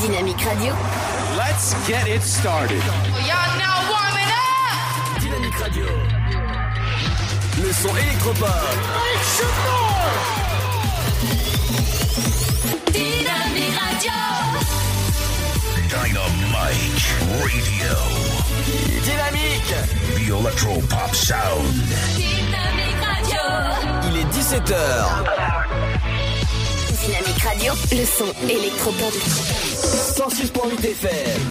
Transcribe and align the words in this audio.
Dynamique 0.00 0.42
Radio. 0.44 0.74
Let's 1.36 1.74
get 1.86 2.08
it 2.08 2.22
started. 2.22 2.82
Y'all 3.26 3.58
now 3.58 3.90
warming 3.90 4.30
up. 4.32 5.20
Dynamique 5.20 5.58
Radio. 5.60 5.84
Le 7.62 7.72
son 7.72 7.94
électropop. 7.96 8.48
Dynamique 12.90 13.78
Radio. 13.78 14.18
Dynamite 15.88 17.06
Radio. 17.42 17.94
Dynamique. 19.02 19.74
The 20.16 20.30
Electro 20.30 20.80
Pop 20.88 21.14
Sound. 21.14 21.84
Dynamique 22.16 22.96
Radio. 23.04 23.42
Il 24.08 24.16
est 24.18 24.30
17h. 24.32 25.81
Dynamique 27.04 27.42
Radio. 27.42 27.72
Le 27.90 28.04
son 28.04 28.32
électropop. 28.48 29.12
106.8 29.12 30.86
FM. 30.86 31.50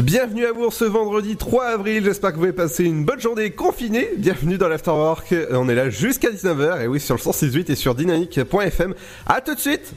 Bienvenue 0.00 0.46
à 0.46 0.52
vous 0.52 0.70
ce 0.70 0.84
vendredi 0.84 1.36
3 1.36 1.64
avril, 1.64 2.04
j'espère 2.04 2.30
que 2.32 2.36
vous 2.36 2.44
avez 2.44 2.52
passé 2.52 2.84
une 2.84 3.04
bonne 3.04 3.20
journée 3.20 3.50
confinée. 3.50 4.10
Bienvenue 4.18 4.56
dans 4.56 4.68
l'Afterwork, 4.68 5.34
on 5.50 5.68
est 5.68 5.74
là 5.74 5.90
jusqu'à 5.90 6.30
19h, 6.30 6.82
et 6.82 6.86
oui 6.86 7.00
sur 7.00 7.16
le 7.16 7.20
168 7.20 7.70
et 7.70 7.74
sur 7.74 7.96
dynamique.fm. 7.96 8.94
A 9.26 9.40
tout 9.40 9.56
de 9.56 9.60
suite 9.60 9.92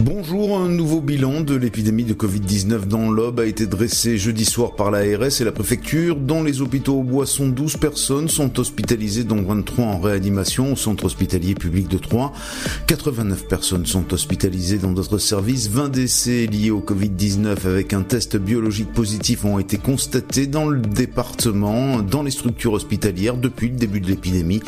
Bonjour, 0.00 0.58
un 0.58 0.68
nouveau 0.68 1.00
bilan 1.00 1.40
de 1.40 1.54
l'épidémie 1.54 2.04
de 2.04 2.12
Covid-19 2.12 2.84
dans 2.84 3.10
l'Aube 3.10 3.40
a 3.40 3.46
été 3.46 3.64
dressé 3.64 4.18
jeudi 4.18 4.44
soir 4.44 4.76
par 4.76 4.90
l'ARS 4.90 5.40
et 5.40 5.44
la 5.44 5.52
préfecture. 5.52 6.16
Dans 6.16 6.42
les 6.42 6.60
hôpitaux 6.60 6.96
au 6.96 7.02
Boisson, 7.02 7.48
12 7.48 7.78
personnes 7.78 8.28
sont 8.28 8.60
hospitalisées, 8.60 9.24
dont 9.24 9.40
23 9.40 9.86
en 9.86 9.98
réanimation 9.98 10.74
au 10.74 10.76
centre 10.76 11.06
hospitalier 11.06 11.54
public 11.54 11.88
de 11.88 11.96
Troyes. 11.96 12.30
89 12.88 13.48
personnes 13.48 13.86
sont 13.86 14.12
hospitalisées 14.12 14.76
dans 14.76 14.92
d'autres 14.92 15.16
services. 15.16 15.68
20 15.70 15.88
décès 15.88 16.44
liés 16.44 16.70
au 16.70 16.80
Covid-19 16.80 17.66
avec 17.66 17.94
un 17.94 18.02
test 18.02 18.36
biologique 18.36 18.92
positif 18.92 19.46
ont 19.46 19.58
été 19.58 19.78
constatés 19.78 20.46
dans 20.46 20.66
le 20.66 20.80
département, 20.80 22.00
dans 22.00 22.22
les 22.22 22.30
structures 22.30 22.74
hospitalières 22.74 23.38
depuis 23.38 23.70
le 23.70 23.76
début 23.76 24.02
de 24.02 24.08
l'épidémie. 24.08 24.60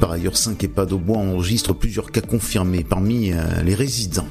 Par 0.00 0.12
ailleurs, 0.12 0.38
5 0.38 0.64
EHPAD 0.64 0.94
au 0.94 0.98
bois 0.98 1.18
enregistrent 1.18 1.74
plusieurs 1.74 2.10
cas 2.10 2.22
confirmés 2.22 2.82
parmi 2.82 3.32
euh, 3.32 3.62
les 3.62 3.74
résidents. 3.74 4.26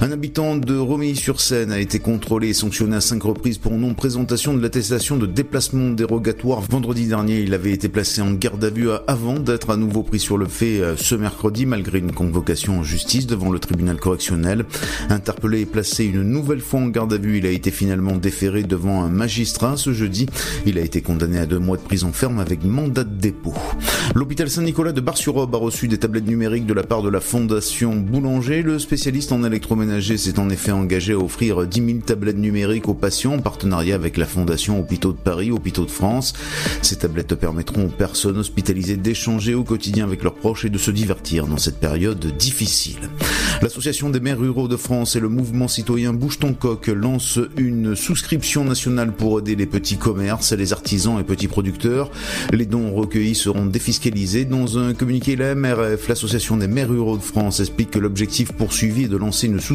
Un 0.00 0.10
habitant 0.10 0.56
de 0.56 0.76
Romilly-sur-Seine 0.76 1.70
a 1.70 1.78
été 1.78 1.98
contrôlé 1.98 2.48
et 2.48 2.52
sanctionné 2.54 2.96
à 2.96 3.00
cinq 3.00 3.22
reprises 3.22 3.58
pour 3.58 3.72
non-présentation 3.72 4.54
de 4.54 4.62
l'attestation 4.62 5.16
de 5.16 5.26
déplacement 5.26 5.90
dérogatoire. 5.90 6.60
Vendredi 6.60 7.06
dernier, 7.06 7.40
il 7.40 7.54
avait 7.54 7.72
été 7.72 7.88
placé 7.88 8.22
en 8.22 8.32
garde 8.32 8.64
à 8.64 8.70
vue 8.70 8.88
avant 9.06 9.38
d'être 9.38 9.70
à 9.70 9.76
nouveau 9.76 10.02
pris 10.02 10.18
sur 10.18 10.38
le 10.38 10.46
fait 10.46 10.80
euh, 10.80 10.96
ce 10.96 11.14
mercredi 11.14 11.66
malgré 11.66 11.98
une 11.98 12.12
convocation 12.12 12.80
en 12.80 12.82
justice 12.82 13.26
devant 13.26 13.50
le 13.50 13.58
tribunal 13.58 13.98
correctionnel. 13.98 14.64
Interpellé 15.10 15.60
et 15.60 15.66
placé 15.66 16.04
une 16.04 16.22
nouvelle 16.22 16.60
fois 16.60 16.80
en 16.80 16.88
garde 16.88 17.12
à 17.12 17.18
vue, 17.18 17.38
il 17.38 17.46
a 17.46 17.50
été 17.50 17.70
finalement 17.70 18.16
déféré 18.16 18.62
devant 18.62 19.04
un 19.04 19.08
magistrat 19.08 19.76
ce 19.76 19.92
jeudi. 19.92 20.26
Il 20.66 20.78
a 20.78 20.82
été 20.82 21.02
condamné 21.02 21.38
à 21.38 21.46
deux 21.46 21.58
mois 21.58 21.76
de 21.76 21.82
prison 21.82 22.12
ferme 22.12 22.38
avec 22.38 22.64
mandat 22.64 23.04
de 23.04 23.14
dépôt. 23.14 23.54
L'hôpital 24.14 24.48
Saint-Nicolas 24.48 24.92
de 24.92 25.00
Bar-sur-Aube 25.00 25.54
a 25.54 25.58
reçu 25.58 25.86
des 25.88 25.98
tablettes 25.98 26.26
numériques 26.26 26.66
de 26.66 26.74
la 26.74 26.82
part 26.82 27.02
de 27.02 27.08
la 27.08 27.20
fondation 27.20 27.94
Boulanger. 27.96 28.62
Le 28.62 28.78
spécialiste 28.78 29.32
en 29.32 29.44
électroménager 29.44 29.81
s'est 30.16 30.38
en 30.38 30.48
effet 30.48 30.70
engagé 30.70 31.12
à 31.12 31.18
offrir 31.18 31.66
10 31.66 31.84
000 31.84 31.98
tablettes 32.06 32.38
numériques 32.38 32.88
aux 32.88 32.94
patients 32.94 33.34
en 33.34 33.38
partenariat 33.40 33.94
avec 33.94 34.16
la 34.16 34.26
fondation 34.26 34.78
Hôpitaux 34.78 35.12
de 35.12 35.18
Paris, 35.18 35.50
Hôpitaux 35.50 35.84
de 35.84 35.90
France. 35.90 36.34
Ces 36.82 36.96
tablettes 36.96 37.34
permettront 37.34 37.86
aux 37.86 37.90
personnes 37.90 38.38
hospitalisées 38.38 38.96
d'échanger 38.96 39.54
au 39.54 39.64
quotidien 39.64 40.04
avec 40.04 40.22
leurs 40.22 40.34
proches 40.34 40.64
et 40.64 40.70
de 40.70 40.78
se 40.78 40.90
divertir 40.90 41.46
dans 41.46 41.56
cette 41.56 41.80
période 41.80 42.24
difficile. 42.36 43.10
L'association 43.60 44.10
des 44.10 44.20
maires 44.20 44.38
ruraux 44.38 44.68
de 44.68 44.76
France 44.76 45.16
et 45.16 45.20
le 45.20 45.28
mouvement 45.28 45.68
citoyen 45.68 46.12
Bouge 46.12 46.38
ton 46.38 46.54
coq 46.54 46.86
lancent 46.88 47.40
une 47.56 47.96
souscription 47.96 48.64
nationale 48.64 49.12
pour 49.12 49.40
aider 49.40 49.56
les 49.56 49.66
petits 49.66 49.96
commerces, 49.96 50.52
les 50.52 50.72
artisans 50.72 51.18
et 51.18 51.24
petits 51.24 51.48
producteurs. 51.48 52.10
Les 52.52 52.66
dons 52.66 52.94
recueillis 52.94 53.34
seront 53.34 53.66
défiscalisés. 53.66 54.44
Dans 54.44 54.78
un 54.78 54.94
communiqué, 54.94 55.36
la 55.36 55.54
MRF, 55.54 56.08
l'association 56.08 56.56
des 56.56 56.68
maires 56.68 56.88
ruraux 56.90 57.16
de 57.16 57.22
France, 57.22 57.60
explique 57.60 57.90
que 57.90 57.98
l'objectif 57.98 58.52
poursuivi 58.52 59.04
est 59.04 59.08
de 59.08 59.16
lancer 59.16 59.46
une 59.46 59.60
souscription 59.60 59.71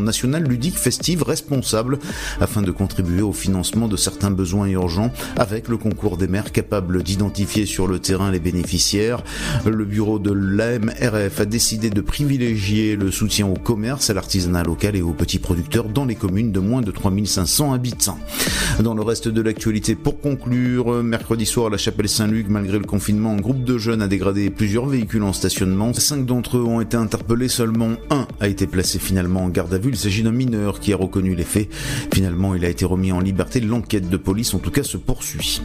nationale 0.00 0.44
ludique, 0.44 0.78
festive, 0.78 1.22
responsable, 1.22 1.98
afin 2.40 2.62
de 2.62 2.70
contribuer 2.70 3.22
au 3.22 3.32
financement 3.32 3.88
de 3.88 3.96
certains 3.96 4.30
besoins 4.30 4.66
urgents, 4.68 5.12
avec 5.36 5.68
le 5.68 5.76
concours 5.76 6.16
des 6.16 6.28
maires 6.28 6.52
capables 6.52 7.02
d'identifier 7.02 7.66
sur 7.66 7.86
le 7.86 7.98
terrain 7.98 8.30
les 8.30 8.40
bénéficiaires. 8.40 9.22
Le 9.66 9.84
bureau 9.84 10.18
de 10.18 10.32
l'AMRF 10.32 11.40
a 11.40 11.44
décidé 11.44 11.90
de 11.90 12.00
privilégier 12.00 12.96
le 12.96 13.10
soutien 13.10 13.46
au 13.46 13.54
commerce, 13.54 14.10
à 14.10 14.14
l'artisanat 14.14 14.62
local 14.62 14.96
et 14.96 15.02
aux 15.02 15.12
petits 15.12 15.38
producteurs 15.38 15.88
dans 15.88 16.04
les 16.04 16.14
communes 16.14 16.52
de 16.52 16.60
moins 16.60 16.82
de 16.82 16.90
3500 16.90 17.72
habitants. 17.72 18.18
Dans 18.80 18.94
le 18.94 19.02
reste 19.02 19.28
de 19.28 19.40
l'actualité, 19.40 19.94
pour 19.94 20.20
conclure, 20.20 21.02
mercredi 21.02 21.46
soir 21.46 21.66
à 21.66 21.70
la 21.70 21.76
chapelle 21.76 22.08
Saint-Luc, 22.08 22.48
malgré 22.48 22.78
le 22.78 22.84
confinement, 22.84 23.32
un 23.32 23.40
groupe 23.40 23.64
de 23.64 23.78
jeunes 23.78 24.02
a 24.02 24.08
dégradé 24.08 24.50
plusieurs 24.50 24.86
véhicules 24.86 25.22
en 25.22 25.32
stationnement. 25.32 25.92
Cinq 25.92 26.26
d'entre 26.26 26.58
eux 26.58 26.64
ont 26.64 26.80
été 26.80 26.96
interpellés, 26.96 27.48
seulement 27.48 27.90
un 28.10 28.26
a 28.40 28.48
été 28.48 28.66
placé 28.66 28.98
finalement 28.98 29.39
en 29.40 29.48
garde 29.48 29.72
à 29.74 29.78
vue. 29.78 29.90
Il 29.90 29.96
s'agit 29.96 30.22
d'un 30.22 30.32
mineur 30.32 30.80
qui 30.80 30.92
a 30.92 30.96
reconnu 30.96 31.34
les 31.34 31.44
faits. 31.44 31.68
Finalement, 32.12 32.54
il 32.54 32.64
a 32.64 32.68
été 32.68 32.84
remis 32.84 33.12
en 33.12 33.20
liberté. 33.20 33.60
L'enquête 33.60 34.08
de 34.08 34.16
police, 34.16 34.54
en 34.54 34.58
tout 34.58 34.70
cas, 34.70 34.82
se 34.82 34.96
poursuit. 34.96 35.60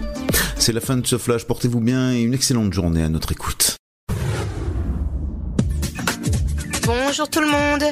C'est 0.58 0.74
la 0.74 0.82
fin 0.82 0.98
de 0.98 1.06
ce 1.06 1.18
flash. 1.18 1.46
Portez-vous 1.46 1.82
bien 1.82 2.14
et 2.14 2.22
une 2.22 2.34
excellente 2.34 2.74
journée 2.74 3.04
à 3.04 3.10
notre 3.10 3.32
écoute. 3.32 3.78
Bonjour 7.08 7.30
tout 7.30 7.40
le 7.40 7.48
monde. 7.48 7.84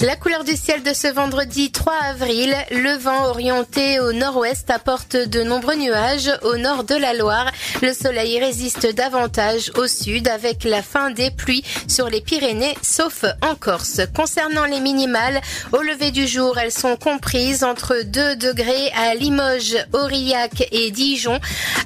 La 0.00 0.16
couleur 0.16 0.44
du 0.44 0.56
ciel 0.56 0.82
de 0.82 0.94
ce 0.94 1.06
vendredi 1.06 1.70
3 1.70 1.92
avril, 1.92 2.56
le 2.70 2.96
vent 2.96 3.26
orienté 3.26 4.00
au 4.00 4.14
nord-ouest 4.14 4.70
apporte 4.70 5.14
de 5.14 5.42
nombreux 5.42 5.76
nuages 5.76 6.30
au 6.42 6.56
nord 6.56 6.84
de 6.84 6.94
la 6.94 7.12
Loire. 7.12 7.52
Le 7.82 7.92
soleil 7.92 8.40
résiste 8.40 8.86
davantage 8.94 9.70
au 9.76 9.86
sud 9.86 10.26
avec 10.26 10.64
la 10.64 10.82
fin 10.82 11.10
des 11.10 11.30
pluies 11.30 11.62
sur 11.86 12.08
les 12.08 12.22
Pyrénées 12.22 12.74
sauf 12.80 13.26
en 13.42 13.54
Corse. 13.54 14.00
Concernant 14.16 14.64
les 14.64 14.80
minimales, 14.80 15.42
au 15.72 15.82
lever 15.82 16.10
du 16.10 16.26
jour, 16.26 16.58
elles 16.58 16.72
sont 16.72 16.96
comprises 16.96 17.64
entre 17.64 18.02
2 18.02 18.36
degrés 18.36 18.90
à 18.96 19.14
Limoges, 19.14 19.76
Aurillac 19.92 20.66
et 20.72 20.90
Dijon, 20.90 21.38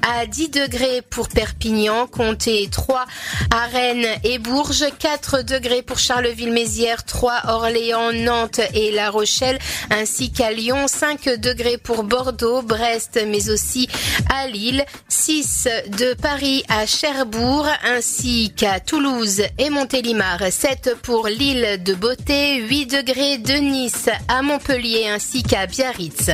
à 0.08 0.26
10 0.26 0.50
degrés 0.50 1.02
pour 1.02 1.28
Perpignan, 1.28 2.06
comptez 2.06 2.68
3 2.70 3.04
à 3.52 3.66
Rennes 3.66 4.06
et 4.22 4.38
Bourges, 4.38 4.86
4 4.98 5.42
degrés 5.42 5.82
pour 5.82 5.98
Charleville-Mézières, 5.98 6.75
3 7.06 7.42
Orléans, 7.48 8.12
Nantes 8.12 8.60
et 8.74 8.90
La 8.92 9.10
Rochelle, 9.10 9.58
ainsi 9.90 10.30
qu'à 10.30 10.52
Lyon, 10.52 10.88
5 10.88 11.40
degrés 11.40 11.78
pour 11.78 12.02
Bordeaux, 12.02 12.60
Brest, 12.62 13.18
mais 13.26 13.48
aussi 13.48 13.88
à 14.32 14.46
Lille, 14.46 14.84
6 15.08 15.68
de 15.88 16.14
Paris 16.14 16.64
à 16.68 16.84
Cherbourg, 16.84 17.66
ainsi 17.84 18.52
qu'à 18.54 18.80
Toulouse 18.80 19.42
et 19.58 19.70
Montélimar, 19.70 20.40
7 20.50 20.96
pour 21.02 21.28
l'île 21.28 21.82
de 21.82 21.94
Beauté, 21.94 22.56
8 22.56 22.86
degrés 22.86 23.38
de 23.38 23.54
Nice 23.54 24.10
à 24.28 24.42
Montpellier, 24.42 25.08
ainsi 25.08 25.42
qu'à 25.42 25.66
Biarritz. 25.66 26.30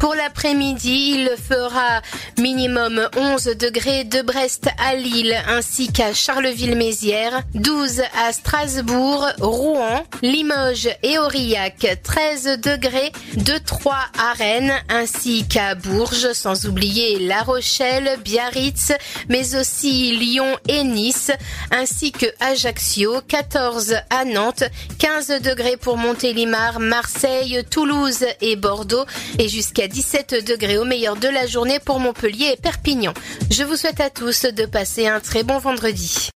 Pour 0.00 0.14
l'après-midi, 0.14 1.14
il 1.14 1.30
fera 1.36 2.02
minimum 2.38 3.08
11 3.16 3.44
degrés 3.58 4.04
de 4.04 4.22
Brest 4.22 4.68
à 4.78 4.96
Lille, 4.96 5.36
ainsi 5.48 5.92
qu'à 5.92 6.12
Charleville-Mézières, 6.12 7.42
12 7.54 8.02
à 8.26 8.32
Strasbourg, 8.32 9.26
Rouen, 9.40 9.83
Limoges 10.22 10.88
et 11.02 11.18
Aurillac, 11.18 11.86
13 12.02 12.60
degrés 12.60 13.12
de 13.36 13.58
Troyes 13.58 13.94
à 14.18 14.32
Rennes, 14.32 14.72
ainsi 14.88 15.46
qu'à 15.46 15.74
Bourges, 15.74 16.32
sans 16.32 16.66
oublier 16.66 17.18
La 17.18 17.42
Rochelle, 17.42 18.18
Biarritz, 18.24 18.92
mais 19.28 19.56
aussi 19.56 20.16
Lyon 20.16 20.56
et 20.68 20.84
Nice, 20.84 21.30
ainsi 21.70 22.12
que 22.12 22.26
Ajaccio, 22.40 23.20
14 23.26 23.96
à 24.10 24.24
Nantes, 24.24 24.64
15 24.98 25.42
degrés 25.42 25.76
pour 25.76 25.96
Montélimar, 25.96 26.80
Marseille, 26.80 27.64
Toulouse 27.70 28.24
et 28.40 28.56
Bordeaux, 28.56 29.04
et 29.38 29.48
jusqu'à 29.48 29.88
17 29.88 30.44
degrés 30.46 30.78
au 30.78 30.84
meilleur 30.84 31.16
de 31.16 31.28
la 31.28 31.46
journée 31.46 31.80
pour 31.80 32.00
Montpellier 32.00 32.54
et 32.54 32.60
Perpignan. 32.60 33.12
Je 33.50 33.64
vous 33.64 33.76
souhaite 33.76 34.00
à 34.00 34.10
tous 34.10 34.42
de 34.42 34.66
passer 34.66 35.06
un 35.06 35.20
très 35.20 35.42
bon 35.42 35.58
vendredi. 35.58 36.30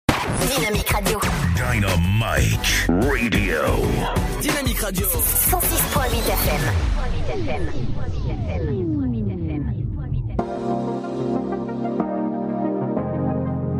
Dynamique 0.41 0.89
Radio. 0.89 1.19
Dynamite 1.55 2.87
Radio. 2.89 3.61
Dynamique 4.41 4.81
Radio. 4.81 5.07
106.8 5.07 6.29
FM. 6.29 6.61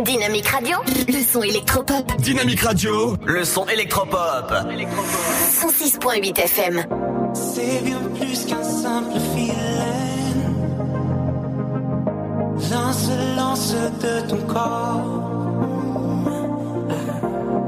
Dynamique 0.04 0.48
Radio. 0.48 0.78
Le 1.08 1.24
son 1.24 1.42
électropop. 1.42 2.16
Dynamique 2.20 2.62
Radio. 2.62 3.16
Le 3.26 3.44
son 3.44 3.66
électropop. 3.68 4.52
106.8 4.52 6.40
FM. 6.40 6.86
C'est 7.34 7.82
bien 7.84 8.00
plus 8.20 8.46
qu'un 8.46 8.64
simple 8.64 9.20
filet. 9.34 9.54
L'insolence 12.72 13.74
de 14.02 14.28
ton 14.28 14.38
corps. 14.48 15.55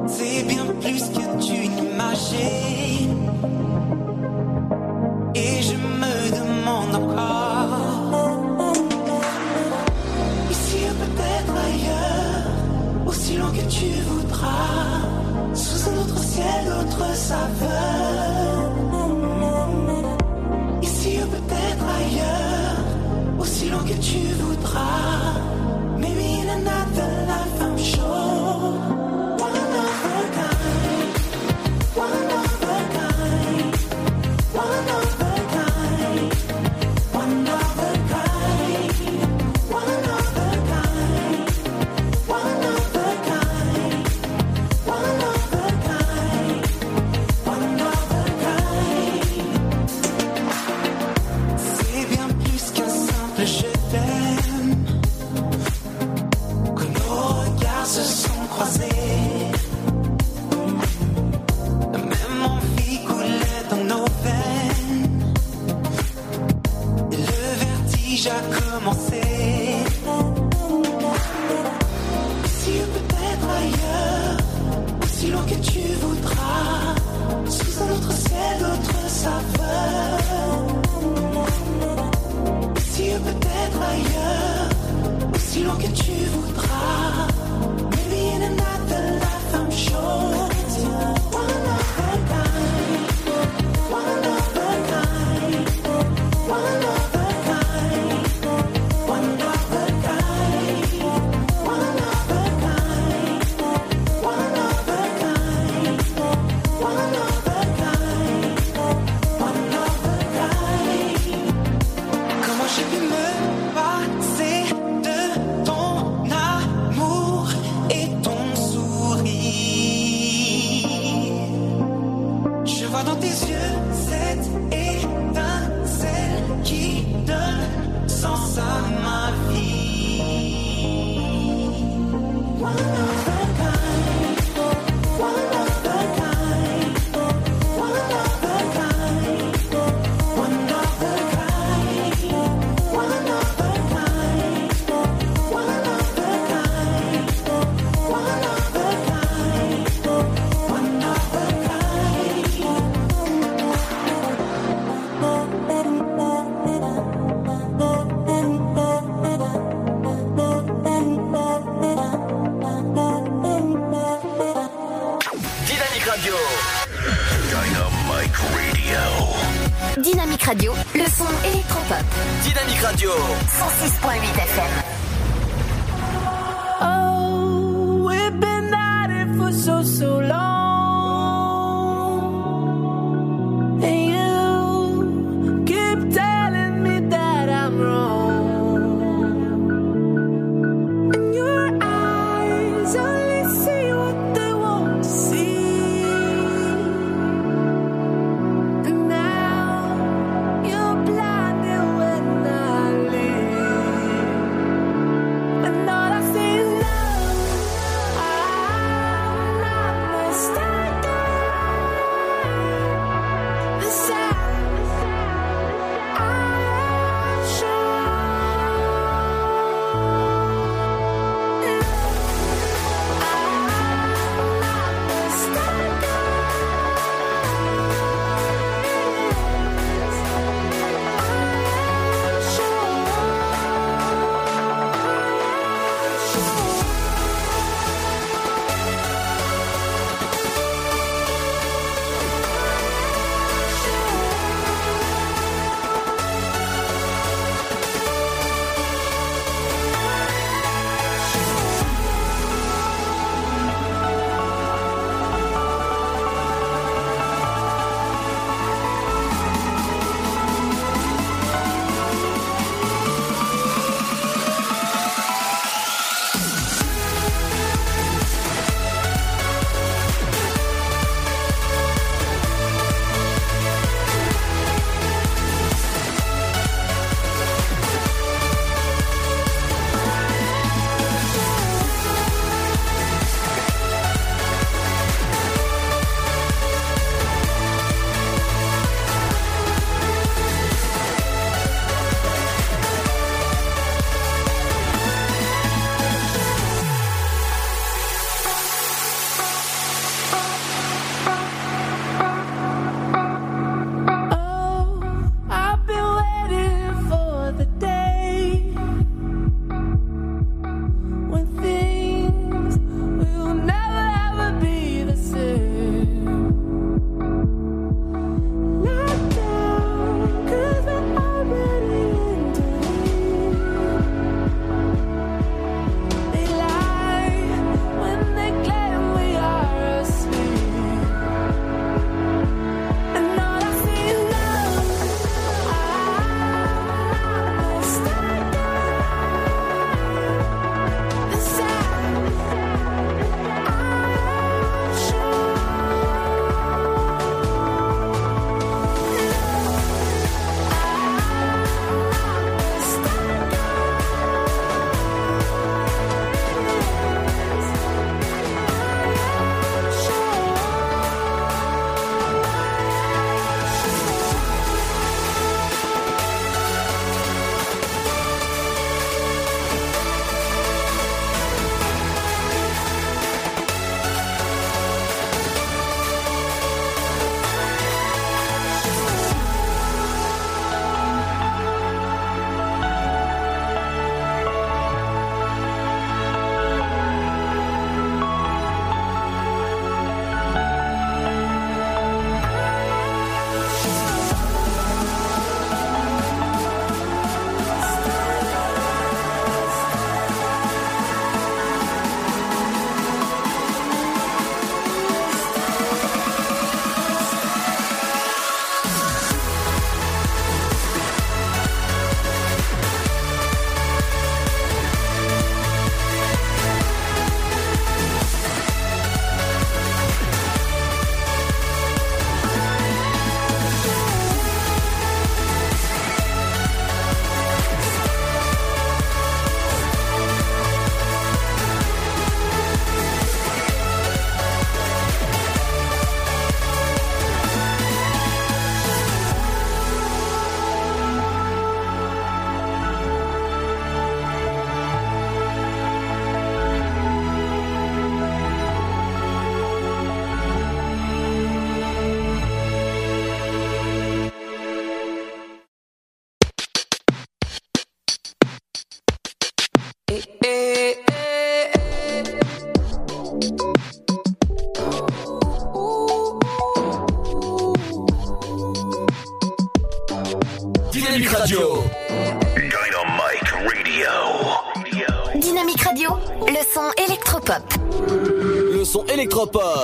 C'est 0.08 0.44
bien 0.44 0.66
plus 0.82 1.04
que 1.10 1.26
tu 1.46 1.66
imagines. 1.66 3.32
Et 5.36 5.62
je 5.62 5.76
me 6.02 6.16
demande 6.40 6.96
encore. 6.96 7.80
Ici 10.52 10.78
ou 10.90 10.94
peut-être 11.04 11.54
ailleurs, 11.68 13.08
aussi 13.08 13.38
long 13.38 13.52
que 13.52 13.66
tu 13.70 13.88
voudras. 14.10 15.02
Sous 15.54 15.90
un 15.90 15.98
autre 16.02 16.20
ciel, 16.20 16.66
d'autres 16.66 17.16
saveurs. 17.16 18.72
Ici 20.82 21.20
ou 21.24 21.28
peut-être 21.28 21.86
ailleurs, 22.02 23.40
aussi 23.40 23.70
long 23.70 23.80
que 23.80 23.98
tu 24.02 24.20
voudras 24.42 25.67
déjà 68.28 68.40
commencé. 68.60 69.22
Ici 72.46 72.72
ou 72.82 72.88
peut-être 72.98 73.48
ailleurs, 73.60 74.38
aussi 75.04 75.28
loin 75.28 75.44
que 75.44 75.56
tu 75.56 75.80
voudras, 76.02 76.96
sous 77.50 77.84
un 77.84 77.92
autre 77.96 78.12
ciel, 78.12 78.60
d'autres 78.60 79.10
saveurs. 79.10 80.68
Si 82.92 83.04
peut-être 83.04 83.80
ailleurs, 83.94 84.70
aussi 85.36 85.64
loin 85.64 85.76
que 85.76 85.88
tu 85.88 86.12
voudras. 86.34 87.37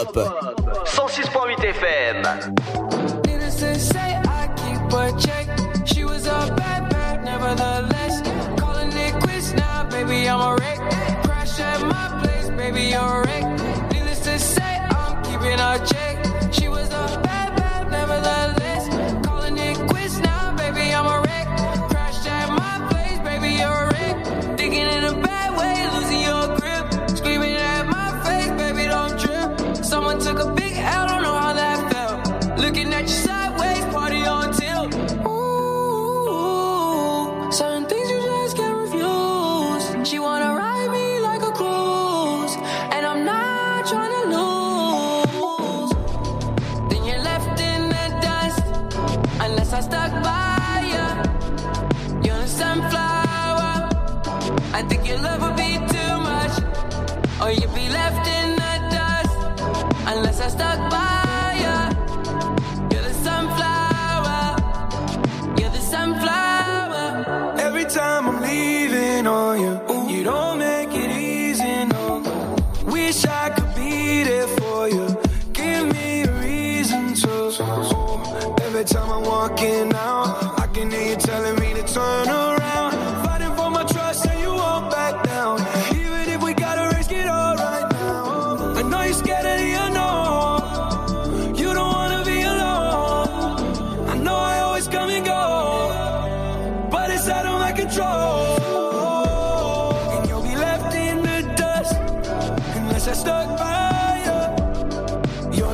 Électropop. 0.04 0.33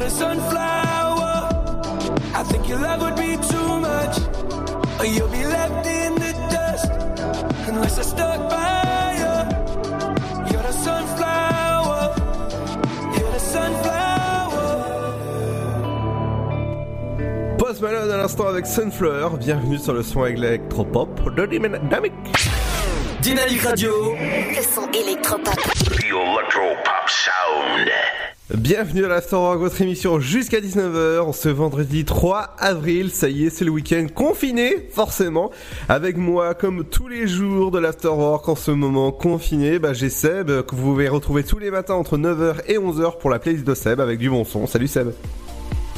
Sunflower. 0.09 1.49
I 2.33 2.43
think 2.43 2.67
your 2.67 2.79
love 2.79 3.01
would 3.01 3.15
be 3.15 3.37
too 3.51 3.79
much, 3.79 4.17
or 4.99 5.05
you'll 5.05 5.27
be 5.29 5.45
left 5.45 5.85
in 5.85 6.15
the 6.15 6.33
dust 6.49 6.91
unless 7.67 7.99
I 7.99 8.01
stuck 8.03 8.49
by 8.49 9.13
you. 9.21 9.35
You're 10.51 10.63
the 10.63 10.71
sunflower. 10.71 12.15
You're 13.17 13.31
the 13.31 13.39
sunflower. 13.39 14.07
Post 17.57 17.81
Malone 17.81 18.11
à 18.11 18.17
l'instant 18.17 18.47
avec 18.47 18.65
Sunflower. 18.65 19.37
Bienvenue 19.37 19.77
sur 19.77 19.93
le 19.93 20.03
son 20.03 20.25
électropop 20.25 21.35
de 21.35 21.45
Dynamic. 21.45 22.13
Dynamique 23.21 23.61
Radio. 23.61 24.15
Le 24.15 24.63
son 24.63 24.89
électropop. 24.91 25.55
The 25.85 26.05
Electro 26.05 26.73
Pop 26.83 27.07
Sound. 27.07 27.89
Bienvenue 28.57 29.05
à 29.05 29.09
l'Afterwork, 29.09 29.59
votre 29.59 29.79
émission 29.79 30.19
jusqu'à 30.19 30.59
19h, 30.59 31.33
ce 31.33 31.49
vendredi 31.49 32.03
3 32.03 32.55
avril. 32.57 33.11
Ça 33.11 33.29
y 33.29 33.45
est, 33.45 33.51
c'est 33.51 33.63
le 33.63 33.69
week-end 33.69 34.07
confiné, 34.11 34.87
forcément. 34.89 35.51
Avec 35.87 36.17
moi, 36.17 36.55
comme 36.55 36.83
tous 36.83 37.07
les 37.07 37.27
jours 37.27 37.69
de 37.69 37.77
l'Afterwork, 37.77 38.49
en 38.49 38.55
ce 38.55 38.71
moment 38.71 39.11
confiné, 39.11 39.77
bah, 39.77 39.93
j'ai 39.93 40.09
Seb, 40.09 40.63
que 40.63 40.75
vous 40.75 40.81
pouvez 40.81 41.09
retrouver 41.09 41.43
tous 41.43 41.59
les 41.59 41.69
matins 41.69 41.93
entre 41.93 42.17
9h 42.17 42.61
et 42.65 42.79
11h 42.79 43.19
pour 43.19 43.29
la 43.29 43.37
playlist 43.37 43.65
de 43.65 43.75
Seb 43.75 43.99
avec 43.99 44.17
du 44.17 44.31
bon 44.31 44.43
son. 44.43 44.65
Salut 44.65 44.87
Seb. 44.87 45.11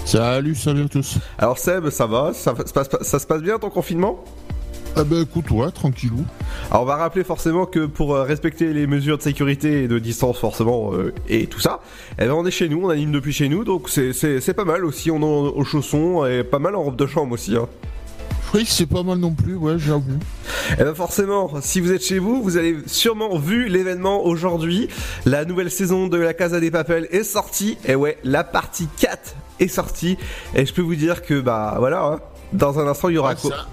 Salut, 0.03 0.55
salut 0.55 0.83
à 0.83 0.89
tous. 0.89 1.19
Alors 1.37 1.57
Seb, 1.57 1.89
ça 1.89 2.05
va? 2.05 2.33
Ça 2.33 2.53
se 2.53 3.25
passe 3.27 3.41
bien 3.41 3.59
ton 3.59 3.69
confinement? 3.69 4.25
Ah 4.97 5.03
bah 5.05 5.15
écoute, 5.21 5.49
ouais, 5.51 5.71
tranquillou. 5.71 6.25
Alors 6.69 6.83
on 6.83 6.85
va 6.85 6.97
rappeler 6.97 7.23
forcément 7.23 7.65
que 7.65 7.85
pour 7.85 8.13
euh, 8.13 8.23
respecter 8.23 8.73
les 8.73 8.87
mesures 8.87 9.17
de 9.17 9.23
sécurité 9.23 9.83
et 9.83 9.87
de 9.87 9.99
distance 9.99 10.37
forcément 10.37 10.93
euh, 10.93 11.13
et 11.29 11.47
tout 11.47 11.61
ça, 11.61 11.79
eh 12.19 12.25
ben 12.25 12.33
on 12.33 12.45
est 12.45 12.51
chez 12.51 12.67
nous, 12.67 12.81
on 12.85 12.89
anime 12.89 13.11
depuis 13.13 13.31
chez 13.31 13.47
nous, 13.47 13.63
donc 13.63 13.87
c'est- 13.89 14.11
c'est 14.11 14.41
c'est 14.41 14.53
pas 14.53 14.65
mal 14.65 14.83
aussi, 14.83 15.09
on 15.09 15.19
est 15.21 15.23
aux 15.57 15.63
chaussons 15.63 16.25
et 16.25 16.43
pas 16.43 16.59
mal 16.59 16.75
en 16.75 16.83
robe 16.83 16.97
de 16.97 17.05
chambre 17.07 17.31
aussi. 17.33 17.55
Hein. 17.55 17.67
Oui, 18.53 18.65
c'est 18.67 18.85
pas 18.85 19.01
mal 19.01 19.17
non 19.17 19.31
plus, 19.31 19.55
ouais, 19.55 19.75
j'avoue. 19.79 20.19
Eh 20.77 20.83
ben 20.83 20.93
forcément, 20.93 21.49
si 21.61 21.79
vous 21.79 21.93
êtes 21.93 22.03
chez 22.03 22.19
vous, 22.19 22.43
vous 22.43 22.57
avez 22.57 22.75
sûrement 22.85 23.37
vu 23.37 23.69
l'événement 23.69 24.25
aujourd'hui. 24.25 24.89
La 25.25 25.45
nouvelle 25.45 25.71
saison 25.71 26.07
de 26.07 26.17
La 26.17 26.33
Casa 26.33 26.59
des 26.59 26.69
Papels 26.69 27.07
est 27.11 27.23
sortie. 27.23 27.77
Et 27.85 27.95
ouais, 27.95 28.17
la 28.25 28.43
partie 28.43 28.89
4 28.99 29.35
est 29.61 29.69
sortie. 29.69 30.17
Et 30.53 30.65
je 30.65 30.73
peux 30.73 30.81
vous 30.81 30.95
dire 30.95 31.21
que 31.21 31.39
bah 31.39 31.75
voilà, 31.79 32.03
hein, 32.05 32.19
dans 32.51 32.77
un 32.77 32.87
instant 32.89 33.07
il 33.07 33.15
y 33.15 33.17
aura 33.17 33.31
Ah, 33.31 33.35
quoi 33.35 33.51
ça, 33.51 33.67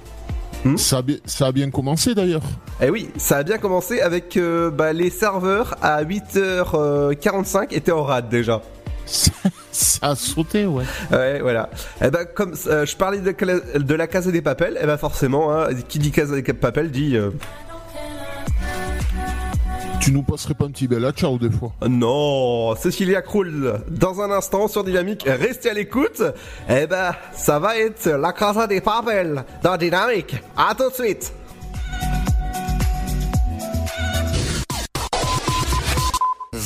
Hmm 0.65 0.77
ça, 0.77 0.99
a 0.99 1.03
bien, 1.03 1.17
ça 1.25 1.47
a 1.47 1.53
bien 1.53 1.71
commencé 1.71 2.15
d'ailleurs. 2.15 2.43
Eh 2.81 2.91
oui, 2.91 3.11
ça 3.17 3.38
a 3.38 3.43
bien 3.43 3.59
commencé 3.59 4.00
avec 4.00 4.37
euh, 4.37 4.71
bah, 4.71 4.93
les 4.93 5.11
serveurs 5.11 5.77
à 5.83 6.03
8h45 6.05 7.75
étaient 7.75 7.93
en 7.93 8.03
rade 8.03 8.29
déjà. 8.29 8.62
Ça, 9.71 10.09
a 10.09 10.17
sauté, 10.17 10.67
ouais. 10.67 10.85
Ouais, 11.11 11.41
voilà. 11.41 11.71
Eh 12.05 12.11
ben, 12.11 12.25
comme 12.35 12.55
euh, 12.67 12.85
je 12.85 12.97
parlais 12.97 13.19
de, 13.19 13.95
la 13.95 14.07
Casa 14.07 14.31
des 14.31 14.43
Papels, 14.43 14.79
eh 14.83 14.87
ben 14.87 14.97
forcément, 14.97 15.55
hein, 15.55 15.69
qui 15.88 15.99
dit 15.99 16.11
Casa 16.11 16.35
des 16.35 16.43
Papels 16.43 16.91
dit 16.91 17.17
euh, 17.17 17.31
Tu 20.00 20.12
nous 20.12 20.23
passerais 20.23 20.55
pas 20.55 20.64
un 20.64 20.71
petit 20.71 20.87
bel 20.88 21.11
ciao 21.12 21.38
des 21.38 21.50
fois. 21.50 21.73
non, 21.87 22.75
Cecilia 22.76 23.21
Krull. 23.21 23.81
Dans 23.90 24.21
un 24.21 24.31
instant 24.31 24.69
sur 24.69 24.85
Dynamique, 24.85 25.25
restez 25.26 25.71
à 25.71 25.75
l'écoute. 25.75 26.23
Eh 26.69 26.87
ben, 26.87 27.12
ça 27.35 27.59
va 27.59 27.76
être 27.78 28.09
la 28.09 28.33
Casa 28.33 28.67
des 28.67 28.81
Papels 28.81 29.45
dans 29.62 29.76
Dynamique. 29.76 30.37
À 30.57 30.75
tout 30.75 30.88
de 30.88 30.95
suite. 30.95 31.33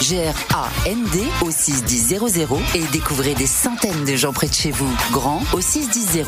G-R-A-N-D 0.00 1.18
au 1.42 1.50
61000 1.50 2.20
et 2.74 2.82
découvrez 2.92 3.34
des 3.34 3.46
centaines 3.46 4.04
de 4.04 4.16
gens 4.16 4.32
près 4.32 4.48
de 4.48 4.52
chez 4.52 4.70
vous. 4.70 4.90
Grand 5.10 5.42
au 5.52 5.60
61000. 5.60 6.24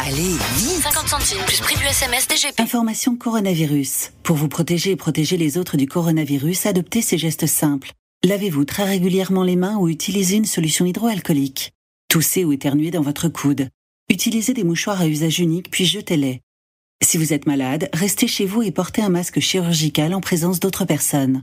Allez, 0.00 0.36
vite 0.56 0.82
50 0.82 1.08
centimes 1.08 1.44
plus 1.46 1.60
prix 1.60 1.76
du 1.76 1.84
SMS 1.84 2.26
DGP. 2.28 2.60
Information 2.60 3.16
coronavirus. 3.16 4.10
Pour 4.22 4.36
vous 4.36 4.48
protéger 4.48 4.90
et 4.92 4.96
protéger 4.96 5.36
les 5.36 5.58
autres 5.58 5.76
du 5.76 5.86
coronavirus, 5.86 6.66
adoptez 6.66 7.02
ces 7.02 7.18
gestes 7.18 7.46
simples. 7.46 7.92
Lavez-vous 8.24 8.64
très 8.64 8.84
régulièrement 8.84 9.42
les 9.42 9.56
mains 9.56 9.76
ou 9.76 9.88
utilisez 9.88 10.36
une 10.36 10.46
solution 10.46 10.86
hydroalcoolique. 10.86 11.72
Toussez 12.08 12.44
ou 12.44 12.52
éternuez 12.52 12.90
dans 12.90 13.02
votre 13.02 13.28
coude. 13.28 13.68
Utilisez 14.08 14.54
des 14.54 14.64
mouchoirs 14.64 15.00
à 15.00 15.06
usage 15.06 15.40
unique 15.40 15.70
puis 15.70 15.84
jetez-les. 15.84 16.40
Si 17.02 17.18
vous 17.18 17.32
êtes 17.32 17.46
malade, 17.46 17.90
restez 17.92 18.26
chez 18.26 18.46
vous 18.46 18.62
et 18.62 18.70
portez 18.70 19.02
un 19.02 19.10
masque 19.10 19.40
chirurgical 19.40 20.14
en 20.14 20.20
présence 20.20 20.60
d'autres 20.60 20.84
personnes. 20.84 21.42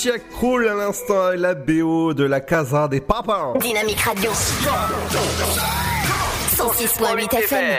C'est 0.00 0.08
Sia 0.08 0.18
Kroll 0.18 0.66
à 0.66 0.74
l'instant 0.74 1.32
et 1.32 1.36
la 1.36 1.54
BO 1.54 2.14
de 2.14 2.24
la 2.24 2.40
Casa 2.40 2.88
des 2.88 3.00
Papas. 3.00 3.52
Dynamique 3.60 4.00
Radio. 4.00 4.30
106.8 6.56 7.36
FM. 7.36 7.78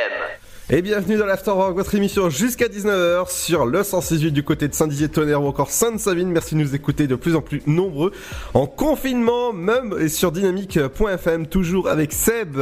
Et 0.69 0.83
bienvenue 0.83 1.17
dans 1.17 1.25
l'Afterwork, 1.25 1.73
votre 1.73 1.95
émission 1.95 2.29
jusqu'à 2.29 2.67
19h 2.67 3.31
sur 3.31 3.65
le 3.65 3.83
168 3.83 4.31
du 4.31 4.43
côté 4.43 4.67
de 4.67 4.75
Saint-Dizier-Tonnerre 4.75 5.41
ou 5.41 5.47
encore 5.47 5.71
Sainte-Savine. 5.71 6.29
Merci 6.29 6.53
de 6.53 6.59
nous 6.59 6.75
écouter 6.75 7.07
de 7.07 7.15
plus 7.15 7.35
en 7.35 7.41
plus 7.41 7.63
nombreux 7.65 8.11
en 8.53 8.67
confinement 8.67 9.51
même 9.51 9.95
et 9.99 10.07
sur 10.07 10.31
dynamique.fm 10.31 11.47
toujours 11.47 11.89
avec 11.89 12.13
Seb. 12.13 12.59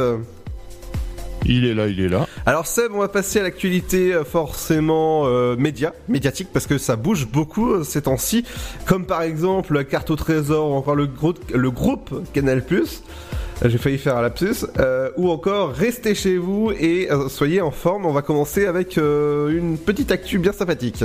Il 1.46 1.64
est 1.64 1.74
là, 1.74 1.86
il 1.86 2.00
est 2.00 2.08
là. 2.08 2.26
Alors 2.46 2.66
Seb, 2.66 2.92
on 2.94 2.98
va 2.98 3.08
passer 3.08 3.40
à 3.40 3.42
l'actualité 3.42 4.12
euh, 4.12 4.24
forcément 4.24 5.22
euh, 5.26 5.56
média, 5.56 5.92
médiatique 6.08 6.48
parce 6.52 6.66
que 6.66 6.78
ça 6.78 6.96
bouge 6.96 7.26
beaucoup 7.26 7.72
euh, 7.72 7.82
ces 7.84 8.02
temps-ci, 8.02 8.44
comme 8.86 9.06
par 9.06 9.22
exemple 9.22 9.74
la 9.74 9.84
carte 9.84 10.10
au 10.10 10.16
trésor 10.16 10.70
ou 10.70 10.74
encore 10.74 10.94
le, 10.94 11.06
gros, 11.06 11.34
le 11.52 11.70
groupe 11.70 12.22
Canal+. 12.32 12.62
Euh, 12.70 13.68
J'ai 13.68 13.78
failli 13.78 13.98
faire 13.98 14.16
un 14.16 14.22
lapsus. 14.22 14.66
Euh, 14.78 15.10
ou 15.16 15.30
encore 15.30 15.72
restez 15.72 16.14
chez 16.14 16.36
vous 16.36 16.70
et 16.78 17.10
euh, 17.10 17.28
soyez 17.28 17.60
en 17.60 17.70
forme. 17.70 18.06
On 18.06 18.12
va 18.12 18.22
commencer 18.22 18.66
avec 18.66 18.96
euh, 18.98 19.56
une 19.56 19.76
petite 19.78 20.10
actu 20.12 20.38
bien 20.38 20.52
sympathique. 20.52 21.04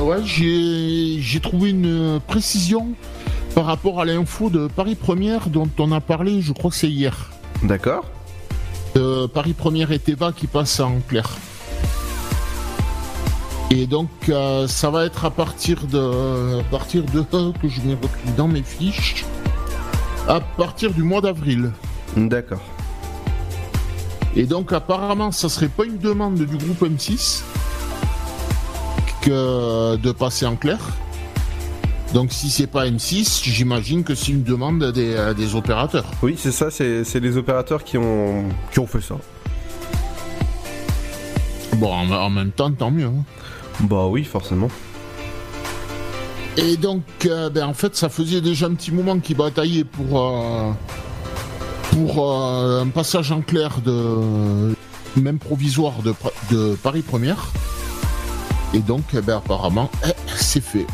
Ouais, 0.00 0.16
j'ai 0.24 1.20
j'ai 1.20 1.40
trouvé 1.40 1.70
une 1.70 2.18
précision 2.26 2.88
par 3.54 3.66
rapport 3.66 4.00
à 4.00 4.04
l'info 4.04 4.50
de 4.50 4.66
Paris 4.66 4.96
Première 4.96 5.48
dont 5.48 5.68
on 5.78 5.92
a 5.92 6.00
parlé, 6.00 6.40
je 6.40 6.52
crois 6.52 6.70
que 6.70 6.76
c'est 6.76 6.88
hier. 6.88 7.30
D'accord. 7.62 8.04
Euh, 8.96 9.26
Paris 9.26 9.54
Première 9.54 9.90
et 9.90 9.98
Teva 9.98 10.32
qui 10.32 10.46
passent 10.46 10.80
en 10.80 11.00
clair. 11.08 11.28
Et 13.70 13.86
donc, 13.86 14.08
euh, 14.28 14.68
ça 14.68 14.90
va 14.90 15.04
être 15.04 15.24
à 15.24 15.30
partir 15.30 15.86
de, 15.86 16.60
à 16.60 16.62
partir 16.64 17.02
de 17.02 17.22
que 17.22 17.68
je 17.68 17.80
m'ai 17.80 17.94
retrouvé 17.94 18.32
dans 18.36 18.46
mes 18.46 18.62
fiches, 18.62 19.24
à 20.28 20.40
partir 20.40 20.92
du 20.92 21.02
mois 21.02 21.20
d'avril. 21.20 21.72
D'accord. 22.16 22.62
Et 24.36 24.46
donc, 24.46 24.72
apparemment, 24.72 25.32
ça 25.32 25.48
serait 25.48 25.68
pas 25.68 25.84
une 25.84 25.98
demande 25.98 26.36
du 26.36 26.56
groupe 26.56 26.82
M6 26.82 27.42
que 29.22 29.96
de 29.96 30.12
passer 30.12 30.46
en 30.46 30.54
clair. 30.54 30.78
Donc, 32.14 32.32
si 32.32 32.48
c'est 32.48 32.68
pas 32.68 32.86
M6, 32.86 33.42
j'imagine 33.42 34.04
que 34.04 34.14
c'est 34.14 34.30
une 34.30 34.44
demande 34.44 34.92
des, 34.92 35.14
euh, 35.14 35.34
des 35.34 35.56
opérateurs. 35.56 36.04
Oui, 36.22 36.36
c'est 36.38 36.52
ça, 36.52 36.70
c'est 36.70 37.02
les 37.20 37.36
opérateurs 37.36 37.82
qui 37.82 37.98
ont, 37.98 38.44
qui 38.72 38.78
ont 38.78 38.86
fait 38.86 39.00
ça. 39.00 39.16
Bon, 41.76 41.92
en, 41.92 42.08
en 42.12 42.30
même 42.30 42.52
temps, 42.52 42.70
tant 42.70 42.92
mieux. 42.92 43.06
hein. 43.06 43.24
Bah 43.80 44.06
oui, 44.06 44.22
forcément. 44.22 44.68
Et 46.56 46.76
donc, 46.76 47.02
euh, 47.26 47.50
ben, 47.50 47.66
en 47.66 47.74
fait, 47.74 47.96
ça 47.96 48.08
faisait 48.08 48.40
déjà 48.40 48.66
un 48.66 48.74
petit 48.74 48.92
moment 48.92 49.18
qu'ils 49.18 49.36
bataillaient 49.36 49.82
pour, 49.82 50.22
euh, 50.22 50.70
pour 51.90 52.30
euh, 52.32 52.82
un 52.82 52.88
passage 52.90 53.32
en 53.32 53.40
clair 53.40 53.80
de 53.84 54.72
même 55.16 55.38
provisoire 55.40 55.94
de 56.04 56.74
Paris 56.76 57.02
Première. 57.02 57.48
Et 58.72 58.78
donc, 58.78 59.02
eh 59.14 59.20
ben, 59.20 59.38
apparemment, 59.38 59.90
eh, 60.06 60.12
c'est 60.36 60.62
fait. 60.62 60.86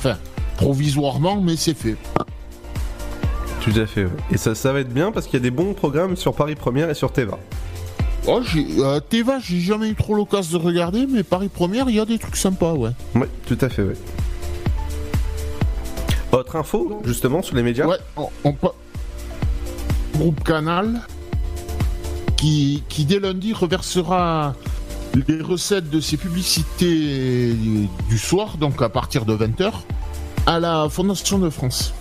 Enfin, 0.00 0.16
provisoirement, 0.56 1.42
mais 1.42 1.56
c'est 1.56 1.74
fait. 1.74 1.96
Tout 3.60 3.72
à 3.76 3.84
fait. 3.84 4.04
ouais. 4.04 4.10
Et 4.32 4.38
ça, 4.38 4.54
ça 4.54 4.72
va 4.72 4.80
être 4.80 4.88
bien 4.94 5.12
parce 5.12 5.26
qu'il 5.26 5.34
y 5.34 5.42
a 5.42 5.42
des 5.42 5.50
bons 5.50 5.74
programmes 5.74 6.16
sur 6.16 6.32
Paris 6.34 6.54
Première 6.54 6.88
et 6.88 6.94
sur 6.94 7.12
Teva. 7.12 7.38
Oh, 8.26 8.40
j'ai, 8.42 8.66
euh, 8.78 8.98
Teva, 9.00 9.38
j'ai 9.38 9.60
jamais 9.60 9.90
eu 9.90 9.94
trop 9.94 10.14
l'occasion 10.14 10.58
de 10.58 10.64
regarder, 10.64 11.06
mais 11.06 11.22
Paris 11.22 11.50
Première, 11.52 11.90
il 11.90 11.96
y 11.96 12.00
a 12.00 12.06
des 12.06 12.18
trucs 12.18 12.36
sympas, 12.36 12.72
ouais. 12.72 12.92
Oui, 13.14 13.26
tout 13.44 13.58
à 13.60 13.68
fait, 13.68 13.82
oui. 13.82 13.94
Autre 16.32 16.56
info, 16.56 17.02
justement, 17.04 17.42
sur 17.42 17.56
les 17.56 17.62
médias 17.62 17.86
Ouais, 17.86 17.98
on, 18.16 18.54
Groupe 20.14 20.42
Canal, 20.42 21.02
qui, 22.38 22.84
qui 22.88 23.04
dès 23.04 23.20
lundi 23.20 23.52
reversera 23.52 24.54
les 25.14 25.42
recettes 25.42 25.90
de 25.90 26.00
ses 26.00 26.16
publicités 26.16 27.54
du 28.08 28.18
soir, 28.18 28.56
donc 28.58 28.80
à 28.82 28.88
partir 28.88 29.24
de 29.24 29.34
20h, 29.36 29.72
à 30.46 30.60
la 30.60 30.88
Fondation 30.90 31.38
de 31.38 31.50
France. 31.50 31.92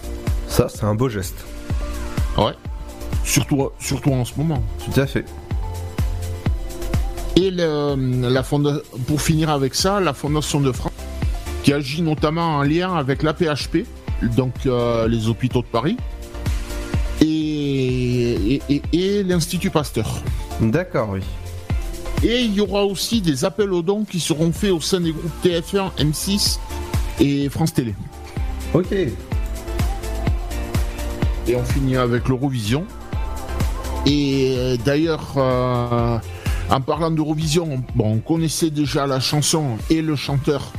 Ça, 0.48 0.68
c'est 0.70 0.84
un 0.84 0.96
beau 0.96 1.10
geste. 1.10 1.46
Ouais. 2.38 2.54
Surtout, 3.24 3.70
surtout 3.80 4.12
en 4.12 4.26
ce 4.26 4.34
moment. 4.38 4.64
Tout 4.86 5.00
à 5.00 5.06
fait. 5.06 5.26
Et 7.36 7.52
le- 7.52 8.30
la 8.30 8.44
fonda- 8.44 8.82
pour 9.08 9.22
finir 9.22 9.50
avec 9.50 9.76
ça, 9.76 10.00
la 10.00 10.14
Fondation 10.14 10.60
de 10.62 10.72
France, 10.72 10.92
qui 11.64 11.74
agit 11.74 12.02
notamment 12.02 12.58
en 12.58 12.64
lien 12.64 12.96
avec 12.96 13.24
l'APHP, 13.24 13.86
donc 14.36 14.54
euh, 14.66 15.08
les 15.08 15.28
hôpitaux 15.28 15.62
de 15.62 15.68
Paris, 15.68 15.98
et, 17.22 17.26
et- 18.56 18.62
et- 18.70 18.82
et 18.94 19.24
l'Institut 19.24 19.70
Pasteur. 19.70 20.08
D'accord, 20.62 21.10
oui. 21.12 21.22
Et 22.24 22.42
il 22.42 22.54
y 22.54 22.60
aura 22.62 22.84
aussi 22.86 23.22
des 23.22 23.46
appels 23.46 23.72
aux 23.72 23.82
dons 23.82 24.04
qui 24.04 24.20
seront 24.20 24.52
faits 24.52 24.72
au 24.72 24.82
sein 24.82 25.00
des 25.00 25.14
groupes 25.14 25.32
TF1, 25.44 25.92
M6 26.00 26.60
et 27.22 27.48
France 27.50 27.74
Télé. 27.74 27.96
Ok. 28.74 28.92
Et 28.92 29.14
on 31.56 31.64
finit 31.64 31.96
avec 31.96 32.28
l'Eurovision. 32.28 32.84
Et 34.06 34.56
euh, 34.58 34.78
d'ailleurs, 34.84 35.34
euh, 35.38 36.18
en 36.70 36.82
parlant 36.82 37.12
d'Eurovision, 37.12 37.70
on- 37.72 37.84
bon, 37.96 38.14
on 38.16 38.20
connaissait 38.20 38.70
déjà 38.70 39.08
la 39.08 39.20
chanson 39.20 39.78
et 39.90 40.02
le 40.02 40.16
chanteur. 40.16 40.72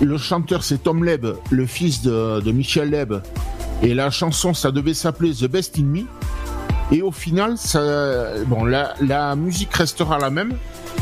Le 0.00 0.16
chanteur, 0.18 0.62
c'est 0.64 0.82
Tom 0.82 1.04
Leb, 1.04 1.26
le 1.50 1.66
fils 1.66 2.02
de, 2.02 2.40
de 2.40 2.52
Michel 2.52 2.90
Leb. 2.90 3.14
Et 3.82 3.94
la 3.94 4.10
chanson, 4.10 4.54
ça 4.54 4.70
devait 4.70 4.94
s'appeler 4.94 5.32
The 5.34 5.46
Best 5.46 5.78
in 5.78 5.82
Me. 5.84 6.00
Et 6.92 7.02
au 7.02 7.10
final, 7.10 7.56
ça, 7.58 8.44
bon, 8.46 8.64
la, 8.64 8.94
la 9.00 9.34
musique 9.34 9.74
restera 9.74 10.18
la 10.18 10.30
même, 10.30 10.54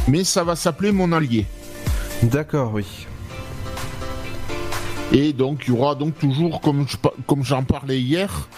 mais 0.09 0.24
ça 0.24 0.44
va 0.44 0.55
s'appeler 0.57 0.92
Mon 0.92 1.11
Allié. 1.12 1.46
D'accord, 2.22 2.72
oui. 2.74 2.87
Et 5.12 5.33
donc, 5.33 5.64
il 5.66 5.74
y 5.74 5.76
aura 5.76 5.96
donc 5.96 6.16
toujours, 6.18 6.61
comme 6.61 6.87
je 6.88 6.96
pa- 6.96 7.12
comme 7.26 7.42
j'en 7.42 7.64
parlais 7.64 8.00
hier, 8.00 8.48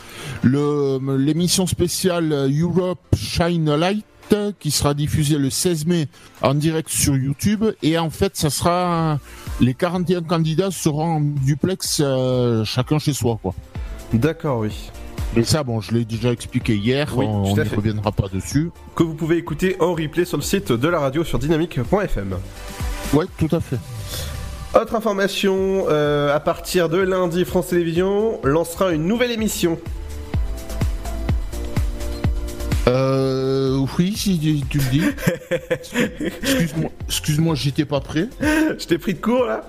le- 0.42 0.98
l'émission 1.16 1.66
spéciale 1.66 2.50
Europe 2.60 3.00
Shine 3.16 3.68
a 3.70 3.76
Light 3.78 4.04
qui 4.60 4.70
sera 4.70 4.94
diffusée 4.94 5.36
le 5.36 5.50
16 5.50 5.84
mai 5.86 6.08
en 6.42 6.54
direct 6.54 6.88
sur 6.88 7.14
YouTube. 7.16 7.64
Et 7.82 7.98
en 7.98 8.08
fait, 8.10 8.36
ça 8.36 8.48
sera 8.50 9.18
les 9.60 9.74
41 9.74 10.22
candidats 10.22 10.70
seront 10.70 11.16
en 11.16 11.20
duplex 11.20 12.00
euh, 12.02 12.64
chacun 12.64 12.98
chez 12.98 13.12
soi, 13.12 13.38
quoi. 13.42 13.54
D'accord, 14.14 14.60
oui. 14.60 14.90
Et 15.36 15.44
ça, 15.44 15.62
bon, 15.62 15.80
je 15.80 15.92
l'ai 15.92 16.04
déjà 16.04 16.30
expliqué 16.30 16.76
hier, 16.76 17.10
Oui, 17.16 17.24
on 17.26 17.42
n'y 17.42 17.54
fait. 17.54 17.74
reviendra 17.74 18.12
pas 18.12 18.28
dessus. 18.28 18.70
Que 18.94 19.02
vous 19.02 19.14
pouvez 19.14 19.38
écouter 19.38 19.76
en 19.80 19.94
replay 19.94 20.26
sur 20.26 20.36
le 20.36 20.42
site 20.42 20.72
de 20.72 20.88
la 20.88 20.98
radio 20.98 21.24
sur 21.24 21.38
dynamique.fm. 21.38 22.36
Ouais, 23.14 23.24
tout 23.38 23.48
à 23.50 23.60
fait. 23.60 23.78
Autre 24.78 24.94
information, 24.94 25.86
euh, 25.88 26.34
à 26.34 26.40
partir 26.40 26.88
de 26.88 26.98
lundi, 26.98 27.44
France 27.44 27.68
Télévisions 27.68 28.40
lancera 28.44 28.92
une 28.92 29.06
nouvelle 29.06 29.30
émission. 29.30 29.78
Euh, 32.88 33.86
oui, 33.98 34.14
si 34.16 34.38
tu, 34.38 34.78
le 34.78 34.90
dis. 34.90 35.02
Excuse-moi, 36.42 36.90
excuse-moi, 37.08 37.54
j'étais 37.54 37.84
pas 37.84 38.00
prêt. 38.00 38.28
Je 38.40 38.86
t'ai 38.86 38.98
pris 38.98 39.14
de 39.14 39.20
court 39.20 39.44
là 39.44 39.64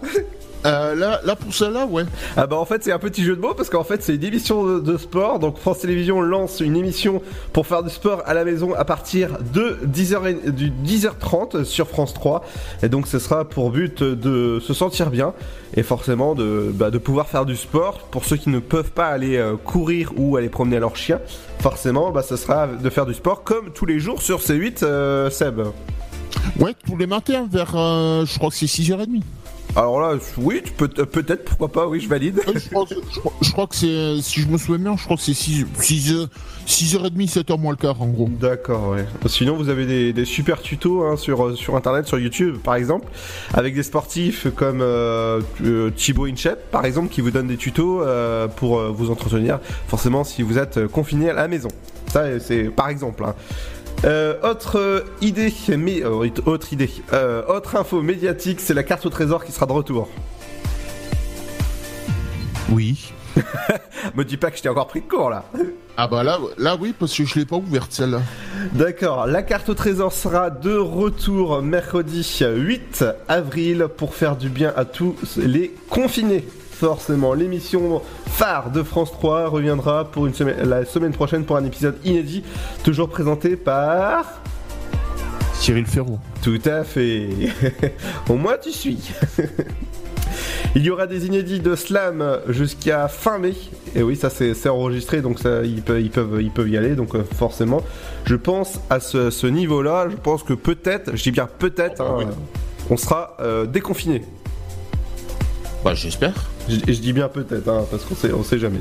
Euh, 0.66 0.96
là, 0.96 1.20
là, 1.26 1.36
pour 1.36 1.54
celle-là, 1.54 1.86
ouais. 1.86 2.04
Ah 2.38 2.48
bah 2.48 2.56
en 2.56 2.64
fait 2.66 2.84
c'est 2.84 2.92
un 2.94 3.00
petit 3.00 3.24
jeu 3.24 3.36
de 3.36 3.42
mots 3.42 3.54
parce 3.54 3.70
qu'en 3.70 3.84
fait 3.84 4.02
c'est 4.02 4.16
une 4.16 4.24
émission 4.24 4.66
de, 4.66 4.80
de 4.80 4.98
sport 4.98 5.40
donc 5.40 5.58
France 5.58 5.80
Télévisions 5.80 6.22
lance 6.22 6.62
une 6.62 6.78
émission 6.78 7.22
pour 7.52 7.68
faire 7.68 7.84
du 7.84 7.90
sport 7.90 8.22
à 8.26 8.34
la 8.34 8.46
maison 8.46 8.74
à 8.74 8.86
partir 8.86 9.38
de 9.54 9.78
10h 9.86 10.28
et- 10.48 10.52
du 10.52 10.70
10h30 10.72 11.66
sur 11.66 11.90
France 11.90 12.14
3 12.14 12.44
et 12.82 12.88
donc 12.90 13.08
ce 13.08 13.20
sera 13.20 13.44
pour 13.44 13.72
but 13.72 14.02
de 14.04 14.60
se 14.62 14.74
sentir 14.74 15.10
bien 15.10 15.34
et 15.76 15.84
forcément 15.84 16.34
de, 16.34 16.72
bah, 16.74 16.92
de 16.92 16.98
pouvoir 16.98 17.28
faire 17.28 17.46
du 17.46 17.56
sport 17.58 18.00
pour 18.12 18.24
ceux 18.24 18.38
qui 18.38 18.50
ne 18.50 18.60
peuvent 18.60 18.92
pas 18.92 19.08
aller 19.08 19.36
euh, 19.38 19.56
courir 19.58 20.12
ou 20.16 20.38
aller 20.38 20.50
promener 20.50 20.80
leur 20.80 20.96
chien 20.96 21.20
forcément 21.60 22.12
bah, 22.12 22.24
ce 22.24 22.38
sera 22.38 22.68
de 22.68 22.90
faire 22.90 23.06
du 23.06 23.14
sport 23.14 23.44
comme 23.44 23.72
tous 23.72 23.86
les 23.86 24.00
jours 24.00 24.22
sur 24.22 24.40
C8 24.40 24.80
euh, 24.84 25.30
Seb 25.30 25.60
Ouais, 26.60 26.74
tous 26.88 26.98
les 26.98 27.08
matins 27.08 27.48
vers, 27.52 27.76
euh, 27.76 28.26
je 28.26 28.38
crois 28.38 28.50
que 28.50 28.56
c'est 28.56 28.66
6h30. 28.66 29.22
Alors 29.76 30.00
là 30.00 30.16
oui 30.38 30.62
tu 30.64 30.72
peux 30.72 30.90
euh, 31.00 31.06
peut-être 31.06 31.46
pourquoi 31.46 31.72
pas 31.72 31.88
oui 31.88 32.00
je 32.00 32.08
valide 32.08 32.40
Euh, 32.48 32.54
je, 32.56 32.70
crois, 32.70 32.86
que- 32.86 32.94
je 33.12 33.20
crois- 33.20 33.34
je 33.42 33.52
crois 33.52 33.68
que 33.68 33.76
c'est, 33.76 34.22
si 34.22 34.42
je 34.42 34.48
me 34.48 34.58
souviens 34.58 34.78
bien, 34.92 34.98
je 34.98 35.04
crois 35.04 35.18
que 35.18 35.24
c'est 35.24 35.34
6, 35.34 35.66
6, 35.80 36.14
6h30, 36.68 37.30
7h 37.30 37.60
moins 37.60 37.72
le 37.72 37.78
quart 37.78 38.02
en 38.02 38.08
gros. 38.08 38.30
D'accord, 38.40 38.90
ouais. 38.90 39.06
Sinon, 39.28 39.56
vous 39.58 39.70
avez 39.70 39.86
des, 39.86 40.14
des 40.14 40.26
super 40.26 40.62
tutos 40.62 41.04
hein, 41.04 41.18
sur, 41.18 41.46
euh, 41.46 41.56
sur 41.56 41.76
internet, 41.76 42.08
sur 42.08 42.20
YouTube 42.20 42.58
par 42.64 42.76
exemple, 42.76 43.08
avec 43.54 43.76
des 43.76 43.84
sportifs 43.84 44.48
comme 44.56 44.80
euh, 44.82 45.42
euh, 45.64 45.90
Thibaut 45.92 46.26
Inchep 46.26 46.70
par 46.72 46.86
exemple, 46.86 47.10
qui 47.10 47.22
vous 47.22 47.32
donne 47.32 47.48
des 47.48 47.58
tutos 47.58 48.02
euh, 48.02 48.48
pour 48.48 48.80
euh, 48.80 48.90
vous 48.90 49.12
entretenir, 49.12 49.60
forcément 49.88 50.24
si 50.24 50.42
vous 50.42 50.58
êtes 50.58 50.78
euh, 50.78 50.88
confiné 50.88 51.30
à 51.30 51.34
la 51.34 51.48
maison. 51.48 51.70
Ça, 52.08 52.40
c'est 52.40 52.64
par 52.66 52.90
exemple. 52.90 53.24
hein. 53.26 53.34
Euh, 54.06 54.36
autre 54.44 55.06
idée, 55.22 55.54
mais 55.78 56.04
euh, 56.04 56.30
autre 56.46 56.74
idée, 56.74 56.90
euh, 57.14 57.42
autre 57.48 57.78
info 57.78 58.02
médiatique, 58.02 58.60
c'est 58.60 58.74
la 58.74 58.84
carte 58.84 59.06
au 59.06 59.10
trésor 59.10 59.46
qui 59.46 59.54
sera 59.54 59.66
de 59.66 59.72
retour. 59.72 60.10
Oui. 62.70 63.14
Me 64.16 64.24
dis 64.26 64.36
pas 64.36 64.52
que 64.52 64.58
je 64.58 64.64
t'ai 64.64 64.70
encore 64.70 64.88
pris 64.88 65.00
de 65.00 65.08
court 65.08 65.30
là. 65.30 65.46
Ah 65.96 66.08
bah 66.08 66.24
là, 66.24 66.38
là 66.58 66.76
oui, 66.80 66.94
parce 66.98 67.16
que 67.16 67.24
je 67.24 67.40
l'ai 67.40 67.46
pas 67.46 67.56
ouverte 67.56 67.94
celle-là. 67.94 68.22
D'accord, 68.74 69.26
la 69.26 69.42
carte 69.42 69.70
au 69.70 69.74
trésor 69.74 70.12
sera 70.12 70.50
de 70.50 70.76
retour 70.76 71.62
mercredi 71.62 72.28
8 72.42 73.06
avril 73.30 73.88
pour 73.96 74.16
faire 74.16 74.36
du 74.36 74.50
bien 74.50 74.74
à 74.76 74.84
tous 74.84 75.16
les 75.38 75.74
confinés. 75.90 76.46
Forcément, 76.74 77.34
l'émission 77.34 78.02
phare 78.26 78.72
de 78.72 78.84
France 78.84 79.12
3 79.12 79.48
reviendra 79.48 80.06
pour 80.06 80.26
une 80.26 80.34
semaine, 80.34 80.68
la 80.68 80.86
semaine 80.86 81.14
prochaine 81.14 81.46
pour 81.46 81.56
un 81.56 81.64
épisode 81.64 81.98
inédit, 82.04 82.44
toujours 82.84 83.10
présenté 83.10 83.56
par 83.56 84.42
Cyril 85.54 85.86
Ferraud. 85.86 86.20
Tout 86.42 86.60
à 86.66 86.84
fait. 86.84 87.30
Au 88.30 88.36
moins 88.36 88.56
tu 88.62 88.72
suis. 88.72 89.12
Il 90.76 90.84
y 90.84 90.90
aura 90.90 91.06
des 91.06 91.28
inédits 91.28 91.60
de 91.60 91.76
slam 91.76 92.40
jusqu'à 92.50 93.08
fin 93.08 93.38
mai. 93.38 93.54
Et 93.96 94.02
oui, 94.02 94.16
ça 94.16 94.30
c'est 94.32 94.68
enregistré, 94.68 95.22
donc 95.22 95.40
ça, 95.40 95.62
ils, 95.64 95.84
peuvent, 95.84 96.02
ils, 96.02 96.10
peuvent, 96.10 96.42
ils 96.42 96.52
peuvent 96.52 96.70
y 96.70 96.78
aller. 96.78 96.96
Donc 96.96 97.14
euh, 97.14 97.24
forcément, 97.24 97.84
je 98.26 98.36
pense 98.36 98.80
à 98.90 99.00
ce, 99.00 99.30
ce 99.30 99.46
niveau-là, 99.46 100.08
je 100.10 100.16
pense 100.16 100.42
que 100.42 100.54
peut-être, 100.54 101.16
je 101.16 101.24
dis 101.24 101.32
bien 101.32 101.48
peut-être, 101.60 102.02
hein, 102.02 102.26
on 102.90 102.98
sera 102.98 103.38
euh, 103.40 103.68
déconfiné. 103.68 104.24
Bah 105.86 105.94
j'espère. 105.94 106.34
Je, 106.70 106.76
je 106.88 107.00
dis 107.00 107.14
bien 107.14 107.28
peut-être, 107.30 107.68
hein, 107.68 107.86
parce 107.90 108.04
qu'on 108.06 108.16
sait, 108.16 108.32
on 108.34 108.44
sait 108.44 108.60
jamais. 108.60 108.80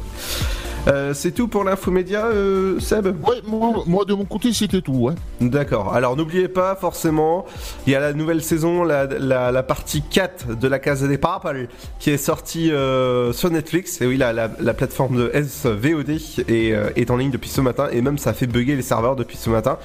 Euh, 0.88 1.14
c'est 1.14 1.30
tout 1.30 1.46
pour 1.46 1.62
l'infomédia, 1.62 2.26
euh, 2.26 2.80
Seb 2.80 3.06
Ouais, 3.06 3.36
moi, 3.46 3.84
moi, 3.86 4.04
de 4.04 4.14
mon 4.14 4.24
côté 4.24 4.52
c'était 4.52 4.80
tout, 4.80 4.94
ouais. 4.94 5.14
D'accord. 5.40 5.94
Alors 5.94 6.16
n'oubliez 6.16 6.48
pas 6.48 6.74
forcément, 6.74 7.44
il 7.86 7.92
y 7.92 7.96
a 7.96 8.00
la 8.00 8.12
nouvelle 8.12 8.42
saison, 8.42 8.82
la, 8.82 9.06
la, 9.06 9.52
la 9.52 9.62
partie 9.62 10.02
4 10.02 10.58
de 10.58 10.66
la 10.68 10.80
Casa 10.80 11.06
des 11.06 11.18
Papel 11.18 11.68
qui 12.00 12.10
est 12.10 12.16
sortie 12.16 12.72
euh, 12.72 13.32
sur 13.32 13.50
Netflix. 13.50 14.00
Et 14.00 14.06
oui, 14.06 14.16
la, 14.16 14.32
la, 14.32 14.50
la 14.58 14.74
plateforme 14.74 15.16
de 15.16 15.30
SVOD 15.32 16.10
est, 16.48 16.74
est 16.96 17.10
en 17.12 17.16
ligne 17.16 17.30
depuis 17.30 17.50
ce 17.50 17.60
matin 17.60 17.86
et 17.92 18.02
même 18.02 18.18
ça 18.18 18.30
a 18.30 18.32
fait 18.32 18.48
bugger 18.48 18.74
les 18.74 18.82
serveurs 18.82 19.14
depuis 19.14 19.36
ce 19.36 19.50
matin. 19.50 19.78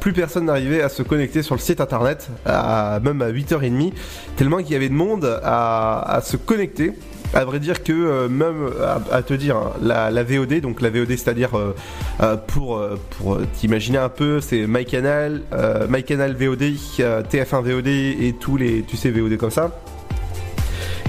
Plus 0.00 0.12
personne 0.12 0.44
n'arrivait 0.44 0.82
à 0.82 0.90
se 0.90 1.02
connecter 1.02 1.42
sur 1.42 1.54
le 1.54 1.60
site 1.60 1.80
internet, 1.80 2.28
à, 2.44 3.00
même 3.02 3.22
à 3.22 3.30
8h30, 3.30 3.92
tellement 4.36 4.58
qu'il 4.58 4.72
y 4.72 4.76
avait 4.76 4.90
de 4.90 4.94
monde 4.94 5.40
à, 5.42 6.00
à 6.16 6.20
se 6.20 6.36
connecter. 6.36 6.92
À 7.34 7.44
vrai 7.44 7.58
dire 7.58 7.82
que 7.82 7.92
euh, 7.92 8.28
même 8.28 8.70
à, 8.82 9.00
à 9.16 9.22
te 9.22 9.34
dire 9.34 9.56
hein, 9.56 9.72
la, 9.82 10.10
la 10.10 10.22
VOD, 10.22 10.60
donc 10.60 10.80
la 10.80 10.88
VOD 10.90 11.08
c'est-à-dire 11.10 11.58
euh, 11.58 11.74
euh, 12.22 12.36
pour 12.36 12.80
pour 13.18 13.38
t'imaginer 13.58 13.98
un 13.98 14.08
peu, 14.08 14.40
c'est 14.40 14.66
MyCanal, 14.68 15.42
MyCanal 15.88 16.34
VOD, 16.34 16.62
euh, 17.00 17.22
TF1 17.22 17.62
VOD 17.62 17.86
et 17.88 18.34
tous 18.38 18.56
les 18.56 18.82
tu 18.82 18.96
sais 18.96 19.10
VOD 19.10 19.36
comme 19.36 19.50
ça. 19.50 19.70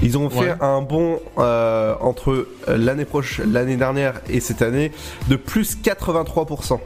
Ils 0.02 0.18
ont 0.18 0.28
fait 0.28 0.40
Ouais. 0.50 0.54
un 0.60 0.82
bond 0.82 1.20
euh, 1.38 1.94
entre 2.00 2.46
l'année 2.68 3.06
prochaine, 3.06 3.52
l'année 3.52 3.76
dernière 3.76 4.20
et 4.28 4.40
cette 4.40 4.60
année 4.62 4.92
de 5.28 5.36
plus 5.36 5.78
83%. 5.82 6.78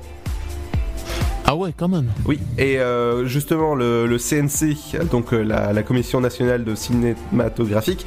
Ah 1.50 1.56
ouais, 1.56 1.74
quand 1.76 1.88
même. 1.88 2.06
Oui, 2.26 2.38
et 2.58 2.78
euh, 2.78 3.26
justement 3.26 3.74
le, 3.74 4.06
le 4.06 4.18
CNC, 4.18 5.04
donc 5.10 5.32
euh, 5.34 5.42
la, 5.42 5.72
la 5.72 5.82
Commission 5.82 6.20
nationale 6.20 6.62
de 6.62 6.76
cinématographique, 6.76 8.06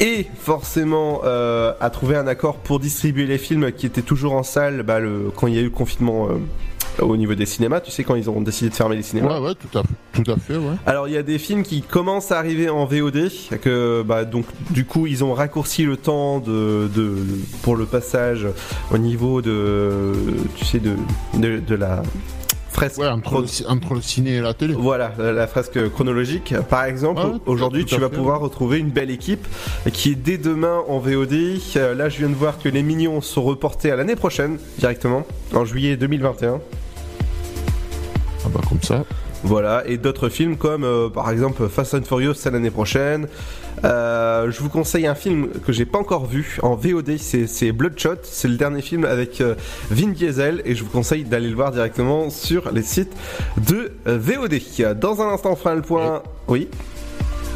et 0.00 0.26
forcément 0.40 1.20
euh, 1.24 1.74
a 1.80 1.90
trouvé 1.90 2.16
un 2.16 2.26
accord 2.26 2.56
pour 2.56 2.80
distribuer 2.80 3.26
les 3.26 3.38
films 3.38 3.70
qui 3.70 3.86
étaient 3.86 4.02
toujours 4.02 4.32
en 4.32 4.42
salle 4.42 4.82
bah, 4.82 4.98
le, 4.98 5.30
quand 5.36 5.46
il 5.46 5.54
y 5.54 5.58
a 5.58 5.60
eu 5.60 5.66
le 5.66 5.70
confinement 5.70 6.26
euh, 6.28 7.04
au 7.04 7.16
niveau 7.16 7.36
des 7.36 7.46
cinémas. 7.46 7.78
Tu 7.80 7.92
sais 7.92 8.02
quand 8.02 8.16
ils 8.16 8.28
ont 8.28 8.40
décidé 8.40 8.68
de 8.70 8.74
fermer 8.74 8.96
les 8.96 9.02
cinémas. 9.02 9.38
Ouais, 9.38 9.46
ouais, 9.50 9.54
tout 9.54 9.78
à, 9.78 9.84
tout 10.12 10.28
à 10.28 10.36
fait, 10.36 10.56
ouais. 10.56 10.74
Alors 10.84 11.06
il 11.06 11.14
y 11.14 11.16
a 11.16 11.22
des 11.22 11.38
films 11.38 11.62
qui 11.62 11.82
commencent 11.82 12.32
à 12.32 12.38
arriver 12.38 12.68
en 12.68 12.84
VOD, 12.84 13.30
que 13.60 14.02
bah 14.02 14.24
donc 14.24 14.44
du 14.70 14.84
coup 14.86 15.06
ils 15.06 15.22
ont 15.22 15.34
raccourci 15.34 15.84
le 15.84 15.96
temps 15.96 16.40
de, 16.40 16.90
de 16.92 17.14
pour 17.62 17.76
le 17.76 17.86
passage 17.86 18.48
au 18.90 18.98
niveau 18.98 19.40
de 19.40 20.12
tu 20.56 20.64
sais 20.64 20.80
de 20.80 20.96
de, 21.38 21.60
de 21.60 21.74
la 21.76 22.02
fresque 22.72 22.98
Ouais, 22.98 23.06
entre, 23.08 23.40
le, 23.42 23.70
entre 23.70 23.94
le 23.94 24.00
ciné 24.00 24.36
et 24.36 24.40
la 24.40 24.54
télé. 24.54 24.74
voilà, 24.76 25.12
la 25.18 25.46
fresque 25.46 25.90
chronologique. 25.90 26.54
Par 26.68 26.84
exemple, 26.84 27.22
aujourd'hui, 27.46 27.84
tu 27.84 27.96
vas 27.96 28.08
fait, 28.08 28.16
pouvoir 28.16 28.40
retrouver 28.40 28.78
une 28.78 28.90
belle 28.90 29.10
équipe 29.10 29.46
qui 29.92 30.12
est 30.12 30.14
dès 30.16 30.38
demain 30.38 30.82
en 30.88 30.98
VOD. 30.98 31.32
Euh, 31.76 31.94
Là, 31.94 32.08
je 32.08 32.18
viens 32.18 32.28
de 32.30 32.34
voir 32.34 32.58
que 32.58 32.68
les 32.68 32.82
Mignons 32.82 33.20
sont 33.20 33.42
reportés 33.42 33.90
à 33.90 33.96
l'année 33.96 34.16
prochaine, 34.16 34.58
directement, 34.78 35.24
en 35.54 35.64
juillet 35.64 35.96
2021. 35.96 36.60
Ah 38.44 38.48
bah 38.52 38.60
comme 38.68 38.82
ça. 38.82 39.04
Voilà, 39.44 39.82
et 39.86 39.98
d'autres 39.98 40.28
films 40.28 40.56
comme 40.56 40.84
euh, 40.84 41.08
par 41.08 41.28
exemple 41.30 41.68
Fast 41.68 41.94
and 41.94 42.02
Furious, 42.02 42.34
c'est 42.34 42.50
l'année 42.50 42.70
prochaine. 42.70 43.26
Euh, 43.84 44.50
je 44.50 44.60
vous 44.60 44.68
conseille 44.68 45.06
un 45.06 45.14
film 45.14 45.48
que 45.66 45.72
j'ai 45.72 45.84
pas 45.84 45.98
encore 45.98 46.26
vu 46.26 46.58
en 46.62 46.74
VOD, 46.74 47.18
c'est 47.18 47.72
Bloodshot, 47.72 48.16
c'est 48.22 48.48
le 48.48 48.56
dernier 48.56 48.82
film 48.82 49.04
avec 49.04 49.40
euh, 49.40 49.54
Vin 49.90 50.08
Diesel 50.08 50.62
et 50.64 50.74
je 50.74 50.84
vous 50.84 50.90
conseille 50.90 51.24
d'aller 51.24 51.48
le 51.48 51.56
voir 51.56 51.72
directement 51.72 52.30
sur 52.30 52.70
les 52.72 52.82
sites 52.82 53.12
de 53.68 53.92
euh, 54.06 54.18
VOD. 54.18 54.98
Dans 54.98 55.20
un 55.20 55.28
instant, 55.28 55.52
on 55.52 55.56
fera 55.56 55.74
le 55.74 55.82
point. 55.82 56.22
Oui. 56.48 56.68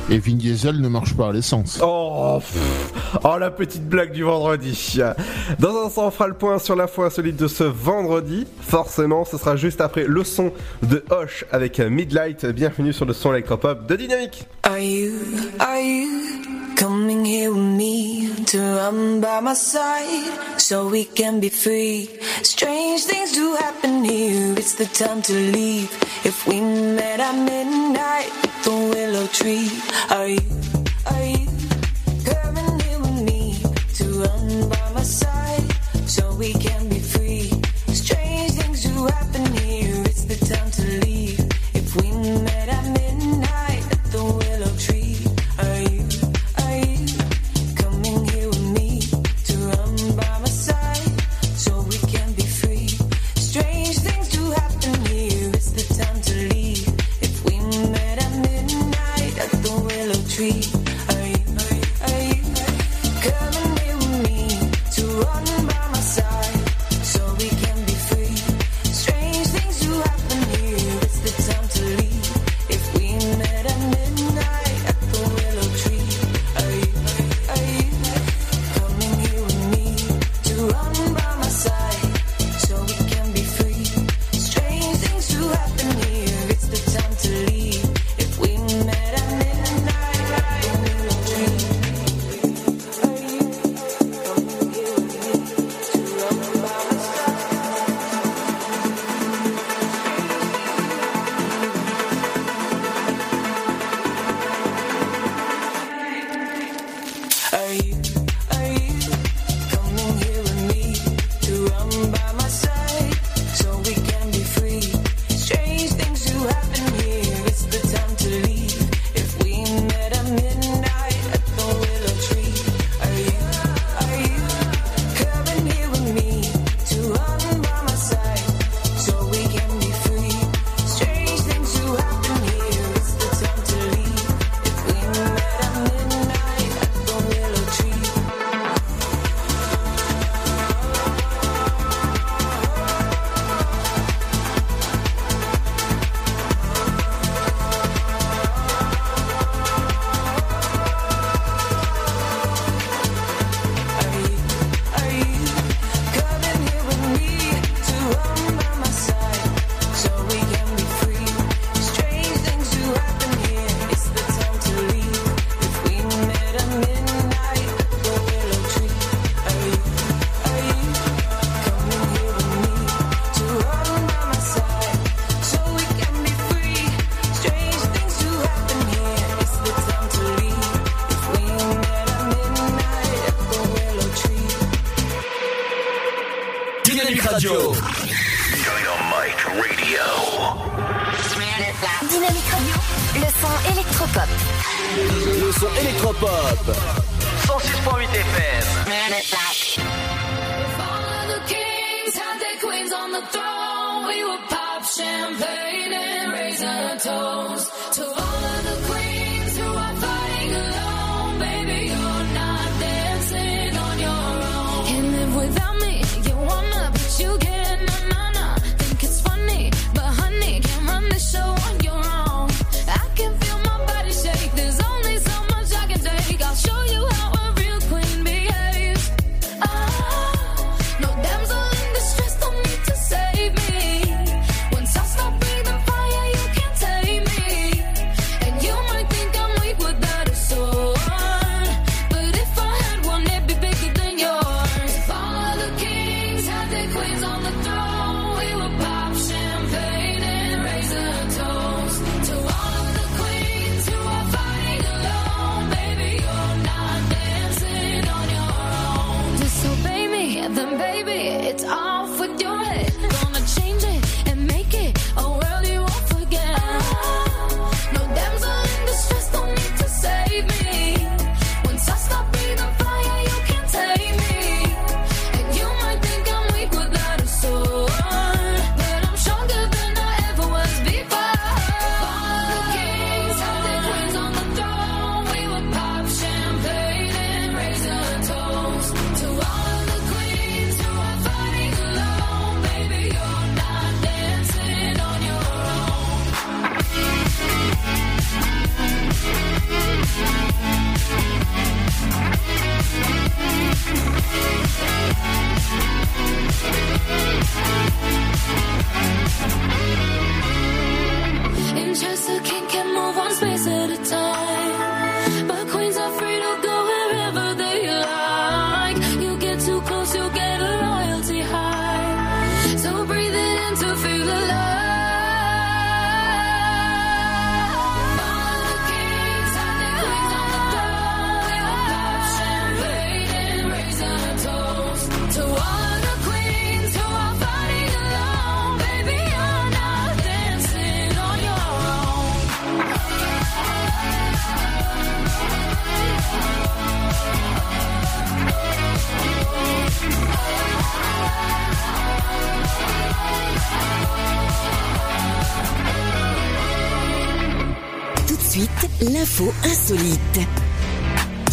Et 0.09 0.19
Vin 0.19 0.35
Diesel 0.35 0.81
ne 0.81 0.88
marche 0.88 1.14
pas 1.16 1.31
à 1.31 1.33
l'essence. 1.33 1.81
Oh, 1.83 2.38
pff. 2.38 2.92
oh, 3.25 3.38
la 3.38 3.51
petite 3.51 3.88
blague 3.88 4.12
du 4.12 4.23
vendredi. 4.23 5.01
Dans 5.59 5.77
un 5.77 5.87
instant, 5.87 6.07
on 6.07 6.11
fera 6.12 6.29
le 6.29 6.35
point 6.35 6.61
sur 6.61 6.77
l'info 6.77 7.03
insolite 7.03 7.35
de 7.35 7.49
ce 7.49 7.64
vendredi. 7.64 8.47
Forcément, 8.61 9.25
ce 9.25 9.37
sera 9.37 9.57
juste 9.57 9.81
après 9.81 10.05
le 10.05 10.23
son 10.23 10.53
de 10.85 11.05
Hoche 11.11 11.45
avec 11.51 11.81
Midlight. 11.81 12.47
Bienvenue 12.47 12.92
sur 12.92 13.05
le 13.05 13.14
son 13.14 13.33
électropop 13.33 13.87
de 13.88 13.97
Dynamique. 13.97 14.45
Are 14.62 14.79
you, 14.79 15.12
are 15.59 15.81
you 15.81 16.09
coming 16.77 17.25
here 17.25 17.51
with 17.51 17.59
me 17.59 18.29
to 18.47 18.59
run 18.59 19.21
by 19.21 19.40
my 19.42 19.55
side 19.55 20.33
so 20.57 20.88
we 20.88 21.05
can 21.16 21.40
be 21.40 21.51
free? 21.51 22.09
Strange 22.45 23.07
do 23.37 23.55
happen 23.57 24.03
here, 24.03 24.55
it's 24.57 24.77
the 24.77 24.87
time 24.87 25.20
to 25.20 25.35
leave. 25.35 25.92
If 26.25 26.46
we 26.49 26.59
met 26.59 27.20
at 27.20 27.35
midnight 27.35 28.31
at 28.44 28.64
the 28.64 28.70
willow 28.70 29.27
tree, 29.27 29.68
are 30.09 30.27
you, 30.27 30.40
are 31.12 31.27
you 31.35 31.44
coming 32.25 32.81
here 32.81 32.99
with 32.99 33.20
me 33.31 33.61
to 33.99 34.05
run 34.25 34.70
by 34.70 34.90
my 34.94 35.03
side 35.03 35.68
so 36.09 36.35
we 36.37 36.55
can 36.55 36.88
be 36.88 36.96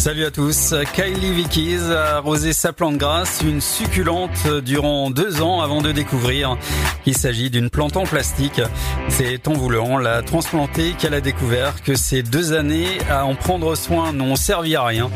Salut 0.04 0.26
à 0.26 0.30
tous. 0.30 0.74
Kylie 0.92 1.32
Vickies 1.32 1.90
a 1.90 2.16
arrosé 2.16 2.52
sa 2.52 2.74
plante 2.74 2.98
grasse, 2.98 3.40
une 3.42 3.62
succulente, 3.62 4.46
durant 4.62 5.08
deux 5.08 5.40
ans 5.40 5.62
avant 5.62 5.80
de 5.80 5.92
découvrir 5.92 6.58
qu'il 7.04 7.16
s'agit 7.16 7.48
d'une 7.48 7.70
plante 7.70 7.96
en 7.96 8.02
plastique. 8.02 8.60
C'est 9.08 9.48
en 9.48 9.54
voulant 9.54 9.96
la 9.96 10.20
transplanter 10.20 10.92
qu'elle 10.98 11.14
a 11.14 11.22
découvert 11.22 11.82
que 11.82 11.94
ces 11.94 12.22
deux 12.22 12.52
années 12.52 12.98
à 13.08 13.24
en 13.24 13.34
prendre 13.34 13.74
soin 13.76 14.12
n'ont 14.12 14.36
servi 14.36 14.76
à 14.76 14.84
rien. 14.84 15.10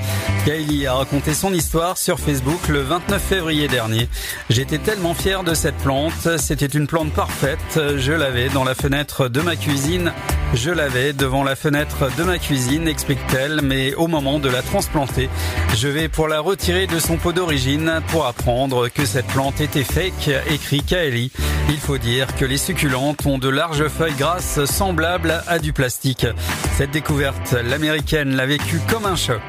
Kylie 0.47 0.87
a 0.87 0.95
raconté 0.95 1.35
son 1.35 1.53
histoire 1.53 1.99
sur 1.99 2.19
Facebook 2.19 2.69
le 2.69 2.81
29 2.81 3.23
février 3.23 3.69
dernier. 3.69 4.09
J'étais 4.49 4.79
tellement 4.79 5.13
fier 5.13 5.45
de 5.45 5.53
cette 5.53 5.77
plante. 5.77 6.39
C'était 6.39 6.65
une 6.65 6.87
plante 6.87 7.13
parfaite. 7.13 7.79
Je 7.99 8.13
l'avais 8.13 8.49
dans 8.49 8.65
la 8.65 8.75
fenêtre 8.75 9.29
de 9.29 9.43
ma 9.43 9.55
cuisine. 9.55 10.15
Je 10.55 10.71
l'avais 10.71 11.13
devant 11.13 11.45
la 11.45 11.57
fenêtre 11.57 12.09
de 12.17 12.23
ma 12.25 12.39
cuisine, 12.39 12.89
explique-t-elle, 12.89 13.61
mais 13.63 13.95
au 13.95 14.07
moment 14.07 14.39
de 14.39 14.49
la 14.49 14.63
transplanter, 14.63 15.29
je 15.77 15.89
vais 15.89 16.09
pour 16.09 16.27
la 16.27 16.41
retirer 16.41 16.87
de 16.87 16.99
son 16.99 17.17
pot 17.17 17.33
d'origine 17.33 18.01
pour 18.09 18.27
apprendre 18.27 18.89
que 18.89 19.05
cette 19.05 19.27
plante 19.27 19.61
était 19.61 19.85
fake, 19.85 20.31
écrit 20.51 20.83
Kaeli. 20.83 21.31
Il 21.69 21.77
faut 21.77 21.99
dire 21.99 22.35
que 22.35 22.45
les 22.45 22.59
succulentes 22.59 23.27
ont 23.27 23.39
de 23.39 23.49
larges 23.49 23.89
feuilles 23.89 24.15
grasses 24.15 24.65
semblables 24.65 25.43
à 25.47 25.59
du 25.59 25.73
plastique. 25.73 26.27
Cette 26.77 26.91
découverte, 26.91 27.53
l'américaine 27.53 28.35
l'a 28.35 28.47
vécue 28.47 28.81
comme 28.91 29.05
un 29.05 29.17
choc. 29.17 29.43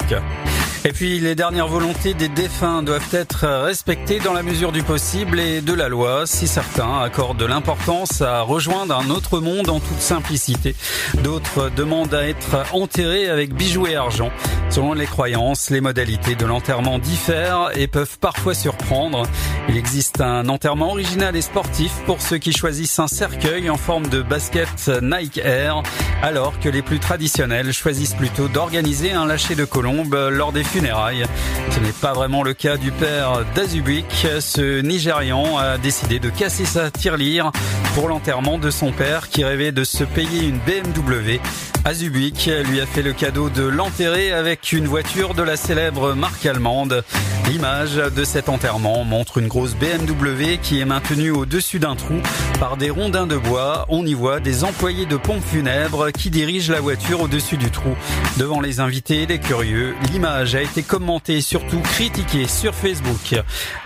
Et 0.86 0.94
puis 0.94 1.20
les 1.20 1.36
dernières 1.36 1.68
volontés 1.68 2.14
des 2.14 2.30
défunts 2.30 2.84
doivent 2.84 3.14
être 3.14 3.46
respectées 3.66 4.20
dans 4.20 4.32
la 4.32 4.44
mesure 4.44 4.72
du 4.72 4.82
possible 4.82 5.38
et 5.38 5.60
de 5.60 5.74
la 5.74 5.90
loi 5.90 6.26
si 6.26 6.48
certains 6.48 7.02
accordent 7.02 7.38
de 7.38 7.46
l'importance 7.46 8.22
à 8.22 8.42
rejoindre 8.42 8.98
un 8.98 9.10
autre 9.10 9.42
monde 9.42 9.70
en 9.70 9.82
toute 9.82 10.00
simplicité. 10.00 10.76
D'autres 11.22 11.70
demandent 11.76 12.14
à 12.14 12.26
être 12.26 12.64
enterrés 12.72 13.28
avec 13.28 13.54
bijoux 13.54 13.88
et 13.88 13.96
argent. 13.96 14.32
Selon 14.70 14.94
les 14.94 15.06
croyances, 15.06 15.70
les 15.70 15.82
modalités 15.82 16.36
de 16.36 16.46
l'enterrement 16.46 16.98
diffèrent 16.98 17.72
et 17.76 17.88
peuvent 17.88 18.18
parfois 18.20 18.54
surprendre. 18.54 19.24
Il 19.68 19.76
existe 19.76 20.22
un 20.22 20.48
enterrement 20.48 20.92
original 20.92 21.36
et 21.36 21.42
sportif 21.42 21.92
pour 22.06 22.22
ceux 22.22 22.38
qui 22.38 22.54
choisissent 22.54 23.00
un 23.00 23.08
cercueil 23.08 23.70
en 23.70 23.78
forme 23.78 24.08
de 24.08 24.22
basket 24.22 24.90
Nike 25.02 25.42
Air, 25.44 25.84
alors 26.22 26.60
que 26.60 26.70
les 26.70 26.82
plus 26.82 27.00
traditionnels 27.00 27.74
choisissent 27.74 28.14
plutôt 28.14 28.48
d'organiser 28.48 29.12
un 29.12 29.26
lâcher 29.26 29.56
de 29.56 29.66
colombe 29.66 30.16
lors 30.32 30.52
des 30.52 30.64
Ce 30.72 31.80
n'est 31.80 31.92
pas 32.00 32.14
vraiment 32.14 32.44
le 32.44 32.54
cas 32.54 32.78
du 32.78 32.92
père 32.92 33.44
d'Azubik. 33.56 34.06
Ce 34.40 34.82
Nigérian 34.82 35.58
a 35.58 35.80
décidé 35.80 36.20
de 36.20 36.30
casser 36.30 36.66
sa 36.66 36.92
tirelire 36.92 37.52
pour 37.96 38.08
l'enterrement 38.08 38.60
de 38.60 38.70
son 38.70 38.92
père 38.92 39.30
qui 39.30 39.44
rêvait 39.44 39.72
de 39.72 39.84
se 39.84 40.04
payer 40.04 40.48
une 40.48 40.60
BMW. 40.60 41.40
Azubik 41.86 42.50
lui 42.70 42.82
a 42.82 42.86
fait 42.86 43.02
le 43.02 43.14
cadeau 43.14 43.50
de 43.50 43.64
l'enterrer 43.64 44.32
avec 44.32 44.74
une 44.74 44.86
voiture 44.86 45.34
de 45.34 45.42
la 45.42 45.56
célèbre 45.56 46.14
marque 46.14 46.46
allemande. 46.46 47.04
L'image 47.48 47.96
de 47.96 48.24
cet 48.24 48.50
enterrement 48.50 49.04
montre 49.04 49.38
une 49.38 49.48
grosse 49.48 49.76
BMW 49.76 50.58
qui 50.62 50.80
est 50.80 50.86
maintenue 50.86 51.32
au-dessus 51.32 51.80
d'un 51.80 51.96
trou 51.96 52.16
par 52.60 52.78
des 52.78 52.90
rondins 52.90 53.28
de 53.28 53.38
bois. 53.38 53.86
On 53.90 54.06
y 54.06 54.14
voit 54.14 54.40
des 54.40 54.64
employés 54.64 55.06
de 55.06 55.18
pompes 55.18 55.44
funèbres 55.44 56.12
qui 56.12 56.30
dirigent 56.30 56.72
la 56.72 56.82
voiture 56.82 57.22
au-dessus 57.22 57.58
du 57.58 57.72
trou. 57.72 57.96
Devant 58.38 58.62
les 58.62 58.80
invités 58.80 59.24
et 59.24 59.26
les 59.26 59.40
curieux, 59.40 59.96
l'image 60.12 60.56
a 60.56 60.62
été 60.62 60.84
commentée 60.84 61.38
et 61.38 61.42
surtout 61.42 61.80
critiquée 61.80 62.48
sur 62.48 62.76
Facebook. 62.76 63.36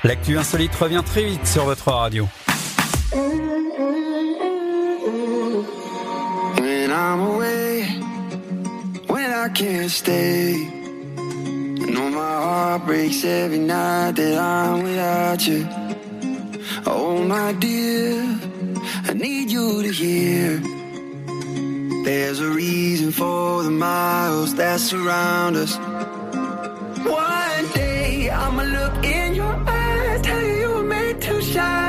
L'actu 0.03 0.37
insolite 0.37 0.75
revient 0.75 1.03
très 1.05 1.23
vite 1.23 1.47
sur 1.47 1.65
votre 1.65 1.91
radio. 1.91 2.27
I 9.43 9.49
can't 9.49 9.91
stay. 9.91 10.53
I 10.55 11.85
know 11.93 12.09
my 12.09 12.35
heart 12.45 12.85
breaks 12.85 13.25
every 13.25 13.59
night 13.59 14.11
that 14.11 14.37
I'm 14.39 14.83
without 14.83 15.45
you. 15.45 15.67
Oh, 16.85 17.21
my 17.27 17.51
dear, 17.51 18.39
I 19.03 19.13
need 19.13 19.51
you 19.51 19.83
to 19.83 19.91
hear. 19.91 20.61
There's 22.05 22.39
a 22.39 22.47
reason 22.47 23.11
for 23.11 23.63
the 23.63 23.71
miles 23.71 24.55
that 24.55 24.79
surround 24.79 25.57
us. 25.57 25.75
One 27.05 27.65
day 27.73 28.29
I'ma 28.29 28.63
look 28.63 29.03
in 29.03 29.35
your 29.35 29.55
eyes, 29.67 30.21
tell 30.21 30.41
you 30.41 30.53
you 30.53 30.69
were 30.69 30.83
made 30.83 31.21
to 31.21 31.41
shine, 31.41 31.82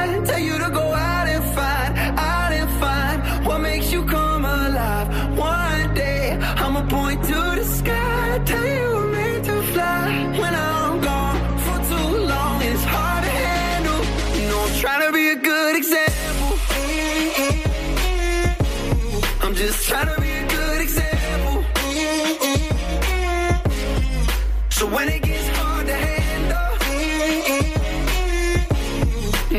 when 24.95 25.09
it 25.09 25.23
gets 25.23 25.49
hard 25.59 25.87
to 25.87 25.93
handle, 25.93 26.75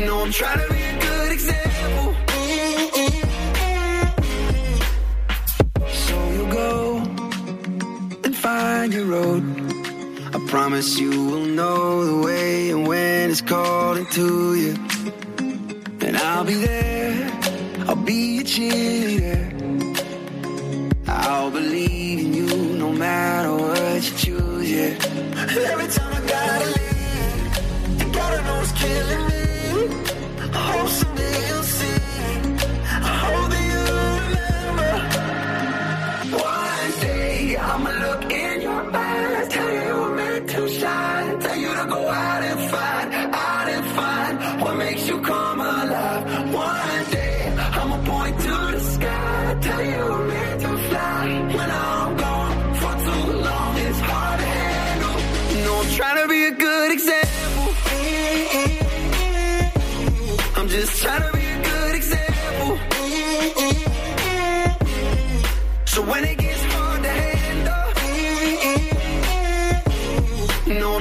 know 0.06 0.22
I'm 0.24 0.32
trying 0.32 0.60
to 0.64 0.68
be 0.72 0.80
a 0.80 0.98
good 1.08 1.32
example. 1.32 2.14
So 6.04 6.16
you 6.36 6.44
go 6.62 6.98
and 8.24 8.34
find 8.34 8.94
your 8.94 9.06
road. 9.06 9.42
I 10.34 10.38
promise 10.48 10.98
you 10.98 11.10
will 11.10 11.46
know 11.60 12.04
the 12.04 12.18
way 12.26 12.70
and 12.70 12.86
when 12.86 13.30
it's 13.30 13.42
calling 13.42 14.06
to 14.18 14.54
you. 14.54 14.74
And 16.06 16.16
I'll 16.16 16.44
be 16.44 16.54
there, 16.54 17.30
I'll 17.86 17.96
be 17.96 18.36
your 18.36 18.44
cheerleader. 18.44 19.44
I'll 21.08 21.50
believe 21.50 22.18
in 22.24 22.32
you 22.32 22.78
no 22.78 22.90
matter 22.92 23.52
what 23.54 24.02
you 24.08 24.16
choose, 24.24 24.45
yeah. 24.76 25.72
Every 25.72 25.88
time 25.88 26.12
I 26.12 26.20
gotta 26.34 26.66
leave, 26.76 27.98
you 27.98 28.12
gotta 28.12 28.42
know 28.44 28.60
it's 28.60 28.72
killing 28.72 29.24
me. 29.30 29.42
I 30.52 30.60
hope 30.72 30.88
someday 30.88 31.55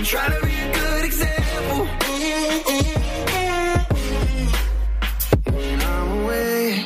trying 0.06 0.40
to 0.40 0.46
be 0.46 0.54
a 0.54 0.72
good 0.72 1.06
example. 1.06 1.88
When 5.52 5.82
I'm 5.82 6.24
away, 6.24 6.78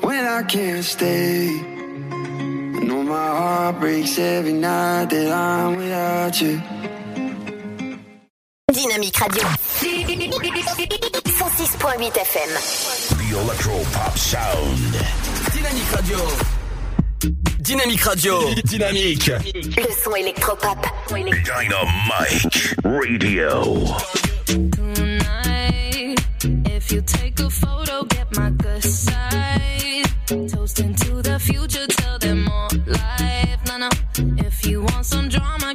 when 0.00 0.24
I 0.26 0.42
can't 0.42 0.84
stay, 0.84 1.48
I 1.48 2.80
know 2.82 3.04
my 3.04 3.14
heart 3.14 3.78
breaks 3.78 4.18
every 4.18 4.54
night 4.54 5.10
that 5.10 5.30
I'm 5.30 5.76
without 5.76 6.40
you. 6.40 6.60
Dynamique 8.72 9.20
Radio. 9.20 9.44
106.8 11.38 12.12
FM. 12.12 13.18
The 13.18 13.38
Electro 13.38 13.84
Pop 13.92 14.18
Sound. 14.18 14.78
Dynamique 15.52 15.92
Radio. 15.94 16.59
Dynamique 17.60 18.02
Radio. 18.02 18.40
Dynamique. 18.64 19.26
Le 19.54 19.92
son 20.02 20.14
électropop. 20.16 20.78
Dynamite 21.08 22.74
Radio. 22.84 23.84
Tonight, 24.46 26.16
if 26.66 26.90
you 26.92 27.02
take 27.02 27.38
a 27.40 27.50
photo, 27.50 28.04
get 28.04 28.26
my 28.36 28.50
good 28.50 28.82
side. 28.82 30.06
Toasting 30.26 30.94
to 30.94 31.22
the 31.22 31.38
future, 31.38 31.86
tell 31.88 32.18
them 32.18 32.44
more 32.44 32.68
life. 32.86 33.58
No, 33.66 33.78
no. 33.78 33.88
If 34.38 34.66
you 34.66 34.82
want 34.82 35.04
some 35.04 35.28
drama, 35.28 35.74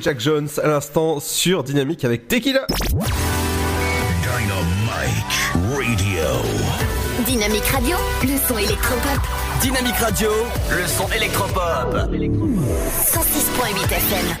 Jack 0.00 0.20
Jones 0.20 0.48
à 0.62 0.68
l'instant 0.68 1.20
sur 1.20 1.62
Dynamique 1.62 2.04
avec 2.04 2.26
Tequila. 2.28 2.66
Dynamite 2.68 3.04
Radio. 5.64 6.22
Dynamique 7.26 7.64
Radio, 7.66 7.96
le 8.22 8.38
son 8.48 8.58
électropop. 8.58 9.20
Dynamique 9.60 9.96
Radio, 9.96 10.30
le 10.70 10.86
son 10.86 11.06
électropop. 11.14 11.94
106.8 11.94 13.92
FM. 13.92 14.36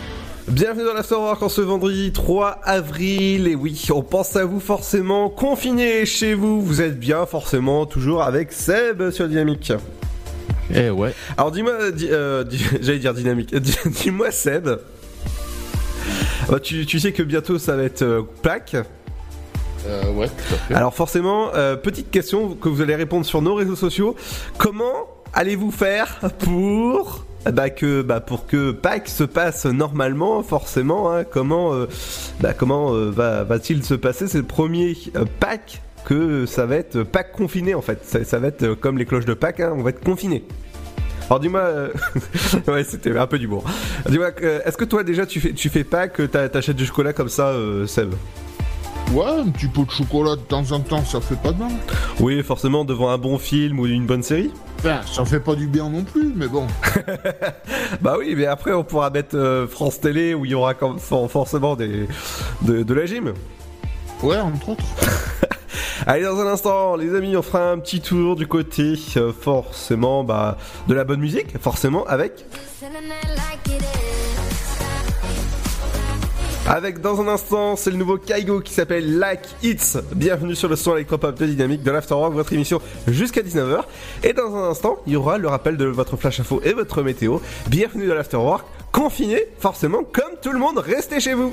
Bienvenue 0.48 0.84
dans 0.84 0.94
la 0.94 1.02
Rock 1.02 1.42
en 1.42 1.48
ce 1.48 1.60
vendredi 1.60 2.12
3 2.12 2.60
avril. 2.64 3.46
Et 3.48 3.54
oui, 3.54 3.86
on 3.94 4.02
pense 4.02 4.36
à 4.36 4.44
vous 4.44 4.60
forcément 4.60 5.28
confiné 5.28 6.06
chez 6.06 6.34
vous. 6.34 6.62
Vous 6.62 6.80
êtes 6.80 6.98
bien 6.98 7.26
forcément 7.26 7.84
toujours 7.86 8.22
avec 8.22 8.52
Seb 8.52 9.10
sur 9.10 9.28
Dynamique. 9.28 9.72
Eh 10.74 10.88
ouais. 10.90 11.12
Alors 11.36 11.50
dis-moi, 11.50 11.90
dis- 11.90 12.08
euh, 12.10 12.44
j'allais 12.80 12.98
dire 12.98 13.12
Dynamique. 13.14 13.54
Dis- 13.54 13.76
Dis-moi 13.86 14.30
Seb. 14.30 14.68
Bah, 16.50 16.58
tu, 16.58 16.84
tu 16.84 16.98
sais 16.98 17.12
que 17.12 17.22
bientôt 17.22 17.58
ça 17.58 17.76
va 17.76 17.84
être 17.84 18.02
euh, 18.02 18.22
Pâques. 18.42 18.76
Euh, 19.86 20.12
ouais, 20.12 20.26
tout 20.26 20.54
à 20.54 20.56
fait. 20.56 20.74
Alors 20.74 20.94
forcément, 20.94 21.54
euh, 21.54 21.76
petite 21.76 22.10
question 22.10 22.54
que 22.54 22.68
vous 22.68 22.80
allez 22.80 22.96
répondre 22.96 23.24
sur 23.24 23.40
nos 23.40 23.54
réseaux 23.54 23.76
sociaux. 23.76 24.16
Comment 24.58 25.08
allez-vous 25.32 25.70
faire 25.70 26.18
pour 26.40 27.24
bah, 27.46 27.70
que 27.70 28.02
bah, 28.02 28.20
pour 28.20 28.46
que 28.46 28.72
Pâques 28.72 29.08
se 29.08 29.22
passe 29.24 29.64
normalement, 29.64 30.42
forcément 30.42 31.12
hein, 31.12 31.24
Comment 31.24 31.72
euh, 31.72 31.86
bah, 32.40 32.52
comment 32.52 32.92
va 33.10 33.44
va-t-il 33.44 33.84
se 33.84 33.94
passer 33.94 34.26
C'est 34.26 34.38
le 34.38 34.44
premier 34.44 34.96
Pâques 35.38 35.80
que 36.04 36.46
ça 36.46 36.66
va 36.66 36.76
être 36.76 37.04
Pâques 37.04 37.32
confiné 37.32 37.74
en 37.74 37.82
fait? 37.82 38.04
Ça, 38.04 38.24
ça 38.24 38.40
va 38.40 38.48
être 38.48 38.74
comme 38.74 38.98
les 38.98 39.06
cloches 39.06 39.24
de 39.24 39.34
Pâques, 39.34 39.60
hein, 39.60 39.72
on 39.76 39.82
va 39.82 39.90
être 39.90 40.04
confiné. 40.04 40.44
Alors 41.30 41.38
dis-moi, 41.40 41.60
euh, 41.60 41.88
ouais 42.68 42.82
c'était 42.84 43.16
un 43.16 43.26
peu 43.28 43.38
du 43.38 43.46
bon. 43.46 43.62
Dis-moi, 44.08 44.30
euh, 44.42 44.60
est-ce 44.64 44.76
que 44.76 44.84
toi 44.84 45.04
déjà 45.04 45.24
tu 45.26 45.40
fais 45.40 45.52
tu 45.52 45.68
fais 45.68 45.84
Pâques, 45.84 46.20
t'a- 46.30 46.48
t'achètes 46.48 46.74
du 46.76 46.84
chocolat 46.86 47.12
comme 47.12 47.28
ça, 47.28 47.48
euh, 47.50 47.86
Seb? 47.86 48.14
Ouais, 49.12 49.26
un 49.26 49.48
petit 49.48 49.66
pot 49.68 49.84
de 49.84 49.90
chocolat 49.90 50.36
de 50.36 50.40
temps 50.40 50.70
en 50.72 50.80
temps, 50.80 51.04
ça 51.04 51.20
fait 51.20 51.36
pas 51.40 51.52
de 51.52 51.58
mal. 51.60 51.70
Oui, 52.20 52.42
forcément 52.42 52.84
devant 52.84 53.10
un 53.10 53.18
bon 53.18 53.38
film 53.38 53.78
ou 53.80 53.86
une 53.86 54.06
bonne 54.06 54.22
série. 54.24 54.52
Ben, 54.84 55.00
ça 55.04 55.24
fait 55.24 55.40
pas 55.40 55.54
du 55.54 55.66
bien 55.66 55.88
non 55.88 56.02
plus, 56.04 56.32
mais 56.34 56.46
bon. 56.48 56.66
Bah 58.00 58.14
oui, 58.18 58.34
mais 58.36 58.46
après 58.46 58.72
on 58.72 58.82
pourra 58.84 59.10
mettre 59.10 59.36
euh, 59.36 59.66
France 59.68 60.00
Télé 60.00 60.34
où 60.34 60.44
il 60.44 60.50
y 60.52 60.54
aura 60.54 60.74
comme- 60.74 60.98
for- 60.98 61.30
forcément 61.30 61.76
des, 61.76 62.06
de, 62.62 62.82
de 62.82 62.94
la 62.94 63.06
gym. 63.06 63.34
Ouais, 64.22 64.36
entre 64.38 64.70
autres. 64.70 64.84
Allez, 66.06 66.24
dans 66.24 66.40
un 66.40 66.46
instant, 66.46 66.96
les 66.96 67.14
amis, 67.14 67.36
on 67.36 67.42
fera 67.42 67.70
un 67.70 67.78
petit 67.78 68.00
tour 68.00 68.34
du 68.34 68.46
côté 68.46 68.94
euh, 69.16 69.32
forcément 69.32 70.24
bah, 70.24 70.56
de 70.88 70.94
la 70.94 71.04
bonne 71.04 71.20
musique, 71.20 71.58
forcément 71.60 72.04
avec. 72.06 72.46
Avec 76.66 77.00
dans 77.00 77.20
un 77.20 77.28
instant, 77.28 77.76
c'est 77.76 77.90
le 77.90 77.96
nouveau 77.96 78.16
Kaigo 78.16 78.60
qui 78.60 78.72
s'appelle 78.72 79.18
Like 79.18 79.40
Hits. 79.62 79.98
Bienvenue 80.14 80.54
sur 80.54 80.68
le 80.68 80.76
son 80.76 80.94
électropop 80.94 81.38
de 81.38 81.46
Dynamique 81.46 81.82
de 81.82 81.90
l'Afterwork, 81.90 82.32
votre 82.32 82.52
émission 82.52 82.80
jusqu'à 83.06 83.42
19h. 83.42 83.82
Et 84.22 84.32
dans 84.32 84.54
un 84.54 84.70
instant, 84.70 84.98
il 85.06 85.14
y 85.14 85.16
aura 85.16 85.36
le 85.36 85.48
rappel 85.48 85.76
de 85.76 85.84
votre 85.84 86.16
flash 86.16 86.40
info 86.40 86.60
et 86.64 86.72
votre 86.72 87.02
météo. 87.02 87.38
Bienvenue 87.66 88.06
dans 88.06 88.14
l'Afterwork, 88.14 88.66
confiné, 88.92 89.46
forcément, 89.58 90.04
comme 90.04 90.36
tout 90.40 90.52
le 90.52 90.58
monde, 90.58 90.78
restez 90.78 91.20
chez 91.20 91.34
vous. 91.34 91.52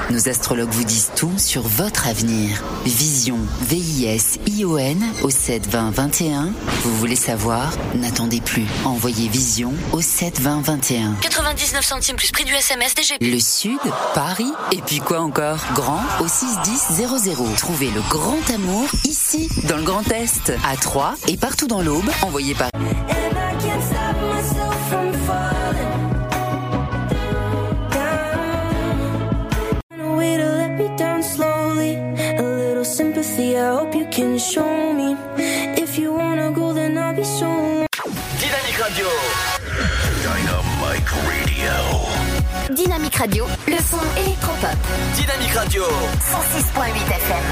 Nos 0.11 0.27
astrologues 0.27 0.71
vous 0.71 0.83
disent 0.83 1.11
tout 1.15 1.31
sur 1.37 1.61
votre 1.61 2.05
avenir. 2.05 2.61
Vision, 2.83 3.37
V-I-S-I-O-N 3.61 5.01
au 5.23 5.29
7 5.29 5.67
20 5.67 5.91
21. 5.91 6.53
Vous 6.83 6.97
voulez 6.97 7.15
savoir? 7.15 7.71
N'attendez 7.95 8.41
plus. 8.41 8.65
Envoyez 8.83 9.29
Vision 9.29 9.73
au 9.93 10.01
7 10.01 10.41
20 10.41 10.61
21. 10.63 11.13
99 11.21 11.85
centimes 11.85 12.17
plus 12.17 12.31
prix 12.31 12.43
du 12.43 12.53
SMS 12.53 12.93
DGP. 12.93 13.21
Le 13.21 13.39
Sud, 13.39 13.79
Paris, 14.13 14.51
et 14.73 14.81
puis 14.81 14.99
quoi 14.99 15.21
encore? 15.21 15.59
Grand 15.75 16.03
au 16.19 16.27
61000. 16.27 17.55
Trouvez 17.55 17.89
le 17.91 18.01
grand 18.09 18.49
amour 18.53 18.89
ici, 19.05 19.47
dans 19.69 19.77
le 19.77 19.83
Grand 19.83 20.11
Est, 20.11 20.51
à 20.69 20.75
Troyes 20.75 21.15
et 21.29 21.37
partout 21.37 21.67
dans 21.67 21.81
l'Aube. 21.81 22.09
Envoyez 22.21 22.53
par 22.53 22.69
sympathy, 33.01 33.57
I 33.57 33.69
hope 33.77 33.95
you 33.95 34.05
can 34.11 34.37
show 34.37 34.93
me. 34.93 35.15
If 35.83 35.97
you 35.97 36.13
wanna 36.13 36.51
go, 36.51 36.71
then 36.71 36.97
I'll 36.97 37.15
be 37.15 37.23
so. 37.23 37.49
Dynamique 38.41 38.79
Radio. 38.85 39.07
Dynamite 40.25 41.11
Radio. 41.31 41.75
Dynamique 42.75 43.15
Radio, 43.15 43.45
le 43.67 43.79
son 43.91 44.03
électropop. 44.21 44.77
Dynamique 45.15 45.55
Radio. 45.55 45.83
106.8 46.19 47.11
FM. 47.23 47.45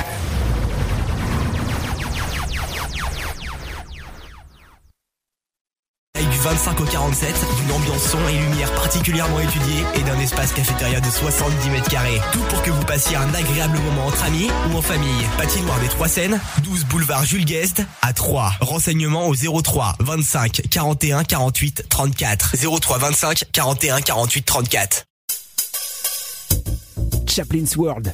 25 6.40 6.80
au 6.80 6.86
47, 6.86 7.36
d'une 7.58 7.72
ambiance 7.74 8.04
son 8.04 8.28
et 8.30 8.38
lumière 8.38 8.72
particulièrement 8.76 9.40
étudiée 9.40 9.84
et 9.96 10.04
d'un 10.04 10.18
espace 10.20 10.54
cafétéria 10.54 11.02
de 11.02 11.10
70 11.10 11.70
mètres 11.70 11.90
carrés. 11.90 12.22
Tout 12.32 12.40
pour 12.50 12.62
que 12.62 12.72
vous 12.72 12.84
passiez 12.86 13.18
un 13.18 13.34
agréable 13.34 13.78
moment 13.80 14.08
entre 14.08 14.24
amis 14.24 14.50
ou 14.72 14.78
en 14.78 14.82
famille. 14.82 15.26
Patinoire 15.38 15.80
des 15.80 15.90
Trois 15.90 16.08
Seines, 16.08 16.40
12 16.64 16.86
boulevard 16.86 17.26
Jules 17.26 17.46
Guest 17.46 17.82
à 18.02 18.14
3. 18.14 18.54
Renseignements 18.62 19.28
au 19.28 19.36
03 19.36 19.96
25 20.00 20.62
41 20.70 21.24
48 21.26 21.86
34. 21.90 22.56
03 22.80 22.98
25 22.98 23.44
41 23.52 24.02
48 24.02 24.46
34. 24.46 25.06
Chaplin's 27.28 27.76
World. 27.76 28.14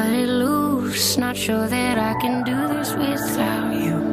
cut 0.00 0.12
it 0.12 0.28
loose. 0.28 1.16
Not 1.18 1.36
sure 1.36 1.68
that 1.68 1.98
I 1.98 2.12
can 2.20 2.42
do 2.44 2.56
this 2.74 2.94
without 2.94 3.74
you. 3.74 4.09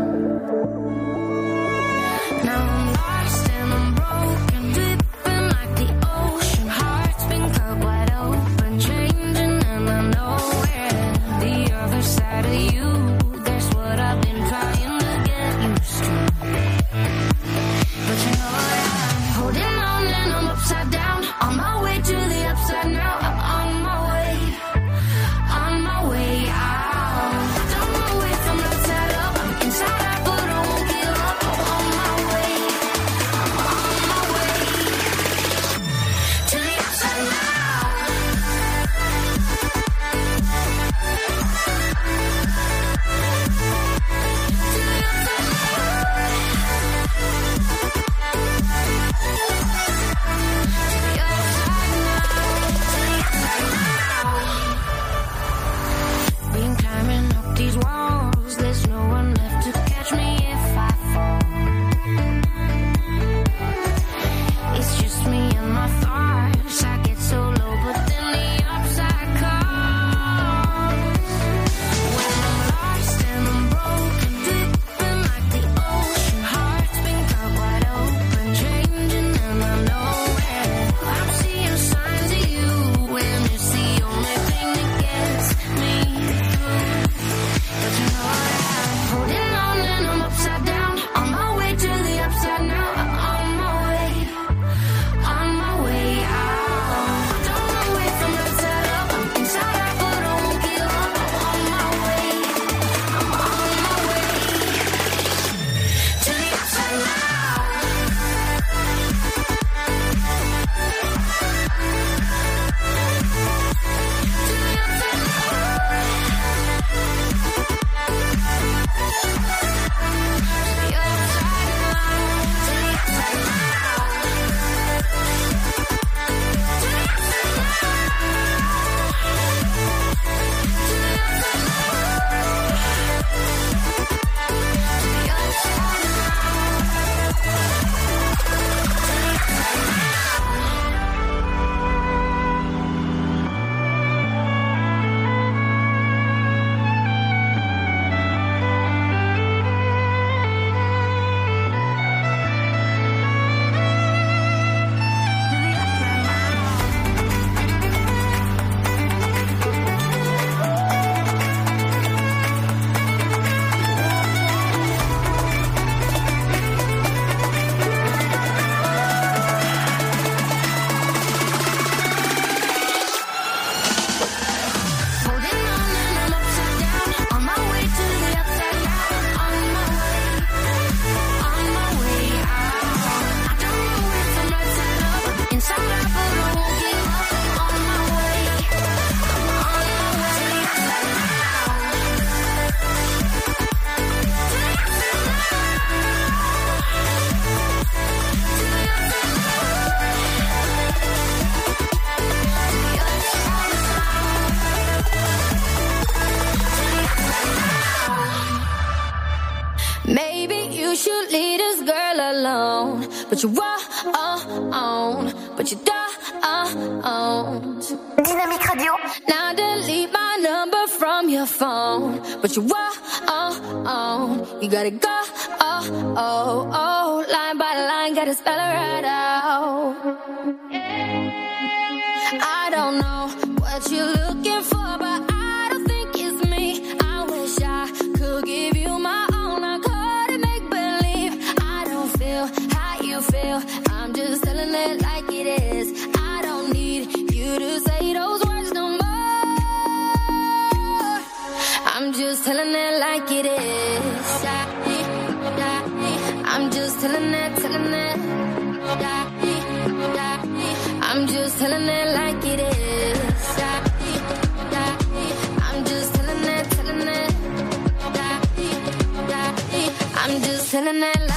I'm 270.74 270.99
just 271.01 271.36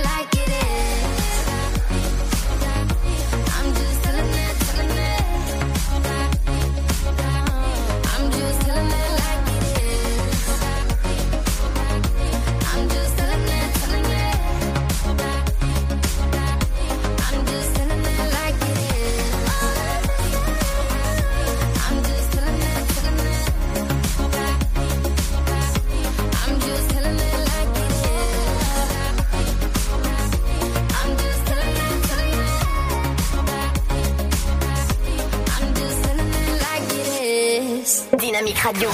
Dynamique 38.31 38.59
Radio. 38.59 38.89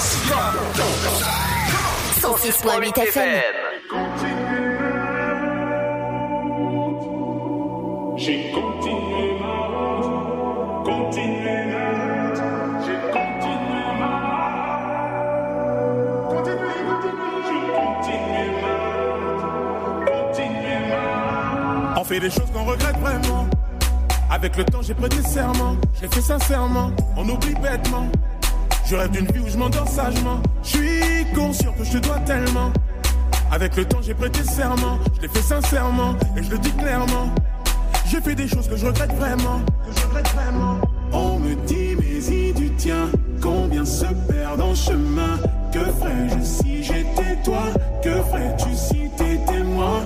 106.8 2.21 2.97
FM. 2.97 3.43
On 21.95 22.03
fait 22.03 22.19
des 22.19 22.31
choses 22.31 22.41
qu'on 22.51 22.63
regrette 22.63 22.97
vraiment. 22.97 23.45
Avec 24.31 24.57
le 24.57 24.65
temps, 24.65 24.81
j'ai 24.81 24.95
prêté 24.95 25.21
serment. 25.21 25.77
Je 25.93 26.01
l'ai 26.01 26.07
fait 26.07 26.21
sincèrement. 26.21 26.89
On 27.15 27.29
oublie 27.29 27.53
bêtement. 27.53 28.09
Je 28.89 28.95
rêve 28.95 29.11
d'une 29.11 29.25
vie 29.25 29.39
où 29.39 29.49
je 29.49 29.57
m'endors 29.57 29.87
sagement. 29.87 30.41
Je 30.63 30.69
suis 30.69 31.25
conscient 31.35 31.73
que 31.73 31.83
je 31.83 31.97
te 31.97 31.97
dois 31.97 32.19
tellement. 32.19 32.71
Avec 33.51 33.75
le 33.75 33.83
temps, 33.83 33.97
j'ai 34.01 34.13
prêté 34.13 34.41
serment. 34.43 34.97
Je 35.17 35.23
l'ai 35.23 35.27
fait 35.27 35.41
sincèrement. 35.41 36.15
Et 36.37 36.43
je 36.43 36.51
le 36.51 36.57
dis 36.57 36.71
clairement. 36.71 37.35
J'ai 38.05 38.21
fait 38.21 38.33
des 38.33 38.47
choses 38.47 38.69
que 38.69 38.77
je 38.77 38.85
regrette 38.85 39.11
vraiment. 39.15 39.59
Que 39.85 39.99
je 39.99 40.07
regrette 40.07 40.29
vraiment. 40.29 40.79
On 41.11 41.37
me 41.37 41.55
dit, 41.65 41.97
mais 41.99 42.23
il 42.23 42.53
du 42.53 42.71
tien. 42.75 43.09
Combien 43.41 43.83
se 43.83 44.05
perdent 44.05 44.61
en 44.61 44.73
chemin? 44.73 45.37
Que 45.73 45.79
ferais-je 45.79 46.43
si 46.45 46.81
j'étais 46.81 47.35
toi? 47.43 47.63
Que 48.01 48.11
ferais-tu 48.11 48.73
si 48.73 49.09
t'étais 49.17 49.63
moi? 49.63 50.01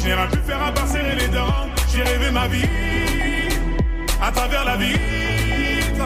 Je 0.00 0.06
n'ai 0.06 0.14
rien 0.14 0.26
pu 0.26 0.38
faire 0.46 0.62
à 0.62 0.72
part 0.72 0.86
serrer 0.86 1.14
les 1.16 1.28
dents. 1.28 1.68
J'ai 1.92 2.02
rêvé 2.02 2.30
ma 2.30 2.48
vie 2.48 2.68
à 4.22 4.30
travers 4.32 4.64
la 4.64 4.76
vitre. 4.76 6.04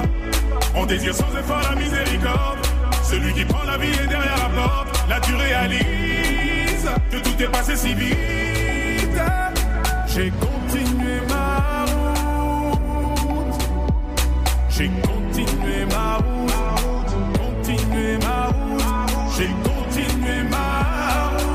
On 0.75 0.87
désire 0.87 1.15
sans 1.15 1.31
effort 1.39 1.63
la 1.69 1.77
miséricorde. 1.77 2.59
Celui 3.03 3.33
qui 3.35 3.45
prend 3.45 3.65
la 3.65 3.77
vie 3.79 3.93
est 3.93 4.07
derrière 4.07 4.37
la 4.39 4.63
porte. 4.63 5.09
Là, 5.09 5.21
tu 5.21 5.35
réalises 5.35 6.89
que 7.11 7.17
tout 7.19 7.43
est 7.43 7.51
passé 7.51 7.77
si 7.77 7.95
vite. 7.95 9.21
J'ai 10.09 10.31
continué 10.31 11.21
ma 11.29 11.85
route. 11.93 13.61
J'ai 14.71 14.89
continué 14.89 15.87
ma 15.91 16.17
route. 16.17 17.15
Continué 17.39 18.19
ma 18.19 18.47
route. 18.47 18.83
J'ai 19.37 19.51
continué 19.63 20.43
ma 20.51 21.39
route. 21.39 21.54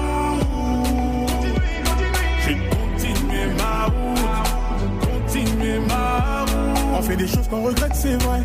On 7.00 7.02
fait 7.02 7.16
des 7.16 7.28
choses 7.28 7.48
qu'on 7.48 7.64
regrette, 7.64 7.96
c'est 7.96 8.22
vrai. 8.24 8.42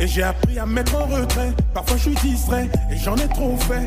Et 0.00 0.08
j'ai 0.08 0.24
appris 0.24 0.58
à 0.58 0.66
me 0.66 0.72
mettre 0.72 0.96
en 0.96 1.06
retrait. 1.06 1.52
Parfois 1.72 1.96
je 1.96 2.10
suis 2.10 2.14
distrait 2.28 2.68
et 2.90 2.96
j'en 2.96 3.14
ai 3.14 3.28
trop 3.28 3.56
fait. 3.56 3.86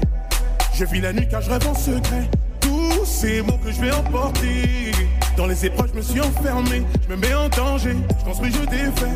Je 0.73 0.85
vis 0.85 1.01
la 1.01 1.11
nuit 1.11 1.27
car 1.29 1.41
je 1.41 1.49
rêve 1.49 1.67
en 1.67 1.75
secret. 1.75 2.29
Tous 2.61 3.03
ces 3.05 3.41
mots 3.41 3.59
que 3.61 3.69
je 3.69 3.81
vais 3.81 3.91
emporter. 3.91 4.93
Dans 5.35 5.45
les 5.45 5.65
épreuves, 5.65 5.89
je 5.91 5.97
me 5.97 6.01
suis 6.01 6.21
enfermé. 6.21 6.83
Je 7.03 7.13
me 7.13 7.19
mets 7.19 7.33
en 7.33 7.49
danger. 7.49 7.97
Je 8.17 8.23
construis, 8.23 8.53
je 8.53 8.65
défais. 8.69 9.11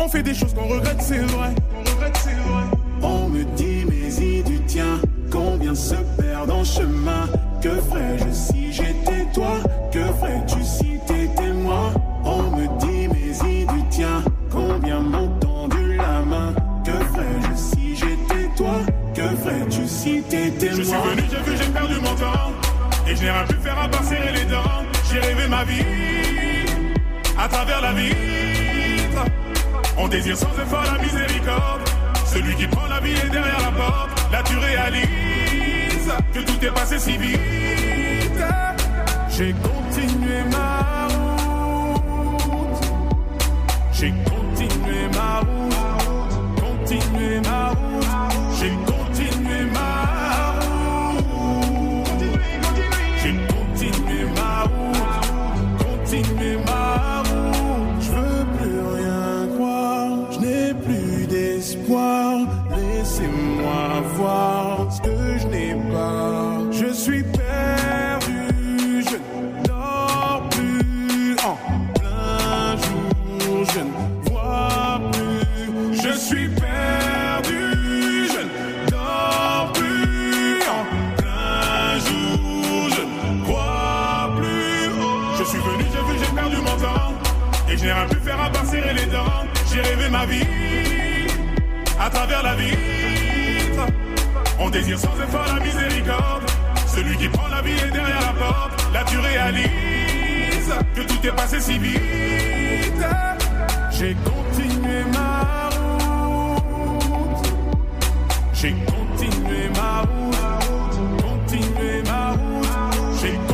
On 0.00 0.08
fait 0.08 0.22
des 0.22 0.34
choses 0.34 0.54
qu'on 0.54 0.68
regrette, 0.68 1.02
c'est 1.02 1.18
vrai. 1.18 1.50
On 1.76 1.90
regrette. 1.90 2.28
On 3.02 3.28
me 3.28 3.44
dit, 3.56 3.84
mais 3.86 4.14
il 4.14 4.42
du 4.44 4.58
tien. 4.60 5.00
Combien 5.30 5.74
se 5.74 5.96
perdent 6.18 6.50
en 6.50 6.64
chemin? 6.64 7.28
Que 7.60 7.68
ferais-je 7.68 8.32
si 8.32 8.72
j'étais 8.72 9.26
toi? 9.34 9.58
Que 9.92 10.00
ferais-tu 10.00 10.64
si 10.64 10.81
Je 20.32 20.38
suis 20.38 20.94
venu, 20.94 21.22
j'ai 21.30 21.50
vu, 21.50 21.58
j'ai 21.58 21.70
perdu 21.70 21.94
mon 21.96 22.14
temps. 22.14 22.52
Et 23.06 23.14
je 23.14 23.22
n'ai 23.22 23.30
rien 23.30 23.44
pu 23.44 23.54
faire 23.56 23.78
à 23.78 23.86
part 23.86 24.02
serrer 24.02 24.32
les 24.32 24.46
dents. 24.46 24.82
J'ai 25.10 25.18
rêvé 25.18 25.46
ma 25.46 25.62
vie 25.64 25.84
à 27.38 27.48
travers 27.48 27.82
la 27.82 27.92
vitre. 27.92 29.26
On 29.98 30.08
désire 30.08 30.38
sans 30.38 30.52
effort 30.58 30.84
la 30.90 31.02
miséricorde. 31.02 31.82
Celui 32.24 32.54
qui 32.54 32.66
prend 32.66 32.86
la 32.86 33.00
vie 33.00 33.12
est 33.12 33.28
derrière 33.28 33.60
la 33.60 33.72
porte. 33.72 34.32
Là 34.32 34.42
tu 34.42 34.56
réalises 34.56 36.12
que 36.32 36.38
tout 36.38 36.64
est 36.64 36.70
passé 36.72 36.98
si 36.98 37.18
vite. 37.18 37.38
J'ai 39.28 39.52
continué 39.52 40.44
ma 40.50 41.08
route. 41.12 42.84
J'ai 43.92 44.14
continué 44.24 45.08
ma 45.14 45.40
route. 45.40 45.74
Continué 46.58 47.40
ma 47.40 47.68
route. 47.68 48.06
J'ai 48.58 48.91
travers 92.12 92.42
la 92.42 92.54
vitre. 92.54 93.86
On 94.58 94.70
désire 94.70 94.98
sans 94.98 95.14
effort 95.20 95.46
la 95.46 95.64
miséricorde. 95.64 96.42
Celui 96.86 97.16
qui 97.16 97.28
prend 97.28 97.48
la 97.48 97.62
vie 97.62 97.72
est 97.72 97.90
derrière 97.90 98.20
la 98.20 98.32
porte. 98.38 98.92
Là 98.92 99.04
tu 99.06 99.18
réalises 99.18 100.74
que 100.94 101.00
tout 101.02 101.26
est 101.26 101.32
passé 101.32 101.60
si 101.60 101.78
vite. 101.78 103.04
J'ai 103.90 104.14
continué 104.24 105.04
ma 105.12 105.68
route. 105.76 107.46
J'ai 108.52 108.72
continué 108.72 109.68
ma 109.74 110.00
route. 110.02 110.36
Continué 111.22 112.02
ma 112.04 112.30
route. 112.32 112.68
J'ai 113.20 113.51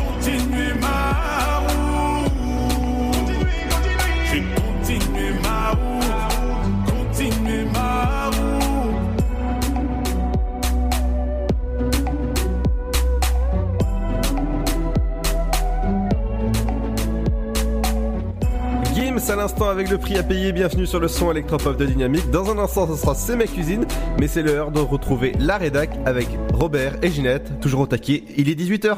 Avec 19.66 19.90
le 19.90 19.98
prix 19.98 20.16
à 20.16 20.22
payer. 20.22 20.52
Bienvenue 20.52 20.86
sur 20.86 21.00
le 21.00 21.08
son 21.08 21.32
électropop 21.32 21.76
de 21.76 21.84
Dynamique. 21.84 22.30
Dans 22.30 22.50
un 22.50 22.58
instant, 22.58 22.86
ce 22.86 22.94
sera 22.94 23.14
C'est 23.14 23.36
ma 23.36 23.44
cuisine. 23.44 23.86
Mais 24.20 24.28
c'est 24.28 24.42
l'heure 24.42 24.70
de 24.70 24.80
retrouver 24.80 25.32
la 25.38 25.58
rédac 25.58 25.90
avec 26.06 26.28
Robert 26.54 26.94
et 27.02 27.10
Ginette. 27.10 27.60
Toujours 27.60 27.80
au 27.80 27.86
taquet. 27.86 28.22
Il 28.36 28.48
est 28.48 28.54
18h. 28.54 28.96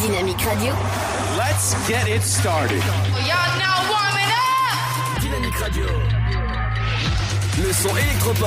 Dynamique 0.00 0.40
Radio. 0.42 0.72
Let's 1.36 1.76
get 1.86 2.08
it 2.08 2.22
started. 2.22 2.82
Y'all 3.26 3.58
now 3.58 3.88
warming 3.90 4.32
up! 4.32 5.20
Dynamique 5.20 5.56
Radio. 5.56 5.86
Le 7.62 7.72
son 7.72 7.96
électropop. 7.96 8.46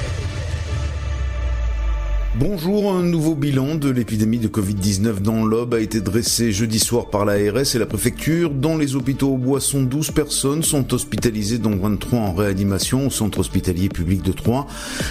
Bonjour, 2.35 2.93
un 2.93 3.03
nouveau 3.03 3.35
bilan 3.35 3.75
de 3.75 3.89
l'épidémie 3.89 4.39
de 4.39 4.47
Covid-19 4.47 5.19
dans 5.19 5.43
l'Aube 5.43 5.73
a 5.73 5.81
été 5.81 5.99
dressé 5.99 6.53
jeudi 6.53 6.79
soir 6.79 7.09
par 7.09 7.25
l'ARS 7.25 7.75
et 7.75 7.77
la 7.77 7.85
préfecture. 7.85 8.51
Dans 8.51 8.77
les 8.77 8.95
hôpitaux 8.95 9.33
au 9.33 9.37
Boisson, 9.37 9.83
12 9.83 10.11
personnes 10.11 10.63
sont 10.63 10.93
hospitalisées, 10.93 11.57
dont 11.57 11.75
23 11.75 12.19
en 12.19 12.33
réanimation 12.33 13.07
au 13.07 13.09
centre 13.09 13.39
hospitalier 13.39 13.89
public 13.89 14.21
de 14.21 14.31
Troyes. 14.31 14.65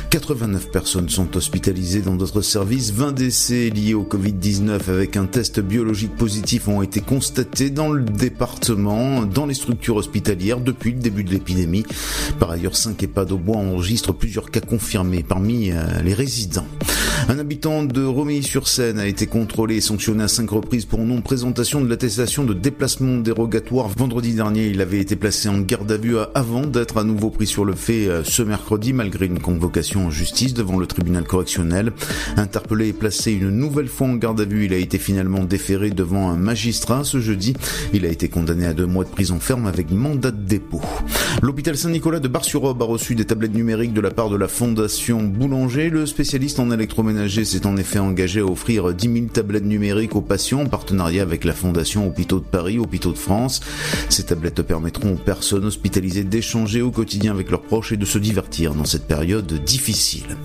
89 0.09 0.71
personnes 0.71 1.11
sont 1.11 1.37
hospitalisées 1.37 2.01
dans 2.01 2.15
d'autres 2.15 2.41
services. 2.41 2.91
20 2.91 3.13
décès 3.13 3.69
liés 3.69 3.93
au 3.93 4.05
Covid-19 4.05 4.89
avec 4.89 5.19
un 5.19 5.27
test 5.27 5.61
biologique 5.61 6.17
positif 6.17 6.69
ont 6.69 6.81
été 6.81 7.03
constatés 7.03 7.69
dans 7.69 7.91
le 7.91 8.03
département, 8.03 9.27
dans 9.27 9.45
les 9.45 9.55
structures 9.55 9.97
hospitalières 9.97 10.61
depuis 10.61 10.93
le 10.93 10.99
début 10.99 11.25
de 11.25 11.33
l'épidémie. 11.33 11.85
Par 12.39 12.51
ailleurs, 12.51 12.77
5 12.77 13.03
EHPAD 13.03 13.33
au 13.33 13.39
bois 13.39 13.59
enregistrent 13.59 14.15
plusieurs 14.15 14.51
cas 14.51 14.61
confirmés 14.61 15.23
parmi 15.23 15.71
euh, 15.71 16.01
les 16.03 16.15
résidents. 16.15 16.67
Un 17.29 17.39
habitant 17.39 17.85
de 17.85 18.05
Romilly-sur-Seine 18.05 18.99
a 18.99 19.07
été 19.07 19.27
contrôlé 19.27 19.77
et 19.77 19.81
sanctionné 19.81 20.25
à 20.25 20.29
cinq 20.29 20.51
reprises 20.51 20.85
pour 20.85 21.01
non-présentation 21.01 21.81
de 21.81 21.89
l'attestation 21.89 22.45
de 22.45 22.55
déplacement 22.55 23.19
dérogatoire. 23.19 23.89
Vendredi 23.89 24.35
dernier, 24.35 24.67
il 24.67 24.81
avait 24.81 24.99
été 24.99 25.17
placé 25.17 25.49
en 25.49 25.61
garde 25.61 25.91
à 25.93 25.97
vue 25.97 26.17
avant 26.35 26.67
d'être 26.67 26.97
à 26.99 27.05
nouveau 27.05 27.31
pris 27.31 27.47
sur 27.47 27.65
le 27.65 27.75
fait 27.75 28.09
euh, 28.09 28.25
ce 28.25 28.43
mercredi, 28.43 28.93
malgré 28.93 29.27
une 29.27 29.39
convocation 29.39 30.07
en 30.07 30.11
justice 30.11 30.55
devant 30.55 30.79
le 30.79 30.87
tribunal 30.87 31.25
correctionnel. 31.25 31.93
Interpellé 32.37 32.89
et 32.89 32.93
placé 32.93 33.33
une 33.33 33.51
nouvelle 33.51 33.89
fois 33.89 34.09
en 34.09 34.15
garde 34.15 34.41
à 34.41 34.45
vue, 34.45 34.65
il 34.65 34.73
a 34.73 34.79
été 34.79 34.99
finalement 34.99 35.45
déféré 35.45 35.91
devant 35.91 36.31
un 36.31 36.37
magistrat 36.37 37.05
ce 37.05 37.21
jeudi. 37.21 37.55
Il 37.93 38.05
a 38.07 38.09
été 38.09 38.29
condamné 38.29 38.67
à 38.67 38.75
deux 38.75 38.87
mois 38.87 39.05
de 39.05 39.11
prison 39.11 39.39
ferme 39.41 39.67
avec 39.67 39.91
mandat 39.91 40.31
de 40.31 40.43
dépôt. 40.43 40.81
L'hôpital 41.43 41.77
Saint-Nicolas 41.77 42.21
de 42.21 42.29
Bar-sur-Aube 42.29 42.83
a 42.83 42.87
reçu 42.87 43.15
des 43.15 43.25
tablettes 43.25 43.55
numériques 43.55 43.93
de 43.93 44.01
la 44.01 44.11
part 44.11 44.31
de 44.31 44.37
la 44.37 44.49
fondation 44.49 45.23
Boulanger. 45.23 45.91
Le 45.91 46.07
spécialiste 46.07 46.61
en 46.61 46.71
s'est 47.45 47.67
en 47.67 47.77
effet 47.77 47.99
engagé 47.99 48.41
à 48.41 48.45
offrir 48.45 48.93
10 48.93 49.13
000 49.13 49.27
tablettes 49.33 49.65
numériques 49.65 50.17
aux 50.17 50.21
patients 50.21 50.63
en 50.63 50.67
partenariat 50.67 51.23
avec 51.23 51.45
la 51.45 51.53
fondation 51.53 52.07
Hôpitaux 52.07 52.39
de 52.39 52.45
Paris, 52.45 52.79
Hôpitaux 52.79 53.13
de 53.13 53.19
France. 53.19 53.61
Ces 54.09 54.25
tablettes 54.25 54.63
permettront 54.63 55.15
aux 55.15 55.19
personnes 55.19 55.65
hospitalisées 55.65 56.25
d'échanger 56.25 56.83
au 56.83 56.91
quotidien 56.91 57.33
avec 57.33 57.51
leurs 57.51 57.63
proches 57.63 57.93
et 57.93 57.97
de 57.97 58.05
se 58.05 58.19
divertir 58.19 58.75
dans 58.75 58.85
cette 58.85 59.07
période 59.07 59.53
difficile. 59.65 60.37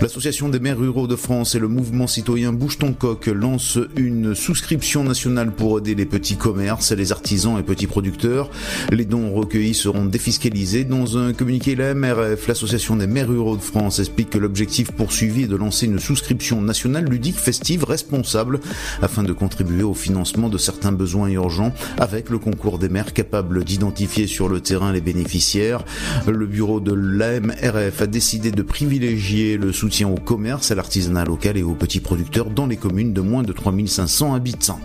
L'association 0.00 0.48
des 0.48 0.60
maires 0.60 0.78
ruraux 0.78 1.06
de 1.06 1.16
France 1.16 1.54
et 1.54 1.58
le 1.58 1.68
mouvement 1.68 2.06
citoyen 2.06 2.52
Bouge 2.52 2.78
ton 2.78 2.92
coq 2.92 3.26
lancent 3.26 3.78
une 3.96 4.34
souscription 4.34 5.04
nationale 5.04 5.52
pour 5.52 5.78
aider 5.78 5.94
les 5.94 6.06
petits 6.06 6.36
commerces, 6.36 6.92
les 6.92 7.12
artisans 7.12 7.58
et 7.58 7.62
petits 7.62 7.86
producteurs. 7.86 8.50
Les 8.90 9.04
dons 9.04 9.32
recueillis 9.34 9.74
seront 9.74 10.04
défiscalisés. 10.04 10.84
Dans 10.84 11.18
un 11.18 11.32
communiqué, 11.32 11.74
la 11.74 11.94
MRF, 11.94 12.46
l'association 12.48 12.96
des 12.96 13.06
maires 13.06 13.28
ruraux 13.28 13.56
de 13.56 13.62
France, 13.62 13.98
explique 13.98 14.30
que 14.30 14.38
l'objectif 14.38 14.90
poursuivi 14.92 15.42
est 15.42 15.48
de 15.48 15.56
lancer 15.56 15.86
une 15.86 15.98
souscription 15.98 16.11
nationale 16.60 17.04
ludique, 17.04 17.38
festive, 17.38 17.84
responsable, 17.84 18.60
afin 19.00 19.22
de 19.22 19.32
contribuer 19.32 19.82
au 19.82 19.94
financement 19.94 20.48
de 20.48 20.58
certains 20.58 20.92
besoins 20.92 21.28
urgents, 21.28 21.72
avec 21.98 22.30
le 22.30 22.38
concours 22.38 22.78
des 22.78 22.88
maires 22.88 23.12
capables 23.12 23.64
d'identifier 23.64 24.26
sur 24.26 24.48
le 24.48 24.60
terrain 24.60 24.92
les 24.92 25.00
bénéficiaires. 25.00 25.84
Le 26.26 26.46
bureau 26.46 26.80
de 26.80 26.92
l'AMRF 26.92 28.02
a 28.02 28.06
décidé 28.06 28.50
de 28.50 28.62
privilégier 28.62 29.56
le 29.56 29.72
soutien 29.72 30.08
au 30.08 30.16
commerce, 30.16 30.70
à 30.70 30.74
l'artisanat 30.74 31.24
local 31.24 31.56
et 31.56 31.62
aux 31.62 31.74
petits 31.74 32.00
producteurs 32.00 32.50
dans 32.50 32.66
les 32.66 32.76
communes 32.76 33.12
de 33.12 33.20
moins 33.20 33.42
de 33.42 33.52
3500 33.52 34.34
habitants. 34.34 34.80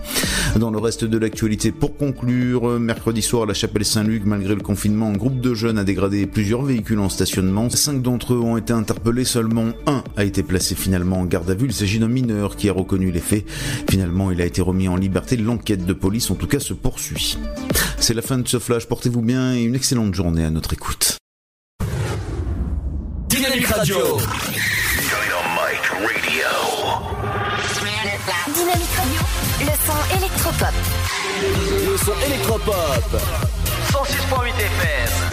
Dans 0.58 0.72
le 0.72 0.78
reste 0.78 1.06
de 1.06 1.18
l'actualité, 1.18 1.72
pour 1.72 1.98
conclure, 1.98 2.80
mercredi 2.80 3.22
soir 3.22 3.44
à 3.44 3.46
la 3.46 3.54
chapelle 3.54 3.86
Saint-Luc, 3.86 4.24
malgré 4.26 4.56
le 4.56 4.62
confinement, 4.62 5.08
un 5.08 5.18
groupe 5.18 5.40
de 5.40 5.54
jeunes 5.54 5.78
a 5.78 5.84
dégradé 5.84 6.26
plusieurs 6.26 6.64
véhicules 6.64 7.00
en 7.00 7.10
stationnement. 7.10 7.70
Cinq 7.70 8.02
d'entre 8.02 8.34
eux 8.34 8.40
ont 8.40 8.58
été 8.58 8.74
interpellés, 8.74 9.26
seulement 9.26 9.68
un 9.86 10.04
a 10.16 10.24
été 10.24 10.44
placé 10.44 10.76
finalement 10.76 11.17
en 11.18 11.26
garde 11.26 11.50
à 11.50 11.56
vue. 11.56 11.68
Il 11.68 11.74
s'agit 11.74 12.00
d'un 12.00 12.08
mineur 12.08 12.56
qui 12.56 12.70
a 12.70 12.74
reconnu 12.74 13.12
les 13.12 13.20
faits. 13.20 13.46
Finalement, 13.90 14.32
il 14.32 14.42
a 14.42 14.46
été 14.46 14.62
remis 14.62 14.88
en 14.88 14.96
liberté. 14.96 15.38
L'enquête 15.38 15.86
de 15.86 15.94
police, 15.94 16.32
en 16.32 16.36
tout 16.36 16.48
cas, 16.48 16.60
se 16.60 16.74
poursuit. 16.74 17.38
C'est 18.00 18.14
la 18.14 18.22
fin 18.22 18.38
de 18.38 18.48
ce 18.48 18.60
flash. 18.60 18.86
Portez-vous 18.86 19.22
bien 19.22 19.54
et 19.54 19.64
une 19.64 19.76
excellente 19.76 20.14
journée 20.14 20.44
à 20.44 20.50
notre 20.50 20.74
écoute. 20.74 21.18
Dynamique 23.28 23.68
Radio. 23.68 23.98
Dynamite 23.98 24.18
Radio. 25.90 26.16
Dynamique 28.54 28.94
Radio. 28.96 29.28
Le 29.60 29.74
son 29.86 30.00
électropop. 30.18 30.76
Le 31.92 31.98
son 31.98 32.16
électropop. 32.26 33.22
106.8 33.92 34.50
FM. 34.60 35.28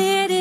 I 0.00 0.37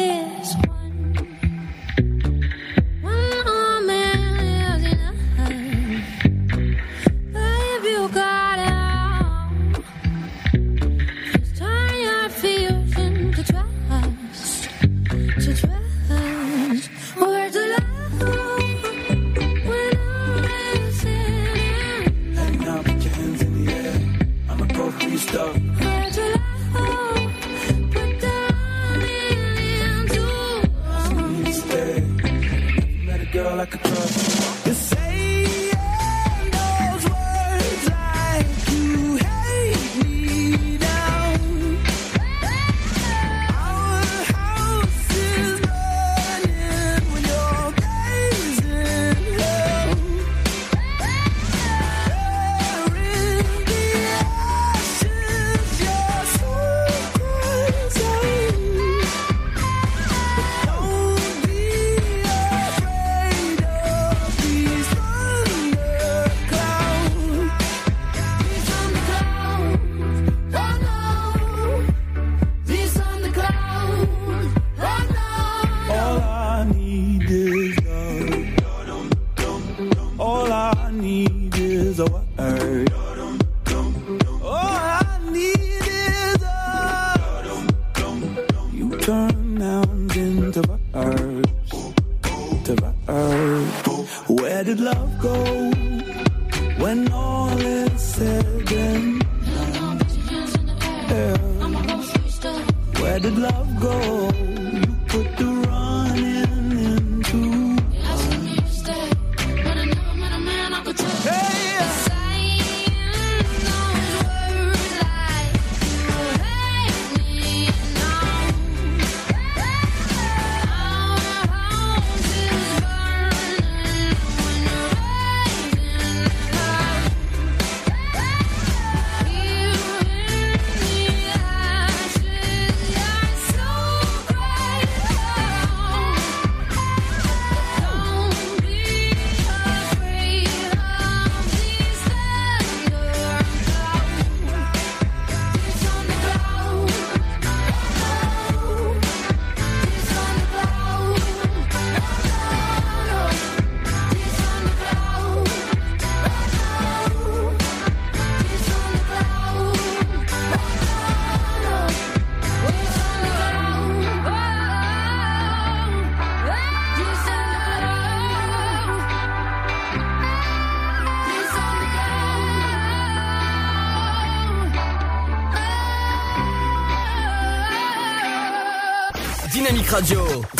girl 33.37 33.59
I 33.59 33.65
could 33.67 33.83
trust. 33.83 34.26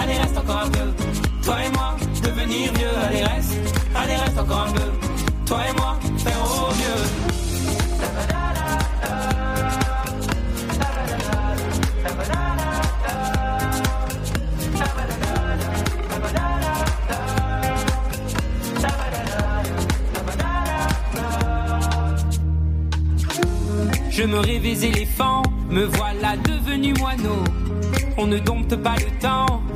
allez 0.00 0.18
reste 0.18 0.38
encore 0.38 0.62
un 0.64 0.70
peu. 0.70 0.92
Toi 1.42 1.56
et 1.64 1.70
moi, 1.72 1.96
devenir 2.22 2.72
vieux, 2.74 2.88
allez 3.06 3.24
reste, 3.24 3.54
allez 3.94 4.16
reste 4.16 4.38
encore 4.38 4.66
un 4.68 4.72
peu. 4.72 4.90
Toi 5.46 5.60
et 5.68 5.72
moi, 5.76 5.98
faire 6.18 6.42
au 6.42 6.74
mieux. 6.74 7.38
Je 24.10 24.24
me 24.24 24.40
rêvais 24.40 24.84
éléphant, 24.84 25.42
me 25.70 25.84
voilà 25.84 26.36
devenu 26.38 26.92
moineau. 26.94 27.44
On 28.16 28.26
ne 28.26 28.38
dompte 28.40 28.74
pas 28.74 28.96
le 28.96 29.16
temps, 29.20 29.57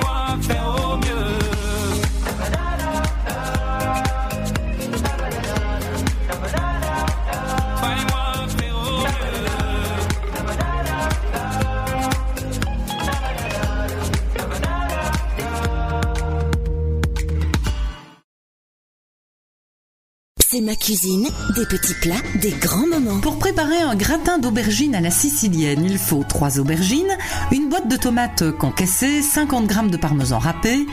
Ma 20.61 20.75
cuisine, 20.75 21.27
des 21.55 21.65
petits 21.65 21.95
plats, 21.95 22.21
des 22.35 22.51
grands 22.51 22.85
moments. 22.85 23.19
Pour 23.19 23.39
préparer 23.39 23.79
un 23.79 23.95
gratin 23.95 24.37
d'aubergines 24.37 24.93
à 24.93 25.01
la 25.01 25.09
sicilienne, 25.09 25.83
il 25.83 25.97
faut 25.97 26.23
3 26.23 26.59
aubergines, 26.59 27.17
une 27.51 27.67
boîte 27.67 27.87
de 27.87 27.95
tomates 27.95 28.51
concassées, 28.51 29.23
50 29.23 29.71
g 29.71 29.89
de 29.89 29.97
parmesan 29.97 30.37
râpé, 30.37 30.85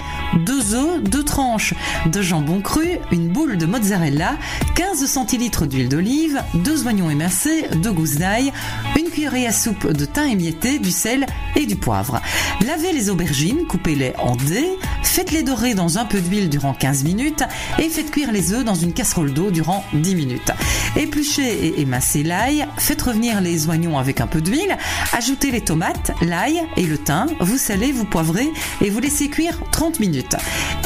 2 0.46 0.74
œufs, 0.74 1.02
2 1.02 1.22
tranches 1.22 1.74
de 2.06 2.22
jambon 2.22 2.62
cru, 2.62 2.98
une 3.12 3.28
boule 3.28 3.58
de 3.58 3.66
mozzarella, 3.66 4.38
15 4.74 5.04
centilitres 5.04 5.66
d'huile 5.66 5.90
d'olive, 5.90 6.42
2 6.54 6.86
oignons 6.86 7.10
émincés, 7.10 7.66
2 7.74 7.92
gousses 7.92 8.16
d'ail, 8.16 8.52
une 8.98 9.10
cuillerée 9.10 9.46
à 9.46 9.52
soupe 9.52 9.92
de 9.92 10.06
thym 10.06 10.28
émietté, 10.28 10.78
du 10.78 10.92
sel 10.92 11.26
et 11.56 11.66
du 11.66 11.76
poivre. 11.76 12.22
Lavez 12.66 12.92
les 12.92 13.10
aubergines, 13.10 13.66
coupez-les 13.66 14.14
en 14.18 14.34
dés, 14.34 14.78
faites-les 15.02 15.42
dorer 15.42 15.74
dans 15.74 15.98
un 15.98 16.06
peu 16.06 16.20
d'huile 16.20 16.48
durant 16.48 16.72
15 16.72 17.04
minutes 17.04 17.42
et 17.78 17.90
faites 17.90 18.10
cuire 18.10 18.32
les 18.32 18.54
œufs 18.54 18.64
dans 18.64 18.74
une 18.74 18.94
casserole 18.94 19.34
d'eau 19.34 19.50
durant 19.58 19.84
10 19.92 20.14
minutes. 20.14 20.52
Épluchez 20.94 21.66
et 21.66 21.80
émincez 21.80 22.22
l'ail, 22.22 22.64
faites 22.76 23.02
revenir 23.02 23.40
les 23.40 23.68
oignons 23.68 23.98
avec 23.98 24.20
un 24.20 24.28
peu 24.28 24.40
d'huile, 24.40 24.76
ajoutez 25.12 25.50
les 25.50 25.62
tomates, 25.62 26.12
l'ail 26.22 26.62
et 26.76 26.84
le 26.84 26.96
thym, 26.96 27.26
vous 27.40 27.58
salez, 27.58 27.90
vous 27.90 28.04
poivrez 28.04 28.48
et 28.80 28.88
vous 28.88 29.00
laissez 29.00 29.28
cuire 29.28 29.58
30 29.72 29.98
minutes. 29.98 30.36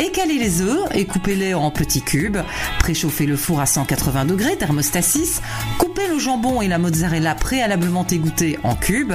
Écalez 0.02 0.38
les 0.38 0.62
œufs 0.62 0.86
et 0.94 1.04
coupez-les 1.04 1.52
en 1.52 1.70
petits 1.70 2.00
cubes, 2.00 2.38
préchauffez 2.78 3.26
le 3.26 3.36
four 3.36 3.60
à 3.60 3.66
180 3.66 4.24
degrés, 4.24 4.56
thermostat 4.56 5.02
6, 5.02 5.42
coupez 5.76 6.08
le 6.08 6.18
jambon 6.18 6.62
et 6.62 6.68
la 6.68 6.78
mozzarella 6.78 7.34
préalablement 7.34 8.06
égouttés 8.06 8.58
en 8.62 8.74
cubes, 8.74 9.12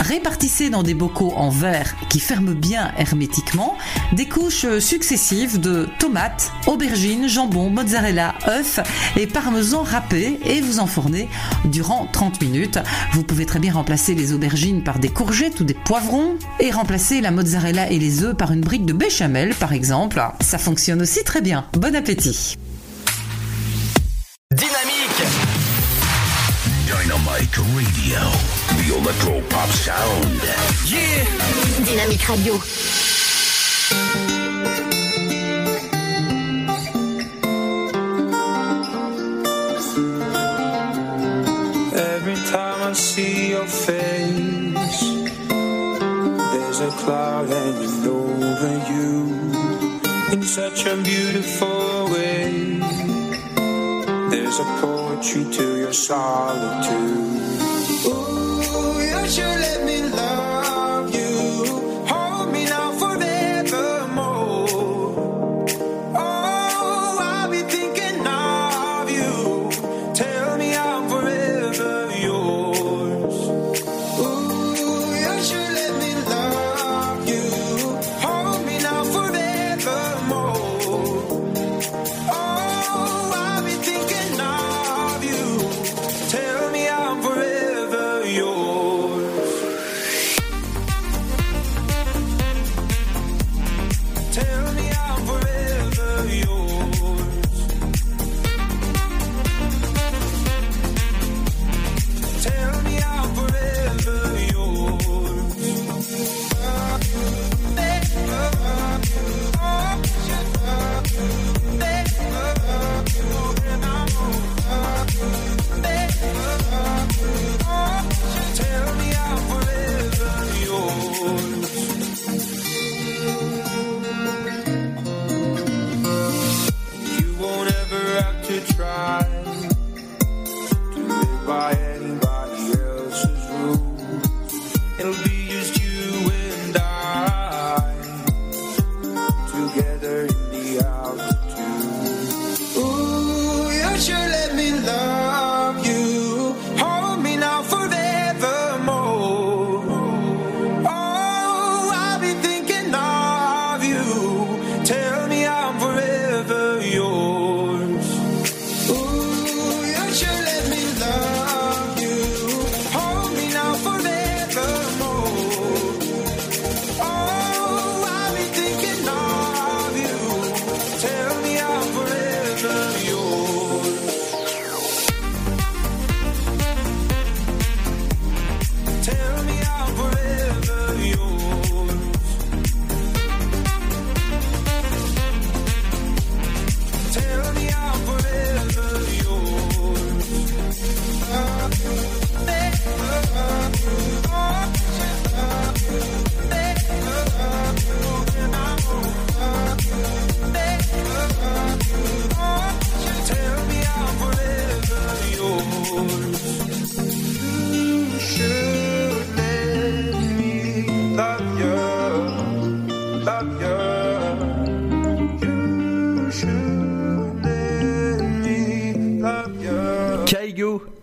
répartissez 0.00 0.68
dans 0.68 0.82
des 0.82 0.92
bocaux 0.92 1.32
en 1.34 1.48
verre 1.48 1.94
qui 2.10 2.20
ferment 2.20 2.52
bien 2.52 2.92
hermétiquement. 2.98 3.78
Des 4.12 4.28
couches 4.28 4.78
successives 4.80 5.58
de 5.58 5.88
tomates, 5.98 6.52
aubergines, 6.66 7.26
jambon, 7.26 7.70
mozzarella, 7.70 8.34
œufs 8.46 8.80
et 9.16 9.26
parmesan 9.26 9.82
râpé 9.82 10.38
et 10.44 10.60
vous 10.60 10.80
enfournez 10.80 11.28
durant 11.64 12.06
30 12.12 12.40
minutes. 12.42 12.78
Vous 13.12 13.22
pouvez 13.22 13.46
très 13.46 13.58
bien 13.58 13.72
remplacer 13.72 14.14
les 14.14 14.32
aubergines 14.32 14.82
par 14.82 14.98
des 14.98 15.08
courgettes 15.08 15.60
ou 15.60 15.64
des 15.64 15.74
poivrons 15.74 16.36
et 16.60 16.70
remplacer 16.70 17.20
la 17.20 17.30
mozzarella 17.30 17.90
et 17.90 17.98
les 17.98 18.24
œufs 18.24 18.36
par 18.36 18.52
une 18.52 18.60
brique 18.60 18.86
de 18.86 18.92
béchamel 18.92 19.54
par 19.54 19.72
exemple. 19.72 20.22
Ça 20.40 20.58
fonctionne 20.58 21.02
aussi 21.02 21.24
très 21.24 21.40
bien. 21.40 21.66
Bon 21.74 21.94
appétit. 21.94 22.56
Dynamique 24.54 25.22
Dynamite 26.86 27.56
Radio. 27.56 28.18
The 28.68 28.96
Electro 28.96 29.40
Pop 29.48 29.70
Sound. 29.72 30.40
Yeah 30.86 31.24
Dynamique 31.84 32.22
Radio. 32.22 32.60
Cloud 47.08 47.48
hanging 47.48 48.06
over 48.06 48.74
you. 48.92 49.12
in 50.32 50.42
such 50.42 50.84
a 50.84 50.94
beautiful 51.10 52.04
way. 52.12 52.80
There's 54.30 54.58
a 54.58 54.68
poetry 54.82 55.44
to 55.56 55.66
your 55.82 55.94
solitude. 55.94 57.50
Ooh, 58.08 59.00
you 59.10 59.20
should 59.34 59.58
let 59.66 59.78
me 59.86 60.02
love 60.02 60.37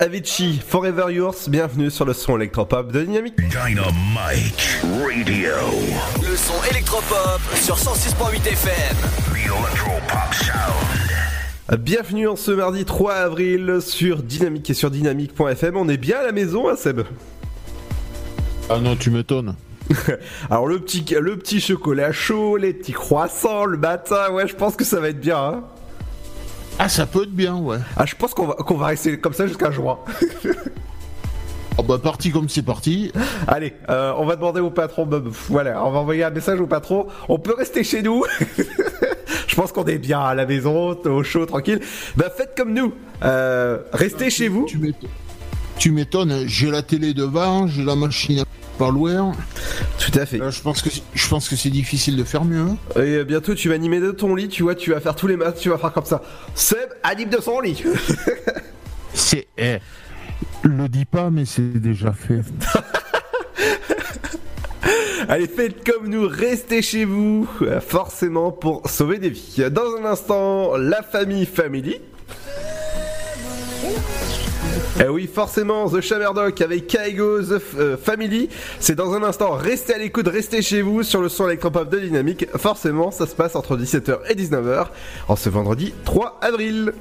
Avicii, 0.05 0.59
Forever 0.59 1.11
Yours, 1.11 1.49
bienvenue 1.49 1.89
sur 1.89 2.05
le 2.05 2.13
son 2.13 2.37
électropop 2.37 2.91
de 2.91 3.01
Dynamique. 3.01 3.37
Dynamite 3.37 4.85
Radio. 5.03 5.49
Le 6.21 6.35
son 6.35 6.53
électropop 6.69 7.41
sur 7.55 7.75
106.8 7.75 8.47
FM. 8.47 8.97
The 9.23 9.47
Electropop 9.47 10.33
Sound. 10.35 11.79
Bienvenue 11.81 12.27
en 12.27 12.35
ce 12.35 12.51
mardi 12.51 12.85
3 12.85 13.13
avril 13.13 13.79
sur 13.81 14.21
Dynamique 14.21 14.69
et 14.69 14.75
sur 14.75 14.91
dynamique.fm. 14.91 15.75
On 15.75 15.89
est 15.89 15.97
bien 15.97 16.19
à 16.19 16.23
la 16.23 16.31
maison, 16.31 16.69
hein, 16.69 16.75
Seb? 16.75 17.01
Ah 18.69 18.77
non, 18.77 18.95
tu 18.95 19.09
m'étonnes. 19.09 19.55
Alors 20.51 20.67
le 20.67 20.77
petit, 20.77 21.03
le 21.19 21.35
petit 21.35 21.59
chocolat 21.59 22.11
chaud, 22.11 22.57
les 22.57 22.75
petits 22.75 22.93
croissants 22.93 23.65
le 23.65 23.79
matin, 23.79 24.31
ouais, 24.33 24.47
je 24.47 24.55
pense 24.55 24.75
que 24.75 24.83
ça 24.83 24.99
va 24.99 25.09
être 25.09 25.19
bien. 25.19 25.39
Hein 25.39 25.63
Ah, 26.77 26.89
ça 26.89 27.05
peut 27.05 27.23
être 27.23 27.31
bien, 27.31 27.55
ouais. 27.55 27.77
ah, 27.95 28.05
je 28.05 28.15
pense 28.15 28.33
qu'on 28.33 28.47
va, 28.47 28.55
qu'on 28.55 28.75
va 28.75 28.87
rester 28.87 29.17
comme 29.17 29.33
ça 29.33 29.47
jusqu'à 29.47 29.71
juin. 29.71 29.97
Oh 31.77 31.83
bah 31.83 31.97
parti 32.01 32.31
comme 32.31 32.47
c'est 32.47 32.61
parti. 32.61 33.11
Allez, 33.47 33.73
euh, 33.89 34.13
on 34.17 34.25
va 34.25 34.37
demander 34.37 34.61
au 34.61 34.69
patron, 34.69 35.05
bah, 35.05 35.21
voilà, 35.49 35.83
on 35.83 35.91
va 35.91 35.99
envoyer 35.99 36.23
un 36.23 36.29
message 36.29 36.61
au 36.61 36.67
patron. 36.67 37.07
On 37.27 37.37
peut 37.37 37.53
rester 37.53 37.83
chez 37.83 38.01
nous. 38.01 38.23
Je 39.47 39.55
pense 39.55 39.71
qu'on 39.71 39.83
est 39.85 39.97
bien 39.97 40.21
à 40.21 40.35
la 40.35 40.45
maison, 40.45 40.97
au 41.03 41.23
chaud, 41.23 41.45
tranquille. 41.45 41.81
Bah 42.15 42.31
faites 42.35 42.55
comme 42.55 42.73
nous. 42.73 42.93
Euh, 43.23 43.79
restez 43.91 44.29
chez 44.29 44.47
vous. 44.47 44.67
Tu 45.77 45.91
m'étonnes, 45.91 46.45
j'ai 46.47 46.71
la 46.71 46.81
télé 46.81 47.13
devant, 47.13 47.67
j'ai 47.67 47.83
la 47.83 47.95
machine 47.95 48.39
à 48.39 48.45
parloir. 48.77 49.33
Tout 49.99 50.17
à 50.19 50.25
fait. 50.25 50.39
je 50.49 50.61
pense 50.61 50.81
que 50.81 50.89
c'est- 50.89 51.03
je 51.13 51.27
pense 51.27 51.49
que 51.49 51.55
c'est 51.55 51.69
difficile 51.69 52.15
de 52.17 52.23
faire 52.23 52.45
mieux. 52.45 52.67
Et 52.95 52.99
euh, 52.99 53.23
bientôt 53.23 53.55
tu 53.55 53.69
vas 53.69 53.75
animer 53.75 53.99
de 53.99 54.11
ton 54.11 54.35
lit, 54.35 54.49
tu 54.49 54.63
vois, 54.63 54.75
tu 54.75 54.91
vas 54.91 54.99
faire 54.99 55.15
tous 55.15 55.27
les 55.27 55.37
matchs, 55.37 55.59
tu 55.61 55.69
vas 55.69 55.77
faire 55.77 55.93
comme 55.93 56.05
ça. 56.05 56.21
Seb 56.53 56.89
anime 57.03 57.29
de 57.29 57.41
son 57.41 57.59
lit. 57.59 57.83
C'est 59.13 59.47
eh, 59.57 59.77
le 60.63 60.89
dis 60.89 61.05
pas 61.05 61.29
mais 61.29 61.45
c'est 61.45 61.79
déjà 61.79 62.11
fait. 62.11 62.41
Allez, 65.27 65.47
faites 65.47 65.83
comme 65.89 66.07
nous, 66.09 66.27
restez 66.27 66.81
chez 66.83 67.03
vous, 67.05 67.47
euh, 67.63 67.79
forcément 67.81 68.51
pour 68.51 68.87
sauver 68.89 69.17
des 69.17 69.29
vies. 69.31 69.63
Dans 69.71 69.95
un 69.99 70.05
instant, 70.05 70.77
la 70.77 71.01
famille 71.01 71.47
Family. 71.47 71.95
Eh 74.97 75.09
oui, 75.09 75.29
forcément, 75.31 75.89
The 75.89 75.99
Shammerdock 75.99 76.61
avec 76.61 76.87
Kaigo 76.87 77.41
The 77.41 77.61
euh, 77.77 77.97
Family. 77.97 78.47
C'est 78.79 78.95
dans 78.95 79.13
un 79.13 79.23
instant, 79.23 79.51
restez 79.51 79.93
à 79.93 79.97
l'écoute, 79.97 80.27
restez 80.29 80.61
chez 80.61 80.81
vous 80.81 81.03
sur 81.03 81.21
le 81.21 81.27
son 81.27 81.47
électropop 81.47 81.89
de 81.89 81.99
Dynamique. 81.99 82.47
Forcément, 82.55 83.11
ça 83.11 83.27
se 83.27 83.35
passe 83.35 83.57
entre 83.57 83.75
17h 83.75 84.19
et 84.29 84.35
19h 84.35 84.87
en 85.27 85.35
ce 85.35 85.49
vendredi 85.49 85.93
3 86.05 86.39
avril. 86.41 86.93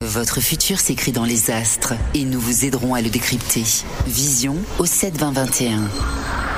Votre 0.00 0.40
futur 0.40 0.80
s'écrit 0.80 1.12
dans 1.12 1.26
les 1.26 1.50
astres 1.50 1.92
et 2.14 2.24
nous 2.24 2.40
vous 2.40 2.64
aiderons 2.64 2.94
à 2.94 3.02
le 3.02 3.10
décrypter. 3.10 3.64
Vision 4.06 4.56
au 4.78 4.86
72021. 4.86 6.57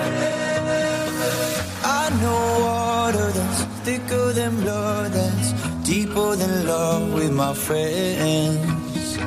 know 2.21 2.43
water 2.67 3.31
that's 3.31 3.61
thicker 3.85 4.31
than 4.33 4.61
blood, 4.61 5.11
that's 5.11 5.51
deeper 5.83 6.35
than 6.35 6.67
love 6.67 7.13
with 7.13 7.31
my 7.31 7.53
friends. 7.53 9.17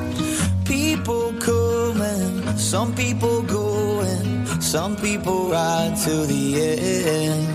People 0.64 1.32
coming, 1.40 2.56
some 2.56 2.94
people 2.94 3.42
going, 3.42 4.46
some 4.60 4.96
people 4.96 5.48
ride 5.50 5.94
to 6.04 6.14
the 6.32 6.44
end. 6.60 7.48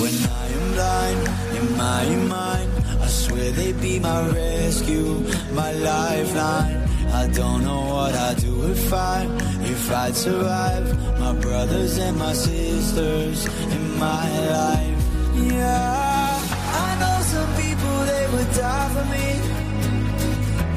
When 0.00 0.14
I 0.42 0.44
am 0.56 0.64
blind 0.76 1.20
in 1.58 1.66
my 1.76 2.04
mind, 2.36 2.70
I 3.00 3.06
swear 3.06 3.50
they 3.52 3.72
be 3.72 3.98
my 3.98 4.20
rescue, 4.28 5.24
my 5.52 5.72
lifeline. 5.72 6.89
I 7.12 7.26
don't 7.26 7.64
know 7.64 7.82
what 7.94 8.14
I'd 8.14 8.36
do 8.38 8.70
if 8.70 8.92
I, 8.92 9.24
if 9.62 9.90
I'd 9.92 10.16
survive. 10.16 10.86
My 11.18 11.32
brothers 11.34 11.98
and 11.98 12.16
my 12.18 12.32
sisters 12.32 13.46
in 13.46 13.98
my 13.98 14.28
life. 14.48 15.02
Yeah, 15.34 16.40
I 16.84 16.88
know 17.00 17.16
some 17.34 17.50
people 17.62 17.96
they 18.12 18.26
would 18.32 18.50
die 18.54 18.88
for 18.94 19.06
me. 19.14 19.26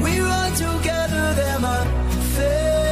We 0.03 0.19
run 0.19 0.51
together, 0.53 1.33
they're 1.35 1.59
my 1.59 1.85
family. 2.35 2.82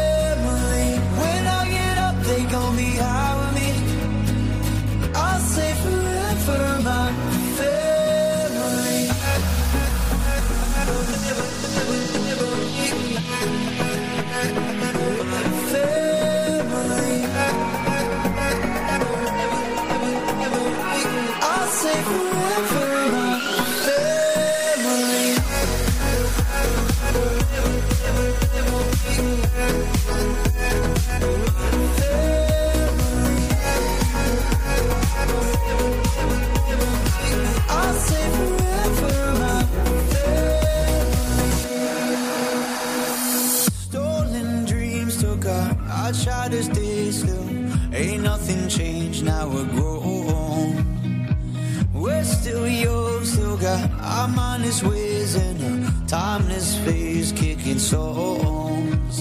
Still 52.51 52.67
young, 52.67 53.25
still 53.25 53.57
got 53.57 53.89
our 53.99 54.27
mind 54.27 54.65
is 54.65 54.83
whizzing. 54.83 55.61
A 55.85 56.07
timeless 56.07 56.75
phase 56.83 57.31
kicking 57.31 57.79
songs. 57.79 59.15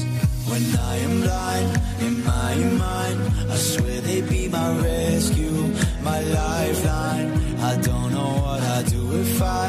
When 0.51 0.65
I 0.93 0.94
am 1.07 1.20
blind 1.20 1.70
in 2.07 2.24
my 2.24 2.55
mind, 2.86 3.19
I 3.55 3.57
swear 3.57 4.01
they 4.01 4.20
be 4.23 4.48
my 4.48 4.69
rescue, 4.81 5.61
my 6.02 6.20
lifeline. 6.23 7.31
I 7.70 7.77
don't 7.89 8.11
know 8.16 8.32
what 8.44 8.62
I'd 8.77 8.86
do 8.86 9.05
if 9.20 9.43
I, 9.43 9.66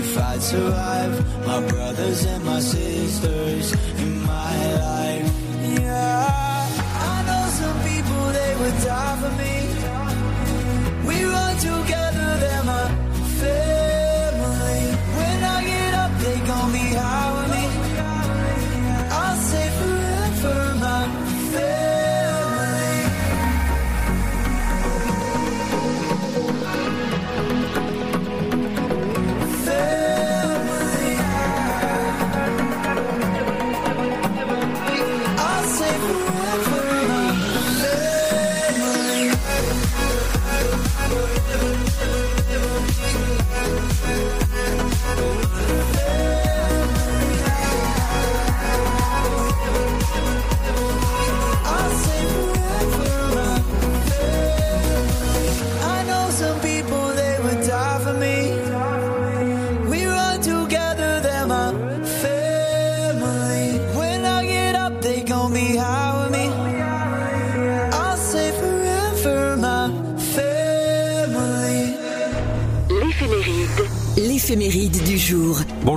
if 0.00 0.18
I'd 0.18 0.42
survive. 0.42 1.12
My 1.46 1.60
brothers 1.66 2.24
and 2.26 2.44
my 2.44 2.60
sisters 2.60 3.72
in 4.02 4.22
my 4.22 4.56
life. 4.84 5.27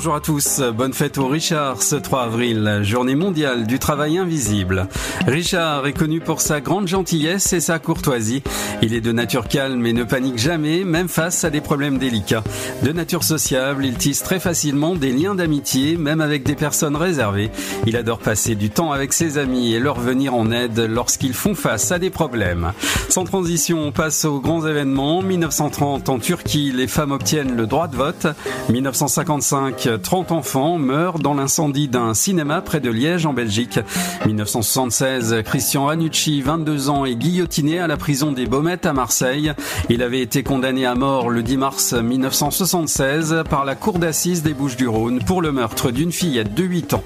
Bonjour 0.00 0.14
à 0.14 0.20
tous, 0.20 0.62
bonne 0.74 0.94
fête 0.94 1.18
au 1.18 1.28
Richard 1.28 1.82
ce 1.82 1.94
3 1.94 2.22
avril, 2.22 2.80
journée 2.82 3.14
mondiale 3.14 3.66
du 3.66 3.78
travail 3.78 4.16
invisible. 4.16 4.88
Richard 5.26 5.86
est 5.86 5.92
connu 5.92 6.20
pour 6.20 6.40
sa 6.40 6.62
grande 6.62 6.88
gentillesse 6.88 7.52
et 7.52 7.60
sa 7.60 7.78
courtoisie. 7.78 8.42
Il 8.80 8.94
est 8.94 9.02
de 9.02 9.12
nature 9.12 9.46
calme 9.46 9.84
et 9.84 9.92
ne 9.92 10.04
panique 10.04 10.38
jamais, 10.38 10.84
même 10.84 11.08
face 11.08 11.44
à 11.44 11.50
des 11.50 11.60
problèmes 11.60 11.98
délicats. 11.98 12.42
De 12.82 12.92
nature 12.92 13.24
sociable, 13.24 13.84
il 13.84 13.96
tisse 13.96 14.22
très 14.22 14.40
facilement 14.40 14.94
des 14.94 15.12
liens 15.12 15.34
d'amitié, 15.34 15.98
même 15.98 16.22
avec 16.22 16.44
des 16.44 16.54
personnes 16.54 16.96
réservées. 16.96 17.50
Il 17.86 17.94
adore 17.94 18.20
passer 18.20 18.54
du 18.54 18.70
temps 18.70 18.92
avec 18.92 19.12
ses 19.12 19.36
amis 19.36 19.74
et 19.74 19.80
leur 19.80 20.00
venir 20.00 20.34
en 20.34 20.50
aide 20.50 20.80
lorsqu'ils 20.80 21.34
font 21.34 21.54
face 21.54 21.92
à 21.92 21.98
des 21.98 22.08
problèmes. 22.08 22.72
Sans 23.10 23.24
transition, 23.24 23.80
on 23.80 23.92
passe 23.92 24.24
aux 24.24 24.40
grands 24.40 24.66
événements. 24.66 25.20
1930, 25.20 26.08
en 26.08 26.18
Turquie, 26.18 26.72
les 26.74 26.86
femmes 26.86 27.12
obtiennent 27.12 27.54
le 27.54 27.66
droit 27.66 27.86
de 27.86 27.96
vote. 27.96 28.28
1955, 28.70 29.89
30 29.96 30.32
enfants 30.32 30.78
meurent 30.78 31.18
dans 31.18 31.34
l'incendie 31.34 31.88
d'un 31.88 32.14
cinéma 32.14 32.60
près 32.60 32.80
de 32.80 32.90
Liège 32.90 33.26
en 33.26 33.32
Belgique. 33.32 33.80
1976, 34.26 35.42
Christian 35.44 35.86
Ranucci, 35.86 36.42
22 36.42 36.90
ans, 36.90 37.04
est 37.04 37.16
guillotiné 37.16 37.78
à 37.78 37.86
la 37.86 37.96
prison 37.96 38.32
des 38.32 38.46
Baumettes 38.46 38.86
à 38.86 38.92
Marseille. 38.92 39.52
Il 39.88 40.02
avait 40.02 40.20
été 40.20 40.42
condamné 40.42 40.86
à 40.86 40.94
mort 40.94 41.30
le 41.30 41.42
10 41.42 41.56
mars 41.56 41.92
1976 41.92 43.44
par 43.48 43.64
la 43.64 43.74
cour 43.74 43.98
d'assises 43.98 44.42
des 44.42 44.54
Bouches-du-Rhône 44.54 45.20
pour 45.20 45.42
le 45.42 45.52
meurtre 45.52 45.90
d'une 45.90 46.12
fillette 46.12 46.54
de 46.54 46.64
8 46.64 46.94
ans. 46.94 47.04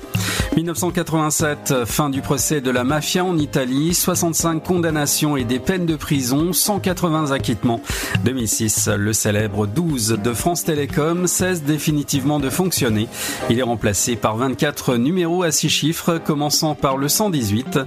1987, 0.57 1.85
fin 1.85 2.11
du 2.11 2.21
procès 2.21 2.61
de 2.61 2.71
la 2.71 2.85
mafia 2.85 3.25
en 3.25 3.37
Italie, 3.39 3.93
65 3.93 4.63
condamnations 4.63 5.37
et 5.37 5.45
des 5.45 5.59
peines 5.59 5.87
de 5.87 5.97
prison, 5.97 6.53
180 6.53 7.33
acquittements. 7.33 7.81
2006, 8.25 8.89
le 8.97 9.13
célèbre 9.13 9.67
12 9.67 10.19
de 10.23 10.33
France 10.33 10.65
Télécom 10.65 11.27
cesse 11.27 11.65
définitivement 11.65 12.39
de 12.39 12.51
fonctionner. 12.51 12.74
Il 13.51 13.59
est 13.59 13.63
remplacé 13.63 14.17
par 14.17 14.37
24 14.37 14.97
numéros 14.97 15.43
à 15.43 15.53
6 15.53 15.69
chiffres, 15.69 16.19
commençant 16.19 16.75
par 16.75 16.97
le 16.97 17.09
118. 17.09 17.79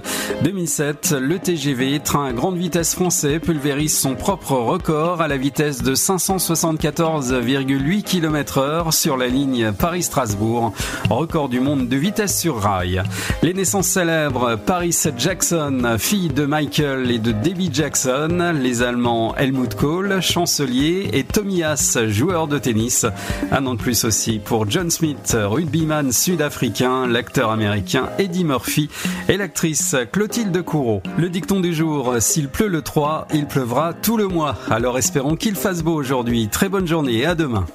2007, 0.42 1.16
le 1.20 1.38
TGV, 1.38 2.00
train 2.00 2.26
à 2.26 2.32
grande 2.32 2.56
vitesse 2.56 2.94
français, 2.94 3.40
pulvérise 3.40 3.98
son 3.98 4.14
propre 4.14 4.52
record 4.52 5.20
à 5.20 5.28
la 5.28 5.36
vitesse 5.36 5.82
de 5.82 5.94
574,8 5.94 8.02
km 8.02 8.58
heure 8.58 8.94
sur 8.94 9.16
la 9.16 9.26
ligne 9.26 9.72
Paris-Strasbourg. 9.72 10.72
Record 11.10 11.48
du 11.48 11.60
monde 11.60 11.88
de 11.88 11.96
vitesse 11.96 12.38
sur 12.38 12.60
rail. 12.60 13.02
Les 13.42 13.54
naissances 13.54 13.88
célèbres, 13.88 14.56
Paris 14.56 14.96
Jackson, 15.16 15.96
fille 15.98 16.28
de 16.28 16.46
Michael 16.46 17.10
et 17.10 17.18
de 17.18 17.32
Debbie 17.32 17.70
Jackson, 17.72 18.54
les 18.54 18.82
Allemands 18.82 19.34
Helmut 19.36 19.74
Kohl, 19.74 20.20
chancelier, 20.20 21.10
et 21.12 21.24
Tommy 21.24 21.62
Haas, 21.62 21.98
joueur 22.08 22.46
de 22.46 22.58
tennis. 22.58 23.06
Un 23.50 23.66
an 23.66 23.74
de 23.74 23.78
plus 23.78 24.04
aussi 24.04 24.38
pour 24.38 24.70
John 24.70 24.77
Smith, 24.88 25.36
rugbyman 25.36 26.12
sud-africain, 26.12 27.08
l'acteur 27.08 27.50
américain 27.50 28.10
Eddie 28.18 28.44
Murphy 28.44 28.88
et 29.28 29.36
l'actrice 29.36 29.96
Clotilde 30.12 30.62
Courreau. 30.62 31.02
Le 31.18 31.28
dicton 31.28 31.58
du 31.58 31.74
jour, 31.74 32.14
s'il 32.20 32.48
pleut 32.48 32.68
le 32.68 32.80
3, 32.80 33.26
il 33.34 33.46
pleuvra 33.46 33.92
tout 33.92 34.16
le 34.16 34.28
mois. 34.28 34.54
Alors 34.70 34.96
espérons 34.96 35.34
qu'il 35.34 35.56
fasse 35.56 35.82
beau 35.82 35.94
aujourd'hui. 35.94 36.48
Très 36.48 36.68
bonne 36.68 36.86
journée 36.86 37.18
et 37.18 37.26
à 37.26 37.34
demain. 37.34 37.66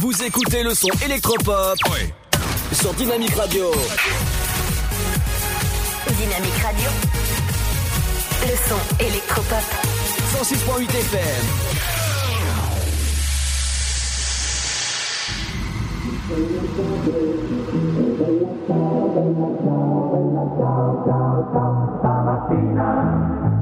Vous 0.00 0.22
écoutez 0.22 0.62
le 0.62 0.72
son 0.74 0.88
électropop 1.04 1.76
sur 2.72 2.94
Dynamique 2.94 3.34
Radio. 3.34 3.72
Dynamique 6.06 6.62
Radio. 6.62 6.90
Le 8.42 8.56
son 8.68 9.04
électropop. 9.04 9.64
106.8 10.40 10.88
FM. 10.90 12.03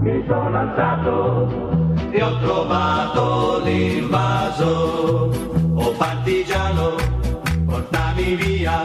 Mi 0.00 0.24
sono 0.26 0.58
alzato 0.58 1.48
e 2.10 2.22
ho 2.22 2.38
trovato 2.38 3.60
l'invaso. 3.64 5.30
Oh 5.74 5.92
partigiano, 5.98 6.94
portami 7.66 8.36
via. 8.36 8.84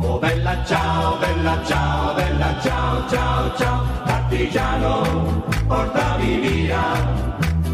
Oh 0.00 0.18
bella 0.18 0.62
ciao, 0.64 1.16
bella 1.18 1.62
ciao, 1.64 2.14
bella 2.14 2.54
ciao, 2.60 3.08
ciao, 3.08 3.56
ciao. 3.56 3.84
Partigiano, 4.04 5.42
portami 5.66 6.40
via, 6.40 6.82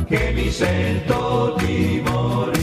che 0.06 0.32
mi 0.34 0.48
sento 0.50 1.56
di 1.58 2.00
morire. 2.04 2.61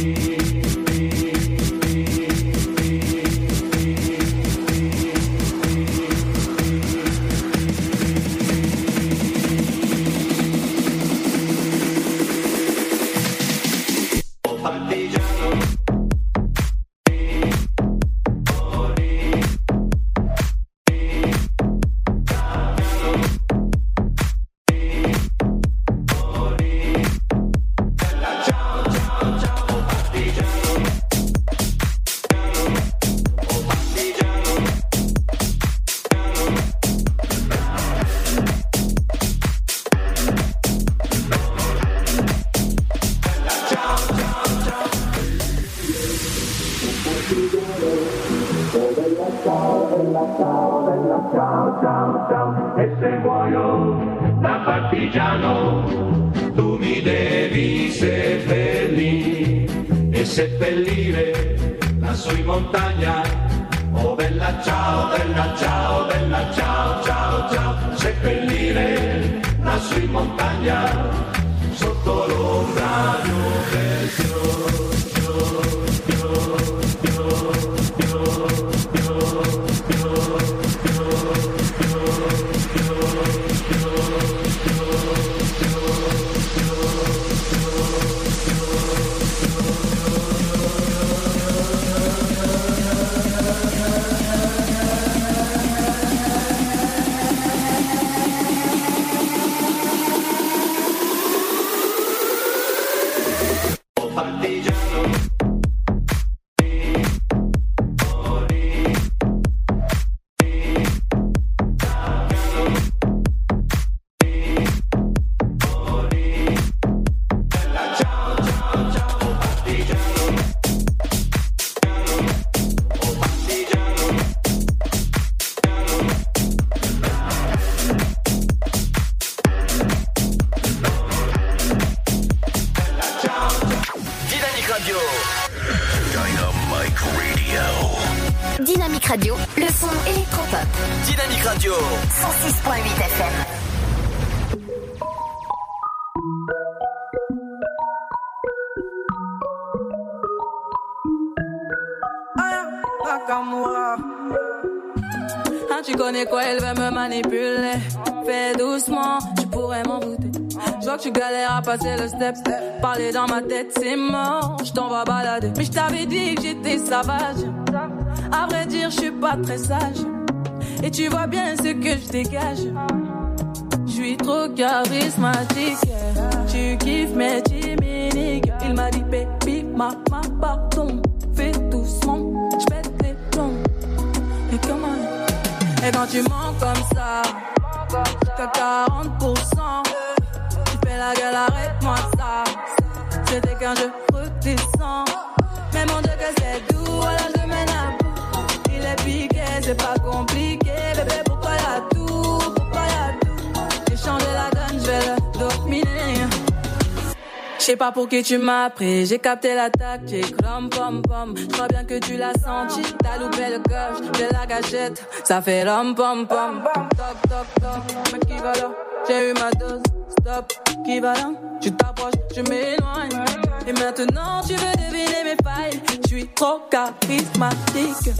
Tu 208.23 208.37
m'as 208.37 208.69
pris, 208.69 209.05
j'ai 209.05 209.19
capté 209.19 209.55
la 209.55 209.69
tactique, 209.69 210.35
rom 210.43 210.69
pom 210.69 211.01
pom. 211.01 211.33
Je 211.35 211.45
crois 211.47 211.67
bien 211.67 211.83
que 211.83 211.99
tu 211.99 212.17
l'as 212.17 212.33
senti, 212.33 212.81
t'as 213.01 213.17
loupé 213.17 213.49
le 213.49 213.59
coche 213.59 214.19
de 214.19 214.33
la 214.33 214.45
gâchette, 214.45 215.03
ça 215.23 215.41
fait 215.41 215.63
rom 215.63 215.95
pom 215.95 216.27
pom. 216.27 216.63
Toc 216.97 217.29
toc 217.29 217.47
toc, 217.61 218.13
mais 218.13 218.19
qui 218.19 218.41
va 218.41 218.53
là 218.53 218.71
J'ai 219.07 219.29
eu 219.29 219.33
ma 219.33 219.51
dose, 219.51 219.81
stop, 220.19 220.53
qui 220.85 220.99
va 220.99 221.13
là 221.13 221.31
Tu 221.61 221.71
t'approches, 221.71 222.13
je 222.35 222.41
m'éloigne. 222.41 223.25
Et 223.67 223.73
maintenant 223.73 224.41
tu 224.47 224.53
veux 224.53 224.75
deviner 224.77 225.23
mes 225.23 225.43
failles, 225.43 225.79
je 226.03 226.07
suis 226.07 226.27
trop 226.29 226.61
charismatique. 226.71 228.13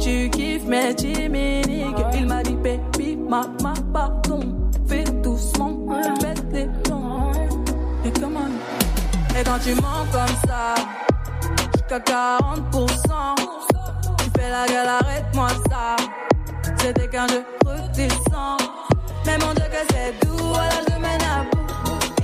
Tu 0.00 0.30
kiffes 0.30 0.64
mes 0.64 0.96
chimiques, 0.96 1.96
il 2.14 2.26
m'a 2.26 2.42
dit 2.42 2.54
baby, 2.54 3.16
ma, 3.16 3.42
ma, 3.62 3.74
pardon. 3.92 4.40
Fais 4.86 5.04
doucement, 5.22 5.73
et 9.36 9.44
quand 9.44 9.58
tu 9.58 9.74
mens 9.74 10.04
comme 10.12 10.36
ça, 10.46 10.74
jusqu'à 11.72 11.98
40%, 11.98 13.34
tu 14.18 14.30
fais 14.36 14.50
la 14.50 14.66
gueule, 14.66 14.86
arrête-moi 14.86 15.48
ça. 15.70 15.96
C'était 16.78 17.08
qu'un 17.08 17.26
jeu 17.28 17.44
redescend. 17.66 18.60
Mais 19.26 19.38
mon 19.38 19.52
Dieu, 19.54 19.64
que 19.64 19.92
c'est 19.92 20.26
doux, 20.26 20.36
voilà, 20.36 20.74
je 20.88 20.94
mène 21.00 21.22
à 21.22 21.44
bout. 21.50 21.66